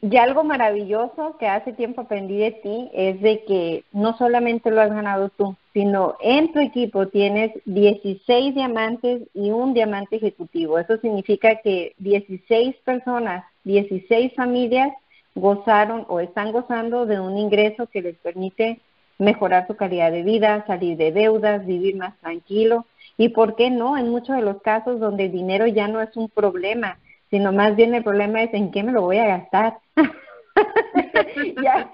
Y 0.00 0.16
algo 0.16 0.42
maravilloso 0.42 1.36
que 1.38 1.46
hace 1.46 1.72
tiempo 1.72 2.00
aprendí 2.00 2.38
de 2.38 2.52
ti 2.52 2.90
es 2.92 3.20
de 3.20 3.44
que 3.44 3.84
no 3.92 4.16
solamente 4.16 4.70
lo 4.70 4.80
has 4.80 4.90
ganado 4.90 5.28
tú, 5.28 5.56
sino 5.78 6.16
en 6.20 6.52
tu 6.52 6.58
equipo 6.58 7.06
tienes 7.06 7.52
16 7.66 8.52
diamantes 8.52 9.22
y 9.32 9.52
un 9.52 9.74
diamante 9.74 10.16
ejecutivo. 10.16 10.76
Eso 10.76 10.96
significa 10.96 11.60
que 11.62 11.94
16 11.98 12.74
personas, 12.84 13.44
16 13.62 14.34
familias 14.34 14.92
gozaron 15.36 16.04
o 16.08 16.18
están 16.18 16.50
gozando 16.50 17.06
de 17.06 17.20
un 17.20 17.38
ingreso 17.38 17.86
que 17.86 18.02
les 18.02 18.16
permite 18.16 18.80
mejorar 19.18 19.68
su 19.68 19.76
calidad 19.76 20.10
de 20.10 20.24
vida, 20.24 20.64
salir 20.66 20.96
de 20.96 21.12
deudas, 21.12 21.64
vivir 21.64 21.94
más 21.94 22.18
tranquilo 22.18 22.84
y 23.16 23.28
por 23.28 23.54
qué 23.54 23.70
no, 23.70 23.96
en 23.96 24.08
muchos 24.08 24.34
de 24.34 24.42
los 24.42 24.60
casos 24.62 24.98
donde 24.98 25.26
el 25.26 25.32
dinero 25.32 25.68
ya 25.68 25.86
no 25.86 26.00
es 26.00 26.16
un 26.16 26.28
problema, 26.28 26.98
sino 27.30 27.52
más 27.52 27.76
bien 27.76 27.94
el 27.94 28.02
problema 28.02 28.42
es 28.42 28.52
en 28.52 28.72
qué 28.72 28.82
me 28.82 28.90
lo 28.90 29.02
voy 29.02 29.18
a 29.18 29.28
gastar. 29.28 29.78
ya, 31.62 31.88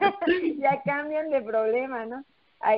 ya 0.56 0.82
cambian 0.86 1.28
de 1.28 1.42
problema, 1.42 2.06
¿no? 2.06 2.24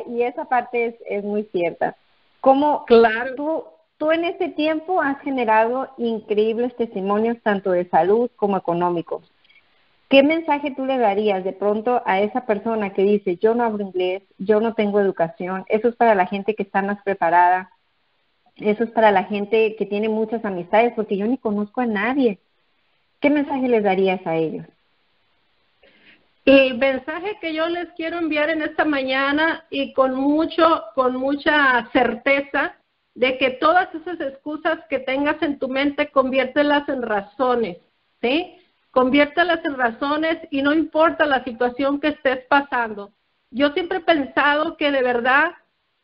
Y 0.06 0.22
esa 0.22 0.46
parte 0.46 0.86
es, 0.86 0.94
es 1.06 1.24
muy 1.24 1.44
cierta. 1.52 1.96
Como 2.40 2.84
claro. 2.84 3.34
tú, 3.34 3.64
tú 3.98 4.12
en 4.12 4.24
este 4.24 4.48
tiempo 4.48 5.00
has 5.00 5.20
generado 5.20 5.88
increíbles 5.98 6.76
testimonios 6.76 7.38
tanto 7.42 7.70
de 7.70 7.88
salud 7.88 8.30
como 8.36 8.56
económicos. 8.56 9.30
¿Qué 10.08 10.22
mensaje 10.22 10.70
tú 10.70 10.84
le 10.84 10.98
darías 10.98 11.42
de 11.42 11.52
pronto 11.52 12.00
a 12.06 12.20
esa 12.20 12.46
persona 12.46 12.92
que 12.92 13.02
dice, 13.02 13.38
yo 13.38 13.54
no 13.54 13.64
hablo 13.64 13.82
inglés, 13.82 14.22
yo 14.38 14.60
no 14.60 14.74
tengo 14.74 15.00
educación? 15.00 15.64
Eso 15.68 15.88
es 15.88 15.96
para 15.96 16.14
la 16.14 16.26
gente 16.26 16.54
que 16.54 16.62
está 16.62 16.80
más 16.80 17.02
preparada, 17.02 17.70
eso 18.54 18.84
es 18.84 18.90
para 18.90 19.10
la 19.10 19.24
gente 19.24 19.74
que 19.76 19.84
tiene 19.84 20.08
muchas 20.08 20.44
amistades, 20.44 20.92
porque 20.94 21.16
yo 21.16 21.26
ni 21.26 21.38
conozco 21.38 21.80
a 21.80 21.86
nadie. 21.86 22.38
¿Qué 23.20 23.30
mensaje 23.30 23.68
les 23.68 23.82
darías 23.82 24.24
a 24.26 24.36
ellos? 24.36 24.66
El 26.46 26.78
mensaje 26.78 27.38
que 27.40 27.52
yo 27.52 27.66
les 27.66 27.88
quiero 27.94 28.18
enviar 28.18 28.50
en 28.50 28.62
esta 28.62 28.84
mañana 28.84 29.64
y 29.68 29.92
con 29.92 30.14
mucho, 30.14 30.84
con 30.94 31.16
mucha 31.16 31.90
certeza 31.92 32.76
de 33.16 33.36
que 33.36 33.50
todas 33.50 33.92
esas 33.92 34.20
excusas 34.20 34.78
que 34.88 35.00
tengas 35.00 35.42
en 35.42 35.58
tu 35.58 35.66
mente 35.66 36.12
conviértelas 36.12 36.88
en 36.88 37.02
razones, 37.02 37.78
¿sí? 38.22 38.54
Conviértelas 38.92 39.58
en 39.64 39.76
razones 39.76 40.38
y 40.52 40.62
no 40.62 40.72
importa 40.72 41.26
la 41.26 41.42
situación 41.42 41.98
que 41.98 42.08
estés 42.08 42.46
pasando. 42.46 43.10
Yo 43.50 43.70
siempre 43.72 43.98
he 43.98 44.02
pensado 44.02 44.76
que 44.76 44.92
de 44.92 45.02
verdad 45.02 45.50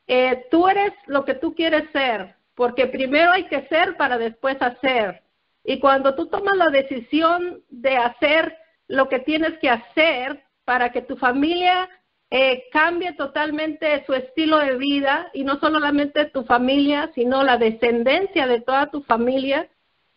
eh, 0.09 0.47
tú 0.51 0.67
eres 0.67 0.93
lo 1.07 1.25
que 1.25 1.35
tú 1.35 1.55
quieres 1.55 1.85
ser, 1.93 2.35
porque 2.57 2.89
primero 2.89 3.31
hay 3.31 3.45
que 3.45 3.69
ser 3.69 3.97
para 3.97 4.19
después 4.19 4.61
hacer. 4.61 5.23
Y 5.63 5.79
cuando 5.79 6.17
tú 6.17 6.27
tomas 6.27 6.57
la 6.57 6.71
decisión 6.71 7.63
de 7.71 7.97
hacer 7.97 8.57
lo 8.93 9.09
que 9.09 9.21
tienes 9.21 9.59
que 9.59 9.71
hacer 9.71 10.45
para 10.67 10.93
que 10.93 11.01
tu 11.01 11.17
familia 11.17 11.89
eh, 12.31 12.65
cambie 12.71 13.15
totalmente 13.15 14.05
su 14.05 14.13
estilo 14.13 14.59
de 14.59 14.77
vida, 14.77 15.31
y 15.33 15.45
no 15.45 15.59
solamente 15.61 16.27
tu 16.27 16.45
familia, 16.45 17.11
sino 17.15 17.43
la 17.43 17.57
descendencia 17.57 18.47
de 18.47 18.61
toda 18.61 18.91
tu 18.91 19.03
familia, 19.03 19.67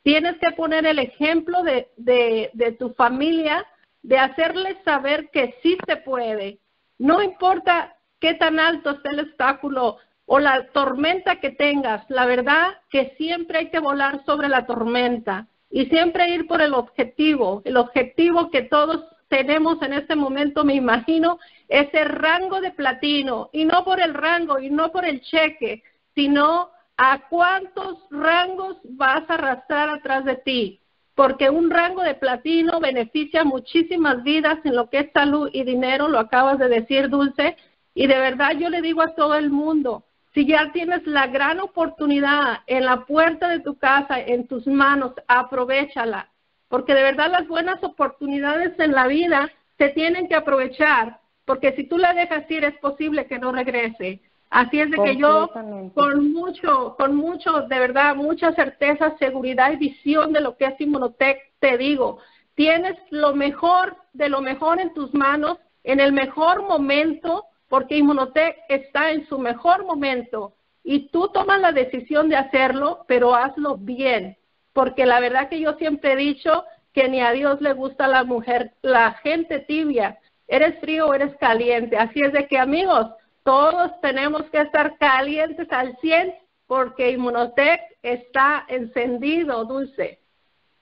tienes 0.03 0.35
que 0.39 0.51
poner 0.51 0.85
el 0.85 0.99
ejemplo 0.99 1.63
de, 1.63 1.89
de, 1.95 2.71
tu 2.77 2.89
familia, 2.95 3.65
de 4.03 4.17
hacerles 4.17 4.75
saber 4.83 5.29
que 5.29 5.55
sí 5.63 5.77
se 5.87 5.95
puede. 5.95 6.59
No 6.97 7.23
importa 7.23 7.95
qué 8.19 8.33
tan 8.33 8.59
alto 8.59 8.91
esté 8.91 9.09
el 9.11 9.21
obstáculo, 9.21 9.99
o 10.25 10.39
la 10.39 10.67
tormenta 10.73 11.39
que 11.39 11.51
tengas, 11.51 12.03
la 12.09 12.25
verdad 12.25 12.73
que 12.89 13.13
siempre 13.17 13.59
hay 13.59 13.69
que 13.69 13.79
volar 13.79 14.25
sobre 14.25 14.49
la 14.49 14.65
tormenta 14.65 15.47
y 15.69 15.85
siempre 15.87 16.29
ir 16.29 16.47
por 16.47 16.61
el 16.61 16.73
objetivo, 16.73 17.61
el 17.65 17.77
objetivo 17.77 18.49
que 18.49 18.63
todos 18.63 19.03
tenemos 19.27 19.81
en 19.81 19.93
este 19.93 20.15
momento, 20.15 20.63
me 20.63 20.75
imagino, 20.75 21.39
ese 21.67 22.03
rango 22.05 22.61
de 22.61 22.71
platino. 22.71 23.49
Y 23.51 23.65
no 23.65 23.83
por 23.83 23.99
el 23.99 24.13
rango 24.13 24.59
y 24.59 24.69
no 24.69 24.91
por 24.91 25.05
el 25.05 25.21
cheque, 25.21 25.83
sino 26.13 26.69
a 26.97 27.27
cuántos 27.27 27.97
rangos 28.09 28.77
vas 28.83 29.29
a 29.29 29.33
arrastrar 29.33 29.89
atrás 29.89 30.23
de 30.25 30.37
ti, 30.37 30.79
porque 31.13 31.49
un 31.49 31.69
rango 31.69 32.01
de 32.03 32.15
platino 32.15 32.79
beneficia 32.79 33.43
muchísimas 33.43 34.23
vidas 34.23 34.59
en 34.63 34.75
lo 34.75 34.89
que 34.89 34.99
es 34.99 35.11
salud 35.11 35.49
y 35.51 35.63
dinero, 35.63 36.07
lo 36.07 36.19
acabas 36.19 36.57
de 36.57 36.69
decir, 36.69 37.09
Dulce, 37.09 37.57
y 37.93 38.07
de 38.07 38.17
verdad 38.17 38.51
yo 38.57 38.69
le 38.69 38.81
digo 38.81 39.01
a 39.01 39.15
todo 39.15 39.35
el 39.35 39.49
mundo, 39.49 40.05
si 40.35 40.45
ya 40.45 40.69
tienes 40.73 41.07
la 41.07 41.27
gran 41.27 41.61
oportunidad 41.61 42.59
en 42.67 42.83
la 42.83 43.05
puerta 43.05 43.47
de 43.47 43.61
tu 43.61 43.77
casa, 43.77 44.19
en 44.19 44.47
tus 44.47 44.67
manos, 44.67 45.13
aprovechala. 45.27 46.29
Porque 46.67 46.93
de 46.93 47.03
verdad 47.03 47.31
las 47.31 47.47
buenas 47.47 47.81
oportunidades 47.83 48.77
en 48.77 48.91
la 48.91 49.07
vida 49.07 49.49
se 49.77 49.89
tienen 49.89 50.27
que 50.27 50.35
aprovechar. 50.35 51.21
Porque 51.45 51.71
si 51.77 51.85
tú 51.85 51.97
la 51.97 52.13
dejas 52.13 52.51
ir, 52.51 52.65
es 52.65 52.77
posible 52.79 53.27
que 53.27 53.39
no 53.39 53.53
regrese. 53.53 54.21
Así 54.49 54.81
es 54.81 54.91
de 54.91 54.97
que 54.97 55.15
yo, 55.15 55.49
con 55.93 56.33
mucho, 56.33 56.95
con 56.97 57.15
mucho, 57.15 57.61
de 57.61 57.79
verdad, 57.79 58.13
mucha 58.15 58.51
certeza, 58.53 59.15
seguridad 59.17 59.71
y 59.71 59.77
visión 59.77 60.33
de 60.33 60.41
lo 60.41 60.57
que 60.57 60.65
es 60.65 60.81
Inmunotech, 60.81 61.39
te 61.59 61.77
digo, 61.77 62.19
tienes 62.55 62.97
lo 63.09 63.33
mejor 63.35 63.95
de 64.11 64.27
lo 64.27 64.41
mejor 64.41 64.81
en 64.81 64.93
tus 64.93 65.13
manos, 65.13 65.57
en 65.83 66.01
el 66.01 66.11
mejor 66.11 66.63
momento, 66.63 67.45
porque 67.67 67.97
Inmunotech 67.97 68.57
está 68.69 69.11
en 69.11 69.27
su 69.27 69.39
mejor 69.39 69.85
momento 69.85 70.53
y 70.83 71.09
tú 71.09 71.29
tomas 71.29 71.59
la 71.59 71.71
decisión 71.71 72.29
de 72.29 72.35
hacerlo, 72.35 73.05
pero 73.07 73.33
hazlo 73.33 73.77
bien, 73.77 74.37
porque 74.73 75.05
la 75.05 75.19
verdad 75.19 75.49
que 75.49 75.59
yo 75.59 75.73
siempre 75.73 76.13
he 76.13 76.15
dicho 76.15 76.63
que 76.93 77.09
ni 77.09 77.21
a 77.21 77.31
Dios 77.31 77.59
le 77.61 77.73
gusta 77.73 78.07
la 78.07 78.23
mujer, 78.23 78.73
la 78.81 79.13
gente 79.23 79.59
tibia, 79.59 80.19
eres 80.47 80.79
frío 80.79 81.07
o 81.07 81.13
eres 81.13 81.35
caliente. 81.37 81.97
Así 81.97 82.21
es 82.21 82.31
de 82.31 82.47
que 82.47 82.57
amigos, 82.57 83.07
todos 83.43 83.99
tenemos 84.01 84.43
que 84.51 84.61
estar 84.61 84.97
calientes 84.97 85.67
al 85.71 85.97
100 85.97 86.33
porque 86.67 87.11
Inmunotech 87.11 87.81
está 88.01 88.65
encendido, 88.67 89.65
Dulce. 89.65 90.19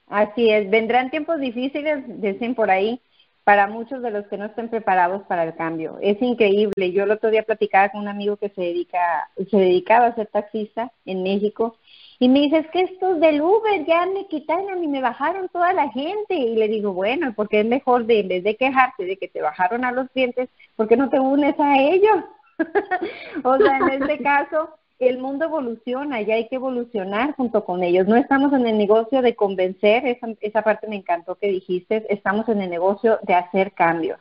Así 0.07 0.49
es, 0.49 0.69
vendrán 0.69 1.09
tiempos 1.09 1.39
difíciles, 1.39 2.03
dicen 2.21 2.55
por 2.55 2.69
ahí, 2.69 3.01
para 3.43 3.67
muchos 3.67 4.01
de 4.01 4.11
los 4.11 4.25
que 4.27 4.37
no 4.37 4.45
estén 4.45 4.69
preparados 4.69 5.23
para 5.23 5.43
el 5.43 5.55
cambio. 5.55 5.97
Es 6.01 6.21
increíble. 6.21 6.91
Yo 6.91 7.03
el 7.03 7.11
otro 7.11 7.29
día 7.29 7.43
platicaba 7.43 7.89
con 7.89 8.01
un 8.01 8.07
amigo 8.07 8.37
que 8.37 8.49
se 8.49 8.61
dedica, 8.61 9.29
se 9.49 9.57
dedicaba 9.57 10.07
a 10.07 10.15
ser 10.15 10.27
taxista 10.27 10.91
en 11.05 11.23
México 11.23 11.77
y 12.19 12.29
me 12.29 12.39
dice, 12.39 12.59
es 12.59 12.67
que 12.69 12.81
estos 12.81 13.19
del 13.19 13.41
Uber 13.41 13.85
ya 13.85 14.05
me 14.05 14.27
quitaron 14.27 14.69
a 14.69 14.75
mí, 14.75 14.87
me 14.87 15.01
bajaron 15.01 15.49
toda 15.49 15.73
la 15.73 15.89
gente. 15.89 16.35
Y 16.35 16.55
le 16.55 16.69
digo, 16.69 16.93
bueno, 16.93 17.33
porque 17.35 17.59
es 17.59 17.65
mejor 17.65 18.05
de, 18.05 18.21
en 18.21 18.29
vez 18.29 18.43
de 18.45 18.55
quejarte 18.55 19.03
de 19.03 19.17
que 19.17 19.27
te 19.27 19.41
bajaron 19.41 19.83
a 19.83 19.91
los 19.91 20.09
clientes, 20.11 20.49
¿por 20.77 20.87
qué 20.87 20.95
no 20.95 21.09
te 21.09 21.19
unes 21.19 21.59
a 21.59 21.77
ellos? 21.81 22.23
o 23.43 23.57
sea, 23.57 23.77
en 23.77 24.03
este 24.03 24.23
caso, 24.23 24.69
el 24.99 25.17
mundo 25.17 25.45
evoluciona 25.45 26.21
y 26.21 26.31
hay 26.31 26.47
que 26.47 26.55
evolucionar 26.55 27.35
junto 27.35 27.65
con 27.65 27.83
ellos. 27.83 28.07
No 28.07 28.15
estamos 28.15 28.53
en 28.53 28.67
el 28.67 28.77
negocio 28.77 29.21
de 29.21 29.35
convencer, 29.35 30.05
esa, 30.05 30.27
esa 30.41 30.61
parte 30.61 30.87
me 30.87 30.95
encantó 30.95 31.35
que 31.35 31.49
dijiste, 31.49 32.05
estamos 32.09 32.47
en 32.49 32.61
el 32.61 32.69
negocio 32.69 33.19
de 33.23 33.33
hacer 33.33 33.73
cambios, 33.73 34.19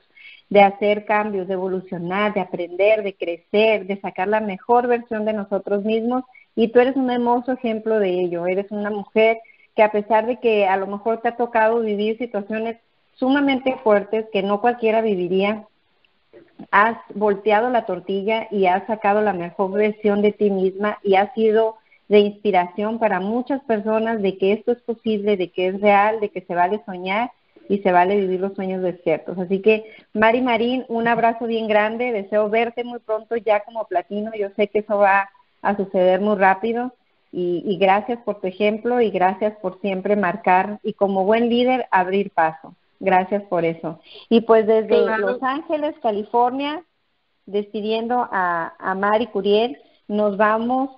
de 0.49 0.63
hacer 0.63 1.05
cambios, 1.05 1.47
de 1.47 1.55
evolucionar, 1.55 2.35
de 2.35 2.41
aprender, 2.41 3.03
de 3.03 3.15
crecer, 3.15 3.87
de 3.87 4.01
sacar 4.01 4.29
la 4.29 4.41
mejor 4.41 4.87
versión 4.87 5.25
de 5.25 5.33
nosotros 5.33 5.85
mismos. 5.85 6.25
Y 6.55 6.69
tú 6.69 6.81
eres 6.81 6.97
un 6.97 7.11
hermoso 7.11 7.53
ejemplo 7.53 7.99
de 7.99 8.21
ello. 8.21 8.47
Eres 8.47 8.71
una 8.71 8.91
mujer 8.91 9.39
que 9.75 9.83
a 9.83 9.93
pesar 9.93 10.27
de 10.27 10.39
que 10.39 10.67
a 10.67 10.77
lo 10.77 10.87
mejor 10.87 11.21
te 11.21 11.29
ha 11.29 11.37
tocado 11.37 11.81
vivir 11.81 12.19
situaciones 12.19 12.79
sumamente 13.15 13.77
fuertes 13.83 14.27
que 14.33 14.43
no 14.43 14.61
cualquiera 14.61 15.01
viviría, 15.01 15.67
has 16.71 16.97
volteado 17.15 17.71
la 17.71 17.87
tortilla 17.87 18.49
y 18.51 18.67
has 18.67 18.87
sacado 18.87 19.21
la 19.21 19.33
mejor 19.33 19.73
versión 19.73 20.23
de 20.23 20.33
ti 20.33 20.51
misma 20.51 20.99
y 21.03 21.17
has 21.17 21.33
sido 21.35 21.77
de 22.09 22.21
inspiración 22.21 22.99
para 22.99 23.21
muchas 23.21 23.63
personas 23.65 24.21
de 24.21 24.37
que 24.37 24.53
esto 24.53 24.73
es 24.73 24.81
posible, 24.83 25.37
de 25.37 25.51
que 25.51 25.69
es 25.69 25.81
real, 25.81 26.21
de 26.21 26.31
que 26.31 26.43
se 26.43 26.55
vale 26.55 26.83
soñar 26.85 27.31
y 27.69 27.79
se 27.79 27.93
vale 27.93 28.17
vivir 28.17 28.41
los 28.41 28.55
sueños 28.55 28.83
despiertos. 28.83 29.39
Así 29.39 29.61
que, 29.61 29.85
Mari 30.13 30.43
Marín, 30.43 30.85
un 30.89 31.09
abrazo 31.09 31.47
bien 31.47 31.69
grande, 31.69 32.13
deseo 32.13 32.51
verte 32.51 32.85
muy 32.85 32.99
pronto 32.99 33.37
ya 33.37 33.61
como 33.61 33.87
platino, 33.87 34.33
yo 34.35 34.51
sé 34.57 34.69
que 34.69 34.81
eso 34.81 34.99
va 34.99 35.31
a 35.63 35.77
suceder 35.77 36.21
muy 36.21 36.37
rápido 36.37 36.93
y, 37.31 37.63
y 37.65 37.79
gracias 37.79 38.19
por 38.25 38.41
tu 38.41 38.47
ejemplo 38.47 39.01
y 39.01 39.11
gracias 39.11 39.55
por 39.63 39.81
siempre 39.81 40.17
marcar 40.17 40.81
y 40.83 40.93
como 40.95 41.25
buen 41.25 41.49
líder 41.49 41.87
abrir 41.91 42.31
paso. 42.31 42.75
Gracias 43.03 43.43
por 43.43 43.65
eso. 43.65 43.99
Y 44.29 44.43
pues 44.43 44.65
desde 44.65 45.05
Los 45.19 45.43
Ángeles, 45.43 45.97
California, 46.01 46.85
despidiendo 47.47 48.29
a, 48.31 48.75
a 48.79 48.95
Mari 48.95 49.27
Curiel, 49.27 49.77
nos 50.07 50.37
vamos 50.37 50.89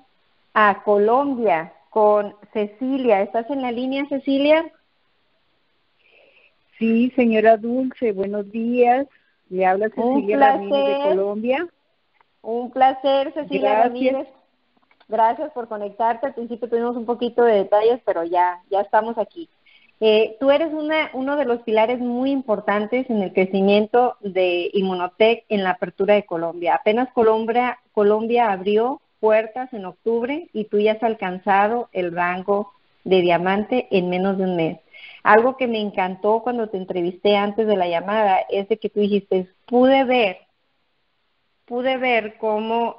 a 0.52 0.82
Colombia 0.84 1.72
con 1.88 2.36
Cecilia. 2.52 3.22
¿Estás 3.22 3.48
en 3.48 3.62
la 3.62 3.72
línea, 3.72 4.04
Cecilia? 4.10 4.70
Sí, 6.78 7.10
señora 7.16 7.56
Dulce, 7.56 8.12
buenos 8.12 8.50
días. 8.50 9.06
Le 9.48 9.64
habla 9.64 9.88
Cecilia 9.88 10.36
Ramírez 10.36 10.86
de 10.86 11.08
Colombia. 11.08 11.68
Un 12.42 12.70
placer, 12.70 13.32
Cecilia 13.32 13.84
Ramírez. 13.84 14.28
Gracias 15.08 15.50
por 15.52 15.68
conectarte. 15.68 16.26
Al 16.26 16.34
principio 16.34 16.68
tuvimos 16.68 16.96
un 16.96 17.06
poquito 17.06 17.44
de 17.44 17.54
detalles, 17.54 18.02
pero 18.04 18.24
ya, 18.24 18.60
ya 18.68 18.82
estamos 18.82 19.16
aquí. 19.16 19.48
Eh, 20.00 20.36
tú 20.40 20.50
eres 20.50 20.72
una, 20.72 21.10
uno 21.12 21.36
de 21.36 21.44
los 21.44 21.62
pilares 21.62 21.98
muy 22.00 22.30
importantes 22.30 23.08
en 23.08 23.22
el 23.22 23.32
crecimiento 23.32 24.16
de 24.20 24.70
Inmunotech 24.72 25.44
en 25.48 25.62
la 25.62 25.70
apertura 25.70 26.14
de 26.14 26.26
Colombia. 26.26 26.74
Apenas 26.74 27.12
Colombia, 27.12 27.78
Colombia 27.92 28.50
abrió 28.52 29.00
puertas 29.20 29.72
en 29.72 29.86
octubre 29.86 30.48
y 30.52 30.64
tú 30.64 30.78
ya 30.78 30.92
has 30.92 31.02
alcanzado 31.02 31.88
el 31.92 32.14
rango 32.14 32.72
de 33.04 33.20
diamante 33.20 33.88
en 33.90 34.10
menos 34.10 34.36
de 34.36 34.44
un 34.44 34.56
mes. 34.56 34.78
Algo 35.22 35.56
que 35.56 35.66
me 35.66 35.80
encantó 35.80 36.40
cuando 36.42 36.68
te 36.68 36.76
entrevisté 36.76 37.36
antes 37.36 37.66
de 37.66 37.76
la 37.76 37.88
llamada 37.88 38.40
es 38.50 38.68
de 38.68 38.78
que 38.78 38.90
tú 38.90 39.00
dijiste, 39.00 39.48
pude 39.66 40.04
ver, 40.04 40.38
pude 41.64 41.96
ver 41.96 42.36
cómo 42.36 42.98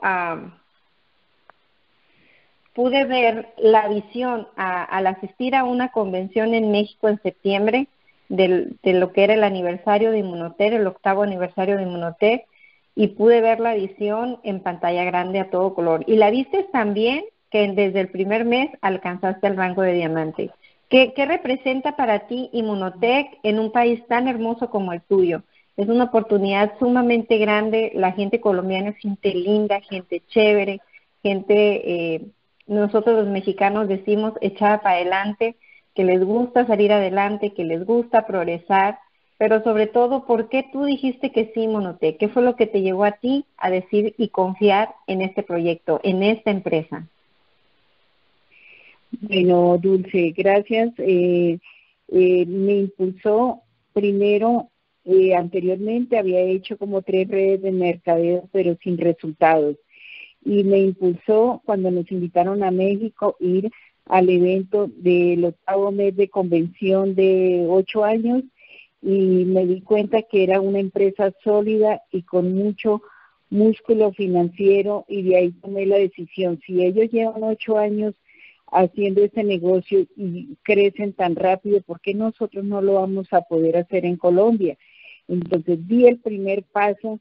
pude 2.75 3.05
ver 3.05 3.53
la 3.57 3.87
visión 3.87 4.47
al 4.57 5.07
asistir 5.07 5.55
a 5.55 5.63
una 5.63 5.89
convención 5.89 6.53
en 6.53 6.71
México 6.71 7.07
en 7.07 7.21
septiembre 7.21 7.87
del, 8.27 8.77
de 8.83 8.93
lo 8.93 9.13
que 9.13 9.23
era 9.23 9.33
el 9.33 9.43
aniversario 9.43 10.11
de 10.11 10.19
Inmunotec, 10.19 10.73
el 10.73 10.85
octavo 10.85 11.23
aniversario 11.23 11.77
de 11.77 11.83
Inmunotec, 11.83 12.45
y 12.93 13.07
pude 13.07 13.41
ver 13.41 13.61
la 13.61 13.73
visión 13.73 14.39
en 14.43 14.59
pantalla 14.59 15.05
grande 15.05 15.39
a 15.39 15.49
todo 15.49 15.73
color. 15.73 16.03
Y 16.05 16.17
la 16.17 16.29
viste 16.29 16.63
también 16.71 17.23
que 17.49 17.67
desde 17.71 18.01
el 18.01 18.09
primer 18.09 18.43
mes 18.43 18.69
alcanzaste 18.81 19.47
el 19.47 19.55
rango 19.55 19.81
de 19.81 19.93
diamante. 19.93 20.51
¿Qué, 20.89 21.13
qué 21.13 21.25
representa 21.25 21.95
para 21.95 22.27
ti 22.27 22.49
Inmunotech 22.51 23.39
en 23.43 23.59
un 23.59 23.71
país 23.71 24.05
tan 24.07 24.27
hermoso 24.27 24.69
como 24.69 24.91
el 24.91 25.01
tuyo? 25.01 25.43
Es 25.77 25.87
una 25.87 26.05
oportunidad 26.05 26.73
sumamente 26.79 27.37
grande. 27.37 27.91
La 27.95 28.11
gente 28.11 28.41
colombiana 28.41 28.89
es 28.89 28.97
gente 28.97 29.33
linda, 29.33 29.79
gente 29.81 30.21
chévere, 30.27 30.79
gente 31.21 32.15
eh, 32.15 32.21
nosotros 32.67 33.15
los 33.15 33.27
mexicanos 33.27 33.87
decimos 33.87 34.33
echar 34.41 34.81
para 34.81 34.95
adelante, 34.95 35.55
que 35.93 36.03
les 36.03 36.23
gusta 36.23 36.67
salir 36.67 36.91
adelante, 36.91 37.53
que 37.53 37.63
les 37.63 37.85
gusta 37.85 38.25
progresar, 38.25 38.99
pero 39.37 39.63
sobre 39.63 39.87
todo, 39.87 40.25
¿por 40.25 40.49
qué 40.49 40.65
tú 40.71 40.85
dijiste 40.85 41.31
que 41.31 41.51
sí, 41.53 41.67
Monote? 41.67 42.17
¿Qué 42.17 42.29
fue 42.29 42.41
lo 42.41 42.55
que 42.55 42.67
te 42.67 42.81
llevó 42.81 43.03
a 43.05 43.13
ti 43.13 43.45
a 43.57 43.69
decir 43.69 44.15
y 44.17 44.29
confiar 44.29 44.95
en 45.07 45.21
este 45.21 45.43
proyecto, 45.43 45.99
en 46.03 46.23
esta 46.23 46.51
empresa? 46.51 47.07
Bueno, 49.21 49.77
Dulce, 49.77 50.33
gracias. 50.35 50.93
Eh, 50.97 51.59
eh, 52.09 52.45
me 52.45 52.73
impulsó 52.73 53.61
primero, 53.93 54.69
eh, 55.05 55.35
anteriormente 55.35 56.17
había 56.17 56.41
hecho 56.41 56.77
como 56.77 57.01
tres 57.01 57.27
redes 57.27 57.61
de 57.61 57.71
mercadeo, 57.71 58.49
pero 58.51 58.77
sin 58.81 58.97
resultados 58.97 59.77
y 60.45 60.63
me 60.63 60.79
impulsó 60.79 61.61
cuando 61.65 61.89
nos 61.91 62.09
invitaron 62.11 62.63
a 62.63 62.71
México 62.71 63.35
ir 63.39 63.71
al 64.05 64.29
evento 64.29 64.87
del 64.95 65.43
octavo 65.43 65.91
mes 65.91 66.15
de 66.15 66.29
convención 66.29 67.15
de 67.15 67.65
ocho 67.67 68.05
años 68.05 68.43
y 69.01 69.45
me 69.45 69.65
di 69.65 69.81
cuenta 69.81 70.21
que 70.21 70.43
era 70.43 70.61
una 70.61 70.79
empresa 70.79 71.33
sólida 71.43 72.03
y 72.11 72.21
con 72.21 72.53
mucho 72.53 73.01
músculo 73.49 74.11
financiero 74.13 75.05
y 75.07 75.23
de 75.23 75.35
ahí 75.35 75.51
tomé 75.51 75.87
la 75.87 75.97
decisión. 75.97 76.59
Si 76.65 76.83
ellos 76.83 77.09
llevan 77.11 77.43
ocho 77.43 77.77
años 77.77 78.13
haciendo 78.71 79.23
este 79.23 79.43
negocio 79.43 80.05
y 80.15 80.57
crecen 80.63 81.13
tan 81.13 81.35
rápido, 81.35 81.81
¿por 81.81 82.01
qué 82.01 82.13
nosotros 82.13 82.63
no 82.63 82.81
lo 82.81 82.95
vamos 82.95 83.31
a 83.33 83.41
poder 83.41 83.77
hacer 83.77 84.05
en 84.05 84.17
Colombia? 84.17 84.77
Entonces 85.27 85.87
di 85.87 86.05
el 86.05 86.19
primer 86.19 86.63
paso 86.63 87.19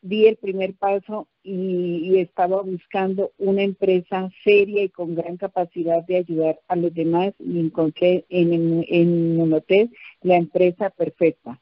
di 0.00 0.26
el 0.26 0.36
primer 0.36 0.74
paso 0.74 1.28
y, 1.42 2.18
estaba 2.18 2.62
buscando 2.62 3.32
una 3.38 3.62
empresa 3.62 4.28
seria 4.44 4.82
y 4.82 4.88
con 4.88 5.14
gran 5.14 5.36
capacidad 5.36 6.02
de 6.04 6.16
ayudar 6.16 6.58
a 6.68 6.76
los 6.76 6.92
demás 6.92 7.32
y 7.38 7.60
encontré 7.60 8.24
en, 8.28 8.84
en 8.88 9.40
un 9.40 9.52
hotel 9.52 9.90
la 10.22 10.36
empresa 10.36 10.90
perfecta. 10.90 11.60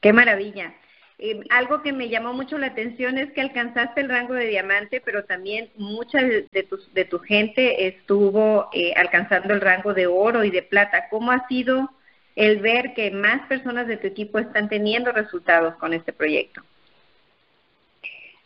Qué 0.00 0.12
maravilla. 0.12 0.74
Eh, 1.18 1.40
algo 1.50 1.80
que 1.80 1.92
me 1.92 2.08
llamó 2.08 2.32
mucho 2.32 2.58
la 2.58 2.66
atención 2.66 3.18
es 3.18 3.32
que 3.32 3.40
alcanzaste 3.40 4.00
el 4.00 4.08
rango 4.08 4.34
de 4.34 4.48
diamante, 4.48 5.00
pero 5.00 5.24
también 5.24 5.70
mucha 5.76 6.20
de, 6.20 6.42
tu, 6.68 6.78
de 6.92 7.04
tu 7.04 7.20
gente 7.20 7.86
estuvo 7.86 8.68
eh, 8.72 8.92
alcanzando 8.96 9.54
el 9.54 9.60
rango 9.60 9.94
de 9.94 10.06
oro 10.06 10.44
y 10.44 10.50
de 10.50 10.62
plata. 10.62 11.08
¿Cómo 11.08 11.30
ha 11.30 11.46
sido 11.46 11.88
el 12.36 12.60
ver 12.60 12.94
que 12.94 13.10
más 13.10 13.46
personas 13.46 13.86
de 13.86 13.96
tu 13.96 14.06
equipo 14.06 14.38
están 14.38 14.68
teniendo 14.68 15.12
resultados 15.12 15.74
con 15.76 15.92
este 15.92 16.12
proyecto? 16.12 16.62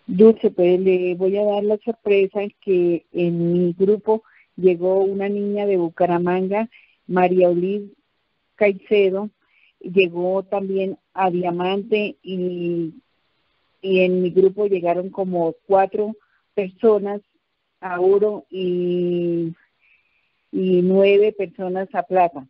Dulce, 0.06 0.50
pues 0.50 0.80
le 0.80 1.14
voy 1.14 1.36
a 1.36 1.44
dar 1.44 1.64
la 1.64 1.78
sorpresa 1.78 2.40
que 2.60 3.04
en 3.12 3.52
mi 3.52 3.74
grupo 3.78 4.22
llegó 4.56 5.00
una 5.00 5.28
niña 5.28 5.66
de 5.66 5.76
Bucaramanga, 5.76 6.68
María 7.06 7.50
Oliv 7.50 7.92
Caicedo, 8.56 9.30
llegó 9.80 10.42
también 10.42 10.98
a 11.14 11.30
Diamante 11.30 12.16
y, 12.22 12.94
y 13.80 14.00
en 14.00 14.22
mi 14.22 14.30
grupo 14.30 14.66
llegaron 14.66 15.10
como 15.10 15.54
cuatro 15.66 16.16
personas 16.54 17.20
a 17.80 18.00
oro 18.00 18.46
y, 18.50 19.54
y 20.50 20.82
nueve 20.82 21.32
personas 21.32 21.88
a 21.94 22.02
plata. 22.02 22.46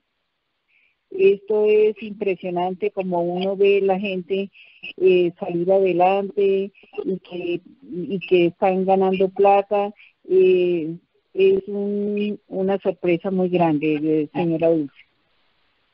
Esto 1.10 1.64
es 1.66 2.00
impresionante 2.02 2.90
como 2.90 3.22
uno 3.22 3.56
ve 3.56 3.80
la 3.82 3.98
gente 3.98 4.50
eh, 4.96 5.32
salir 5.38 5.70
adelante 5.72 6.72
y 7.04 7.18
que, 7.18 7.60
y 7.82 8.18
que 8.20 8.46
están 8.46 8.84
ganando 8.84 9.28
plata. 9.30 9.92
Eh, 10.28 10.94
es 11.34 11.62
un, 11.66 12.40
una 12.48 12.78
sorpresa 12.78 13.30
muy 13.30 13.48
grande, 13.48 14.28
señora 14.32 14.68
Dulce. 14.68 15.08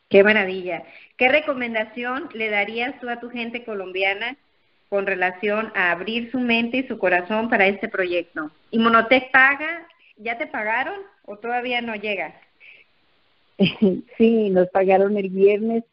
Qué 0.08 0.22
maravilla. 0.22 0.84
¿Qué 1.16 1.28
recomendación 1.28 2.28
le 2.34 2.48
darías 2.48 2.98
tú 3.00 3.08
a 3.08 3.20
tu 3.20 3.30
gente 3.30 3.64
colombiana 3.64 4.36
con 4.88 5.06
relación 5.06 5.72
a 5.74 5.90
abrir 5.90 6.30
su 6.30 6.38
mente 6.38 6.78
y 6.78 6.86
su 6.86 6.98
corazón 6.98 7.48
para 7.48 7.66
este 7.66 7.88
proyecto? 7.88 8.50
¿Y 8.70 8.78
Monotec 8.78 9.30
paga? 9.30 9.86
¿Ya 10.16 10.38
te 10.38 10.46
pagaron 10.46 11.00
o 11.24 11.36
todavía 11.36 11.80
no 11.80 11.94
llegas? 11.96 12.34
Sí, 14.18 14.50
nos 14.50 14.68
pagaron 14.68 15.16
el 15.16 15.28
viernes. 15.30 15.84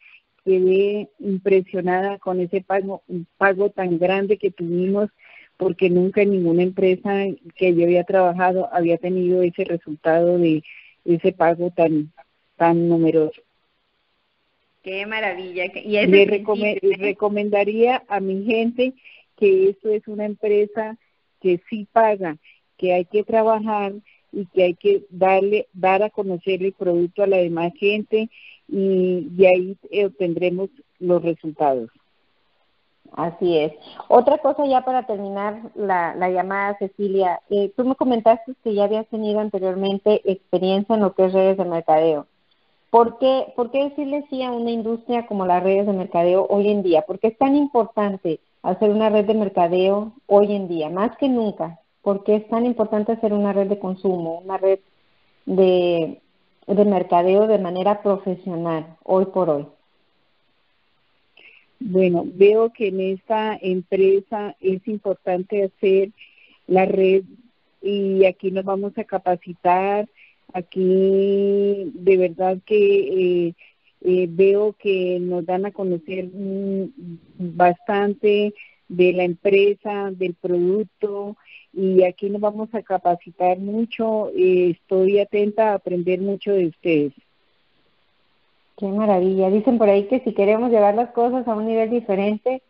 Quedé 0.43 1.09
impresionada 1.20 2.18
con 2.18 2.39
ese 2.39 2.62
pago, 2.62 3.03
un 3.07 3.28
pago 3.38 3.70
tan 3.70 3.99
grande 3.99 4.38
que 4.38 4.49
tuvimos 4.49 5.09
porque 5.57 5.91
nunca 5.91 6.24
en 6.24 6.32
ninguna 6.32 6.64
empresa 6.64 7.26
que 7.55 7.76
yo 7.76 7.84
había 7.84 8.03
trabajado 8.03 8.68
había 8.74 8.97
tenido 8.97 9.43
ese 9.43 9.64
resultado 9.64 10.39
de 10.39 10.64
ese 11.05 11.32
pago 11.32 11.70
tan 11.70 12.12
tan 12.57 12.89
numeroso. 12.89 13.39
Qué 14.82 15.05
maravilla. 15.05 15.66
Y 15.76 16.07
Le 16.07 16.26
recomendaría 16.97 18.03
a 18.07 18.20
mi 18.20 18.43
gente 18.45 18.93
que 19.38 19.70
esto 19.70 19.89
es 19.91 20.07
una 20.07 20.26
empresa 20.26 20.97
que 21.39 21.62
sí 21.70 21.88
paga, 21.91 22.38
que 22.78 22.93
hay 22.93 23.05
que 23.05 23.24
trabajar 23.24 23.93
y 24.32 24.45
que 24.47 24.63
hay 24.63 24.73
que 24.75 25.05
darle 25.09 25.67
dar 25.73 26.03
a 26.03 26.09
conocer 26.09 26.63
el 26.63 26.73
producto 26.73 27.23
a 27.23 27.27
la 27.27 27.38
demás 27.38 27.73
gente 27.77 28.29
y 28.67 29.27
de 29.32 29.47
ahí 29.47 29.77
obtendremos 30.05 30.69
los 30.99 31.21
resultados. 31.21 31.89
Así 33.11 33.57
es. 33.57 33.73
Otra 34.07 34.38
cosa 34.38 34.65
ya 34.65 34.86
para 34.86 35.05
terminar 35.05 35.71
la, 35.75 36.15
la 36.15 36.29
llamada, 36.29 36.77
Cecilia, 36.79 37.41
eh, 37.49 37.71
tú 37.75 37.84
me 37.84 37.95
comentaste 37.95 38.53
que 38.63 38.73
ya 38.73 38.86
habías 38.86 39.05
tenido 39.07 39.41
anteriormente 39.41 40.21
experiencia 40.32 40.95
en 40.95 41.01
lo 41.01 41.13
que 41.13 41.25
es 41.25 41.34
redes 41.34 41.57
de 41.57 41.65
mercadeo. 41.65 42.27
¿Por 42.89 43.19
qué, 43.19 43.51
¿Por 43.55 43.71
qué 43.71 43.89
decirle 43.89 44.25
sí 44.29 44.43
a 44.43 44.51
una 44.51 44.71
industria 44.71 45.25
como 45.25 45.45
las 45.45 45.63
redes 45.63 45.88
de 45.88 45.93
mercadeo 45.93 46.45
hoy 46.49 46.69
en 46.69 46.84
día? 46.84 47.01
¿Por 47.01 47.19
qué 47.19 47.27
es 47.27 47.38
tan 47.38 47.55
importante 47.55 48.39
hacer 48.63 48.89
una 48.89 49.09
red 49.09 49.25
de 49.25 49.34
mercadeo 49.34 50.13
hoy 50.27 50.55
en 50.55 50.67
día, 50.67 50.89
más 50.89 51.15
que 51.17 51.27
nunca? 51.27 51.79
¿Por 52.02 52.24
qué 52.24 52.36
es 52.38 52.47
tan 52.49 52.66
importante 52.66 53.12
hacer 53.12 53.34
una 53.34 53.54
red 53.54 53.68
de 53.68 53.80
consumo, 53.80 54.39
una 54.39 54.58
red 54.58 54.80
de, 55.45 56.20
de 56.68 56.86
mercadeo 56.86 57.47
de 57.47 57.60
manera 57.60 58.02
profesional 58.02 58.97
hoy 59.04 59.26
por 59.26 59.49
hoy? 59.49 59.68
Bueno, 61.80 62.24
veo 62.26 62.72
que 62.72 62.89
en 62.89 63.02
esta 63.02 63.58
empresa 63.60 64.56
es 64.60 64.88
importante 64.88 65.64
hacer 65.64 66.10
la 66.68 66.86
red 66.86 67.24
y 67.82 68.26
aquí 68.26 68.52
nos 68.52 68.64
vamos 68.64 68.95
a 68.97 69.04
capacitar 69.04 70.08
Aquí 70.54 71.91
de 71.93 72.18
verdad 72.18 72.58
que 72.66 73.47
eh, 73.47 73.54
eh, 74.02 74.28
veo 74.30 74.74
que 74.74 75.20
nos 75.22 75.45
dan 75.45 75.66
a 75.66 75.72
conocer 75.72 76.30
bastante 77.38 78.54
de 78.89 79.14
la 79.14 79.24
empresa, 79.24 80.12
del 80.12 80.34
producto 80.34 81.38
y 81.74 82.03
aquí 82.03 82.30
nos 82.30 82.41
vamos 82.41 82.74
a 82.74 82.82
capacitar 82.82 83.57
mucho. 83.59 84.30
Eh, 84.30 84.72
estoy 84.72 85.19
atenta 85.19 85.72
a 85.72 85.76
aprender 85.76 86.19
mucho 86.19 86.51
de 86.51 86.67
ustedes. 86.67 87.13
Qué 88.78 88.88
maravilla. 88.88 89.49
Dicen 89.49 89.78
por 89.78 89.89
ahí 89.89 90.07
que 90.07 90.19
si 90.22 90.34
queremos 90.34 90.72
llevar 90.72 90.95
las 90.95 91.11
cosas 91.11 91.47
a 91.47 91.55
un 91.55 91.67
nivel 91.67 91.89
diferente, 91.89 92.61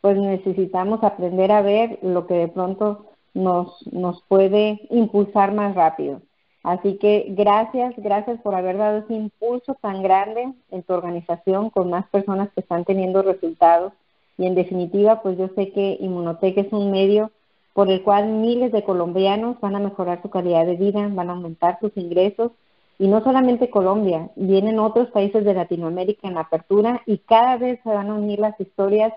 pues 0.00 0.16
necesitamos 0.18 1.02
aprender 1.04 1.52
a 1.52 1.62
ver 1.62 1.98
lo 2.02 2.26
que 2.26 2.34
de 2.34 2.48
pronto 2.48 3.06
nos, 3.34 3.86
nos 3.92 4.22
puede 4.24 4.80
impulsar 4.90 5.54
más 5.54 5.74
rápido. 5.74 6.20
Así 6.62 6.96
que 6.98 7.26
gracias, 7.30 7.94
gracias 7.96 8.40
por 8.40 8.54
haber 8.54 8.76
dado 8.76 8.98
ese 8.98 9.14
impulso 9.14 9.74
tan 9.80 10.02
grande 10.02 10.52
en 10.70 10.82
tu 10.82 10.92
organización 10.92 11.70
con 11.70 11.90
más 11.90 12.06
personas 12.08 12.50
que 12.52 12.60
están 12.60 12.84
teniendo 12.84 13.22
resultados. 13.22 13.92
Y 14.38 14.46
en 14.46 14.54
definitiva, 14.54 15.22
pues 15.22 15.38
yo 15.38 15.48
sé 15.56 15.72
que 15.72 15.96
Inmunotec 16.00 16.58
es 16.58 16.72
un 16.72 16.90
medio 16.90 17.30
por 17.72 17.90
el 17.90 18.02
cual 18.02 18.28
miles 18.28 18.72
de 18.72 18.84
colombianos 18.84 19.60
van 19.60 19.76
a 19.76 19.80
mejorar 19.80 20.20
su 20.22 20.30
calidad 20.30 20.66
de 20.66 20.76
vida, 20.76 21.08
van 21.10 21.30
a 21.30 21.32
aumentar 21.32 21.78
sus 21.80 21.96
ingresos. 21.96 22.52
Y 22.98 23.08
no 23.08 23.22
solamente 23.24 23.70
Colombia, 23.70 24.30
vienen 24.36 24.78
otros 24.78 25.10
países 25.10 25.44
de 25.44 25.54
Latinoamérica 25.54 26.28
en 26.28 26.34
la 26.34 26.42
apertura 26.42 27.02
y 27.06 27.18
cada 27.18 27.56
vez 27.56 27.80
se 27.82 27.88
van 27.88 28.10
a 28.10 28.14
unir 28.14 28.38
las 28.38 28.58
historias 28.60 29.12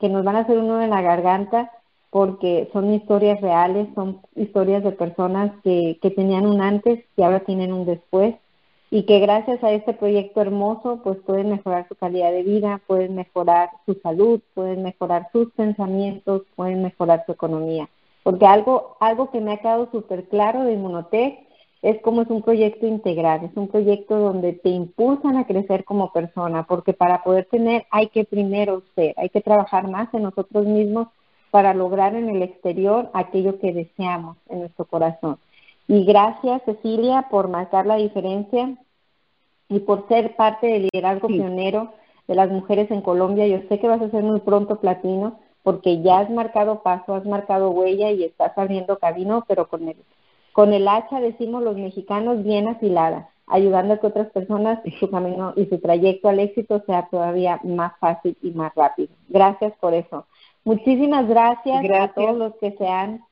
que 0.00 0.08
nos 0.08 0.24
van 0.24 0.36
a 0.36 0.40
hacer 0.40 0.58
uno 0.58 0.82
en 0.82 0.90
la 0.90 1.02
garganta 1.02 1.70
porque 2.10 2.68
son 2.72 2.92
historias 2.92 3.40
reales, 3.40 3.86
son 3.94 4.20
historias 4.34 4.82
de 4.82 4.92
personas 4.92 5.52
que, 5.62 5.98
que 6.02 6.10
tenían 6.10 6.46
un 6.46 6.60
antes 6.60 7.04
y 7.16 7.22
ahora 7.22 7.40
tienen 7.40 7.72
un 7.72 7.86
después 7.86 8.34
y 8.90 9.04
que 9.04 9.20
gracias 9.20 9.62
a 9.62 9.70
este 9.70 9.94
proyecto 9.94 10.40
hermoso 10.40 11.00
pues 11.04 11.18
pueden 11.18 11.50
mejorar 11.50 11.86
su 11.88 11.94
calidad 11.94 12.32
de 12.32 12.42
vida, 12.42 12.80
pueden 12.88 13.14
mejorar 13.14 13.70
su 13.86 13.94
salud, 14.02 14.40
pueden 14.54 14.82
mejorar 14.82 15.28
sus 15.32 15.52
pensamientos, 15.52 16.42
pueden 16.56 16.82
mejorar 16.82 17.22
su 17.24 17.32
economía. 17.32 17.88
Porque 18.22 18.46
algo, 18.46 18.96
algo 19.00 19.30
que 19.30 19.40
me 19.40 19.52
ha 19.52 19.58
quedado 19.58 19.88
súper 19.90 20.28
claro 20.28 20.64
de 20.64 20.74
Inmunotech 20.74 21.50
es 21.82 22.00
como 22.02 22.22
es 22.22 22.28
un 22.28 22.42
proyecto 22.42 22.86
integral, 22.86 23.44
es 23.44 23.56
un 23.56 23.68
proyecto 23.68 24.18
donde 24.18 24.52
te 24.52 24.68
impulsan 24.68 25.38
a 25.38 25.46
crecer 25.46 25.84
como 25.84 26.12
persona, 26.12 26.66
porque 26.66 26.92
para 26.92 27.22
poder 27.22 27.46
tener 27.46 27.86
hay 27.90 28.08
que 28.08 28.24
primero 28.24 28.82
ser, 28.94 29.14
hay 29.16 29.30
que 29.30 29.40
trabajar 29.40 29.88
más 29.88 30.12
en 30.12 30.24
nosotros 30.24 30.66
mismos 30.66 31.08
para 31.50 31.72
lograr 31.72 32.14
en 32.14 32.28
el 32.28 32.42
exterior 32.42 33.10
aquello 33.14 33.58
que 33.58 33.72
deseamos 33.72 34.36
en 34.48 34.60
nuestro 34.60 34.84
corazón. 34.84 35.38
Y 35.88 36.04
gracias, 36.04 36.62
Cecilia, 36.64 37.26
por 37.30 37.48
marcar 37.48 37.86
la 37.86 37.96
diferencia 37.96 38.76
y 39.68 39.80
por 39.80 40.06
ser 40.08 40.36
parte 40.36 40.66
del 40.66 40.88
liderazgo 40.92 41.28
pionero 41.28 41.92
de 42.28 42.34
las 42.34 42.50
mujeres 42.50 42.90
en 42.90 43.00
Colombia. 43.00 43.48
Yo 43.48 43.58
sé 43.68 43.80
que 43.80 43.88
vas 43.88 44.00
a 44.00 44.10
ser 44.10 44.22
muy 44.22 44.40
pronto 44.40 44.76
platino 44.76 45.40
porque 45.62 46.02
ya 46.02 46.20
has 46.20 46.30
marcado 46.30 46.82
paso, 46.82 47.14
has 47.14 47.24
marcado 47.24 47.70
huella 47.70 48.10
y 48.10 48.24
estás 48.24 48.56
abriendo 48.56 48.98
camino, 48.98 49.44
pero 49.46 49.68
con 49.68 49.88
el, 49.88 49.96
con 50.52 50.72
el 50.72 50.88
hacha, 50.88 51.20
decimos 51.20 51.62
los 51.62 51.76
mexicanos, 51.76 52.42
bien 52.42 52.68
afilada, 52.68 53.30
ayudando 53.46 53.94
a 53.94 53.98
que 53.98 54.06
otras 54.06 54.30
personas 54.30 54.80
su 54.98 55.10
camino 55.10 55.52
y 55.56 55.66
su 55.66 55.78
trayecto 55.78 56.28
al 56.28 56.40
éxito 56.40 56.82
sea 56.86 57.08
todavía 57.10 57.60
más 57.64 57.92
fácil 57.98 58.36
y 58.42 58.50
más 58.52 58.74
rápido. 58.74 59.12
Gracias 59.28 59.72
por 59.80 59.94
eso. 59.94 60.26
Muchísimas 60.64 61.26
gracias, 61.26 61.84
a 61.90 62.08
todos 62.08 62.36
los 62.36 62.54
que 62.56 62.72
se 62.72 62.86
han 62.86 63.22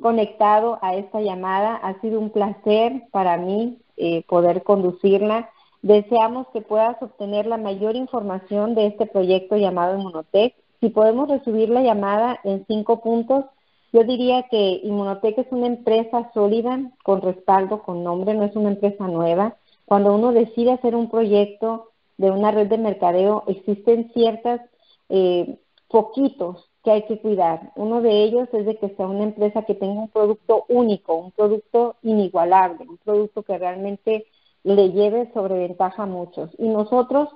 conectado 0.00 0.78
a 0.82 0.94
esta 0.94 1.20
llamada. 1.20 1.76
Ha 1.76 2.00
sido 2.00 2.20
un 2.20 2.30
placer 2.30 3.04
para 3.12 3.36
mí 3.36 3.78
eh, 3.96 4.24
poder 4.28 4.62
conducirla. 4.62 5.50
Deseamos 5.82 6.48
que 6.52 6.60
puedas 6.60 7.00
obtener 7.00 7.46
la 7.46 7.56
mayor 7.56 7.94
información 7.94 8.74
de 8.74 8.86
este 8.86 9.06
proyecto 9.06 9.56
llamado 9.56 9.96
Inmunotech. 9.96 10.54
Si 10.80 10.90
podemos 10.90 11.28
resumir 11.28 11.68
la 11.70 11.82
llamada 11.82 12.38
en 12.44 12.64
cinco 12.66 13.00
puntos, 13.00 13.44
yo 13.92 14.04
diría 14.04 14.44
que 14.50 14.80
Inmunotech 14.82 15.38
es 15.38 15.46
una 15.50 15.66
empresa 15.66 16.30
sólida, 16.34 16.78
con 17.02 17.22
respaldo, 17.22 17.82
con 17.82 18.04
nombre, 18.04 18.34
no 18.34 18.44
es 18.44 18.54
una 18.56 18.70
empresa 18.70 19.08
nueva. 19.08 19.56
Cuando 19.86 20.14
uno 20.14 20.32
decide 20.32 20.72
hacer 20.72 20.94
un 20.94 21.08
proyecto 21.08 21.90
de 22.18 22.30
una 22.30 22.50
red 22.50 22.68
de 22.68 22.78
mercadeo, 22.78 23.44
existen 23.46 24.10
ciertas 24.12 24.60
eh, 25.08 25.58
poquitos 25.88 26.68
que 26.82 26.90
hay 26.90 27.02
que 27.06 27.20
cuidar. 27.20 27.72
Uno 27.74 28.00
de 28.00 28.22
ellos 28.24 28.48
es 28.52 28.66
de 28.66 28.76
que 28.76 28.90
sea 28.90 29.06
una 29.06 29.24
empresa 29.24 29.62
que 29.62 29.74
tenga 29.74 30.00
un 30.00 30.08
producto 30.08 30.64
único, 30.68 31.16
un 31.16 31.30
producto 31.32 31.96
inigualable, 32.02 32.86
un 32.88 32.98
producto 32.98 33.42
que 33.42 33.58
realmente 33.58 34.26
le 34.62 34.90
lleve 34.90 35.32
sobreventaja 35.32 36.02
a 36.04 36.06
muchos. 36.06 36.50
Y 36.58 36.68
nosotros, 36.68 37.28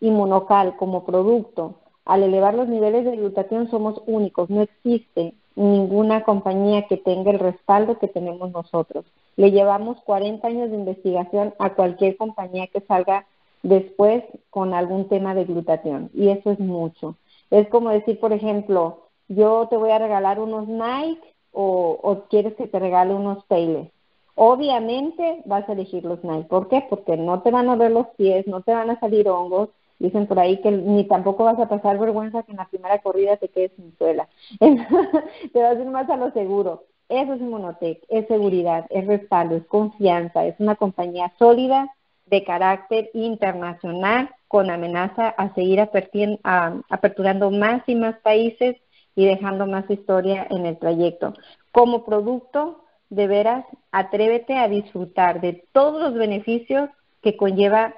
Inmunocal, 0.00 0.76
como 0.76 1.04
producto, 1.04 1.76
al 2.06 2.22
elevar 2.22 2.54
los 2.54 2.68
niveles 2.68 3.04
de 3.04 3.16
glutatión 3.16 3.68
somos 3.68 4.00
únicos, 4.06 4.48
no 4.48 4.62
existe 4.62 5.34
ninguna 5.56 6.22
compañía 6.22 6.86
que 6.86 6.96
tenga 6.96 7.30
el 7.30 7.38
respaldo 7.38 7.98
que 7.98 8.08
tenemos 8.08 8.52
nosotros. 8.52 9.04
Le 9.36 9.50
llevamos 9.50 10.00
40 10.02 10.46
años 10.46 10.70
de 10.70 10.76
investigación 10.76 11.54
a 11.58 11.70
cualquier 11.70 12.16
compañía 12.16 12.68
que 12.68 12.80
salga 12.80 13.26
después 13.62 14.22
con 14.50 14.74
algún 14.74 15.08
tema 15.08 15.34
de 15.34 15.44
glutatión 15.44 16.10
y 16.14 16.28
eso 16.28 16.52
es 16.52 16.60
mucho. 16.60 17.16
Es 17.50 17.68
como 17.68 17.90
decir, 17.90 18.20
por 18.20 18.32
ejemplo, 18.32 19.08
yo 19.28 19.66
te 19.68 19.76
voy 19.76 19.90
a 19.90 19.98
regalar 19.98 20.38
unos 20.40 20.68
Nike 20.68 21.34
o, 21.52 22.24
quieres 22.28 22.54
que 22.54 22.66
te 22.66 22.78
regale 22.78 23.14
unos 23.14 23.44
Payless. 23.46 23.88
Obviamente 24.34 25.42
vas 25.46 25.66
a 25.68 25.72
elegir 25.72 26.04
los 26.04 26.22
Nike. 26.22 26.48
¿Por 26.48 26.68
qué? 26.68 26.84
Porque 26.88 27.16
no 27.16 27.40
te 27.40 27.50
van 27.50 27.70
a 27.70 27.76
ver 27.76 27.90
los 27.90 28.08
pies, 28.18 28.46
no 28.46 28.60
te 28.60 28.72
van 28.72 28.90
a 28.90 29.00
salir 29.00 29.28
hongos. 29.28 29.70
Dicen 29.98 30.26
por 30.26 30.38
ahí 30.38 30.60
que 30.60 30.70
ni 30.70 31.04
tampoco 31.04 31.44
vas 31.44 31.58
a 31.58 31.68
pasar 31.68 31.98
vergüenza 31.98 32.42
que 32.42 32.52
en 32.52 32.58
la 32.58 32.68
primera 32.68 32.98
corrida 33.00 33.36
te 33.36 33.48
quedes 33.48 33.72
sin 33.76 33.96
suela. 33.96 34.28
te 34.60 35.62
vas 35.62 35.76
a 35.76 35.80
ir 35.80 35.86
más 35.86 36.08
a 36.10 36.16
lo 36.16 36.30
seguro. 36.32 36.84
Eso 37.08 37.34
es 37.34 37.40
Monotec, 37.40 38.02
es 38.08 38.26
seguridad, 38.26 38.86
es 38.90 39.06
respaldo, 39.06 39.56
es 39.56 39.64
confianza, 39.66 40.44
es 40.44 40.58
una 40.58 40.74
compañía 40.74 41.32
sólida 41.38 41.88
de 42.26 42.42
carácter 42.42 43.10
internacional 43.14 44.30
con 44.48 44.70
amenaza 44.70 45.28
a 45.28 45.54
seguir 45.54 45.80
aperturando 45.80 47.50
más 47.50 47.82
y 47.86 47.94
más 47.94 48.16
países 48.20 48.76
y 49.14 49.24
dejando 49.24 49.66
más 49.66 49.88
historia 49.88 50.46
en 50.50 50.66
el 50.66 50.78
trayecto. 50.78 51.34
Como 51.70 52.04
producto, 52.04 52.84
de 53.08 53.28
veras, 53.28 53.64
atrévete 53.92 54.58
a 54.58 54.68
disfrutar 54.68 55.40
de 55.40 55.64
todos 55.72 56.02
los 56.02 56.14
beneficios 56.14 56.90
que 57.22 57.36
conlleva 57.36 57.94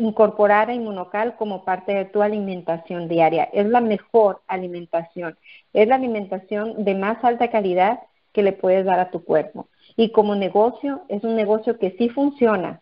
incorporar 0.00 0.70
a 0.70 0.74
Inmunocal 0.74 1.36
como 1.36 1.64
parte 1.64 1.94
de 1.94 2.04
tu 2.06 2.22
alimentación 2.22 3.08
diaria. 3.08 3.44
Es 3.52 3.66
la 3.66 3.80
mejor 3.80 4.40
alimentación, 4.48 5.36
es 5.72 5.86
la 5.86 5.94
alimentación 5.94 6.84
de 6.84 6.94
más 6.94 7.22
alta 7.22 7.50
calidad 7.50 8.00
que 8.32 8.42
le 8.42 8.52
puedes 8.52 8.84
dar 8.84 9.00
a 9.00 9.10
tu 9.10 9.24
cuerpo. 9.24 9.68
Y 9.96 10.10
como 10.10 10.34
negocio, 10.34 11.02
es 11.08 11.22
un 11.24 11.36
negocio 11.36 11.78
que 11.78 11.94
sí 11.98 12.08
funciona, 12.08 12.80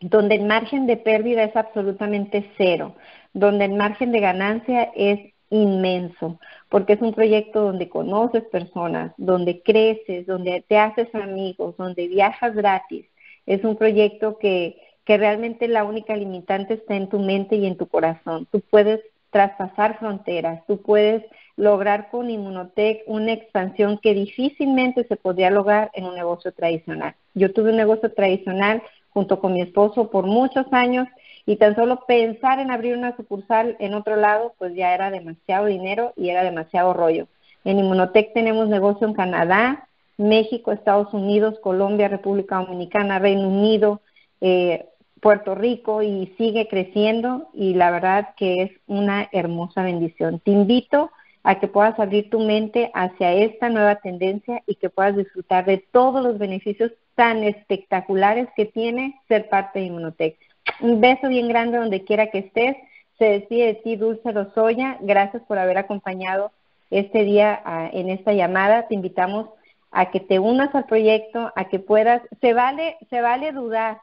donde 0.00 0.36
el 0.36 0.44
margen 0.44 0.86
de 0.86 0.96
pérdida 0.96 1.44
es 1.44 1.56
absolutamente 1.56 2.50
cero, 2.56 2.94
donde 3.32 3.66
el 3.66 3.74
margen 3.74 4.12
de 4.12 4.20
ganancia 4.20 4.90
es 4.94 5.32
inmenso, 5.50 6.38
porque 6.68 6.94
es 6.94 7.02
un 7.02 7.12
proyecto 7.12 7.62
donde 7.62 7.88
conoces 7.88 8.44
personas, 8.44 9.12
donde 9.16 9.62
creces, 9.62 10.26
donde 10.26 10.64
te 10.66 10.78
haces 10.78 11.12
amigos, 11.14 11.76
donde 11.76 12.08
viajas 12.08 12.54
gratis. 12.54 13.06
Es 13.46 13.64
un 13.64 13.76
proyecto 13.76 14.38
que, 14.38 14.80
que 15.04 15.16
realmente 15.16 15.68
la 15.68 15.84
única 15.84 16.16
limitante 16.16 16.74
está 16.74 16.96
en 16.96 17.08
tu 17.08 17.18
mente 17.18 17.56
y 17.56 17.66
en 17.66 17.76
tu 17.76 17.86
corazón. 17.88 18.46
Tú 18.50 18.60
puedes 18.60 19.00
traspasar 19.30 19.98
fronteras, 19.98 20.64
tú 20.66 20.82
puedes 20.82 21.24
lograr 21.56 22.10
con 22.10 22.30
Inmunotech 22.30 23.02
una 23.06 23.32
expansión 23.32 23.98
que 23.98 24.14
difícilmente 24.14 25.04
se 25.04 25.16
podría 25.16 25.50
lograr 25.50 25.90
en 25.94 26.06
un 26.06 26.14
negocio 26.14 26.52
tradicional. 26.52 27.14
Yo 27.34 27.52
tuve 27.52 27.70
un 27.70 27.76
negocio 27.76 28.12
tradicional 28.12 28.82
junto 29.10 29.40
con 29.40 29.52
mi 29.52 29.62
esposo 29.62 30.10
por 30.10 30.26
muchos 30.26 30.66
años 30.72 31.06
y 31.46 31.56
tan 31.56 31.74
solo 31.74 32.04
pensar 32.06 32.60
en 32.60 32.70
abrir 32.70 32.96
una 32.96 33.16
sucursal 33.16 33.76
en 33.78 33.94
otro 33.94 34.16
lado, 34.16 34.54
pues 34.58 34.74
ya 34.74 34.94
era 34.94 35.10
demasiado 35.10 35.66
dinero 35.66 36.12
y 36.16 36.30
era 36.30 36.44
demasiado 36.44 36.92
rollo. 36.92 37.26
En 37.64 37.78
Inmunotech 37.78 38.32
tenemos 38.32 38.68
negocio 38.68 39.06
en 39.06 39.14
Canadá, 39.14 39.88
México, 40.16 40.72
Estados 40.72 41.12
Unidos, 41.12 41.58
Colombia, 41.60 42.08
República 42.08 42.56
Dominicana, 42.56 43.18
Reino 43.18 43.48
Unido, 43.48 44.00
eh, 44.40 44.86
Puerto 45.20 45.54
Rico 45.54 46.02
y 46.02 46.34
sigue 46.38 46.66
creciendo 46.68 47.48
y 47.52 47.74
la 47.74 47.90
verdad 47.90 48.34
que 48.36 48.62
es 48.62 48.70
una 48.86 49.28
hermosa 49.32 49.82
bendición. 49.82 50.40
Te 50.40 50.50
invito 50.50 51.10
a 51.42 51.58
que 51.58 51.68
puedas 51.68 51.98
abrir 51.98 52.30
tu 52.30 52.40
mente 52.40 52.90
hacia 52.94 53.32
esta 53.32 53.68
nueva 53.68 53.96
tendencia 53.96 54.62
y 54.66 54.74
que 54.74 54.90
puedas 54.90 55.16
disfrutar 55.16 55.64
de 55.64 55.78
todos 55.90 56.22
los 56.22 56.38
beneficios 56.38 56.92
tan 57.14 57.44
espectaculares 57.44 58.48
que 58.56 58.66
tiene 58.66 59.20
ser 59.28 59.48
parte 59.48 59.78
de 59.78 59.86
Inmunotech. 59.86 60.38
Un 60.80 61.00
beso 61.00 61.28
bien 61.28 61.48
grande 61.48 61.78
donde 61.78 62.04
quiera 62.04 62.30
que 62.30 62.38
estés. 62.38 62.76
Se 63.18 63.24
despide 63.26 63.66
de 63.66 63.74
ti, 63.74 63.96
Dulce 63.96 64.32
Rosoya. 64.32 64.96
Gracias 65.00 65.42
por 65.42 65.58
haber 65.58 65.78
acompañado 65.78 66.52
este 66.90 67.24
día 67.24 67.60
ah, 67.64 67.90
en 67.92 68.08
esta 68.08 68.32
llamada. 68.32 68.88
Te 68.88 68.94
invitamos 68.94 69.48
a 69.90 70.10
que 70.10 70.20
te 70.20 70.38
unas 70.38 70.74
al 70.74 70.84
proyecto, 70.84 71.52
a 71.56 71.64
que 71.66 71.78
puedas, 71.78 72.22
se 72.40 72.54
vale, 72.54 72.96
se 73.10 73.20
vale 73.20 73.52
dudar, 73.52 74.00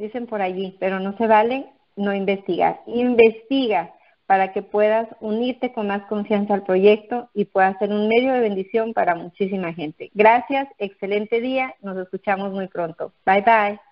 dicen 0.00 0.26
por 0.26 0.42
allí, 0.42 0.76
pero 0.80 0.98
no 0.98 1.16
se 1.16 1.26
vale 1.26 1.66
no 1.96 2.14
investigar. 2.14 2.80
Investiga 2.86 3.94
para 4.26 4.52
que 4.52 4.62
puedas 4.62 5.08
unirte 5.20 5.72
con 5.72 5.88
más 5.88 6.02
confianza 6.06 6.54
al 6.54 6.62
proyecto 6.62 7.28
y 7.34 7.46
pueda 7.46 7.76
ser 7.78 7.90
un 7.90 8.08
medio 8.08 8.32
de 8.32 8.40
bendición 8.40 8.92
para 8.94 9.14
muchísima 9.14 9.72
gente. 9.72 10.10
Gracias, 10.14 10.68
excelente 10.78 11.40
día, 11.40 11.74
nos 11.82 11.96
escuchamos 11.98 12.52
muy 12.52 12.68
pronto. 12.68 13.12
Bye 13.26 13.42
bye. 13.42 13.89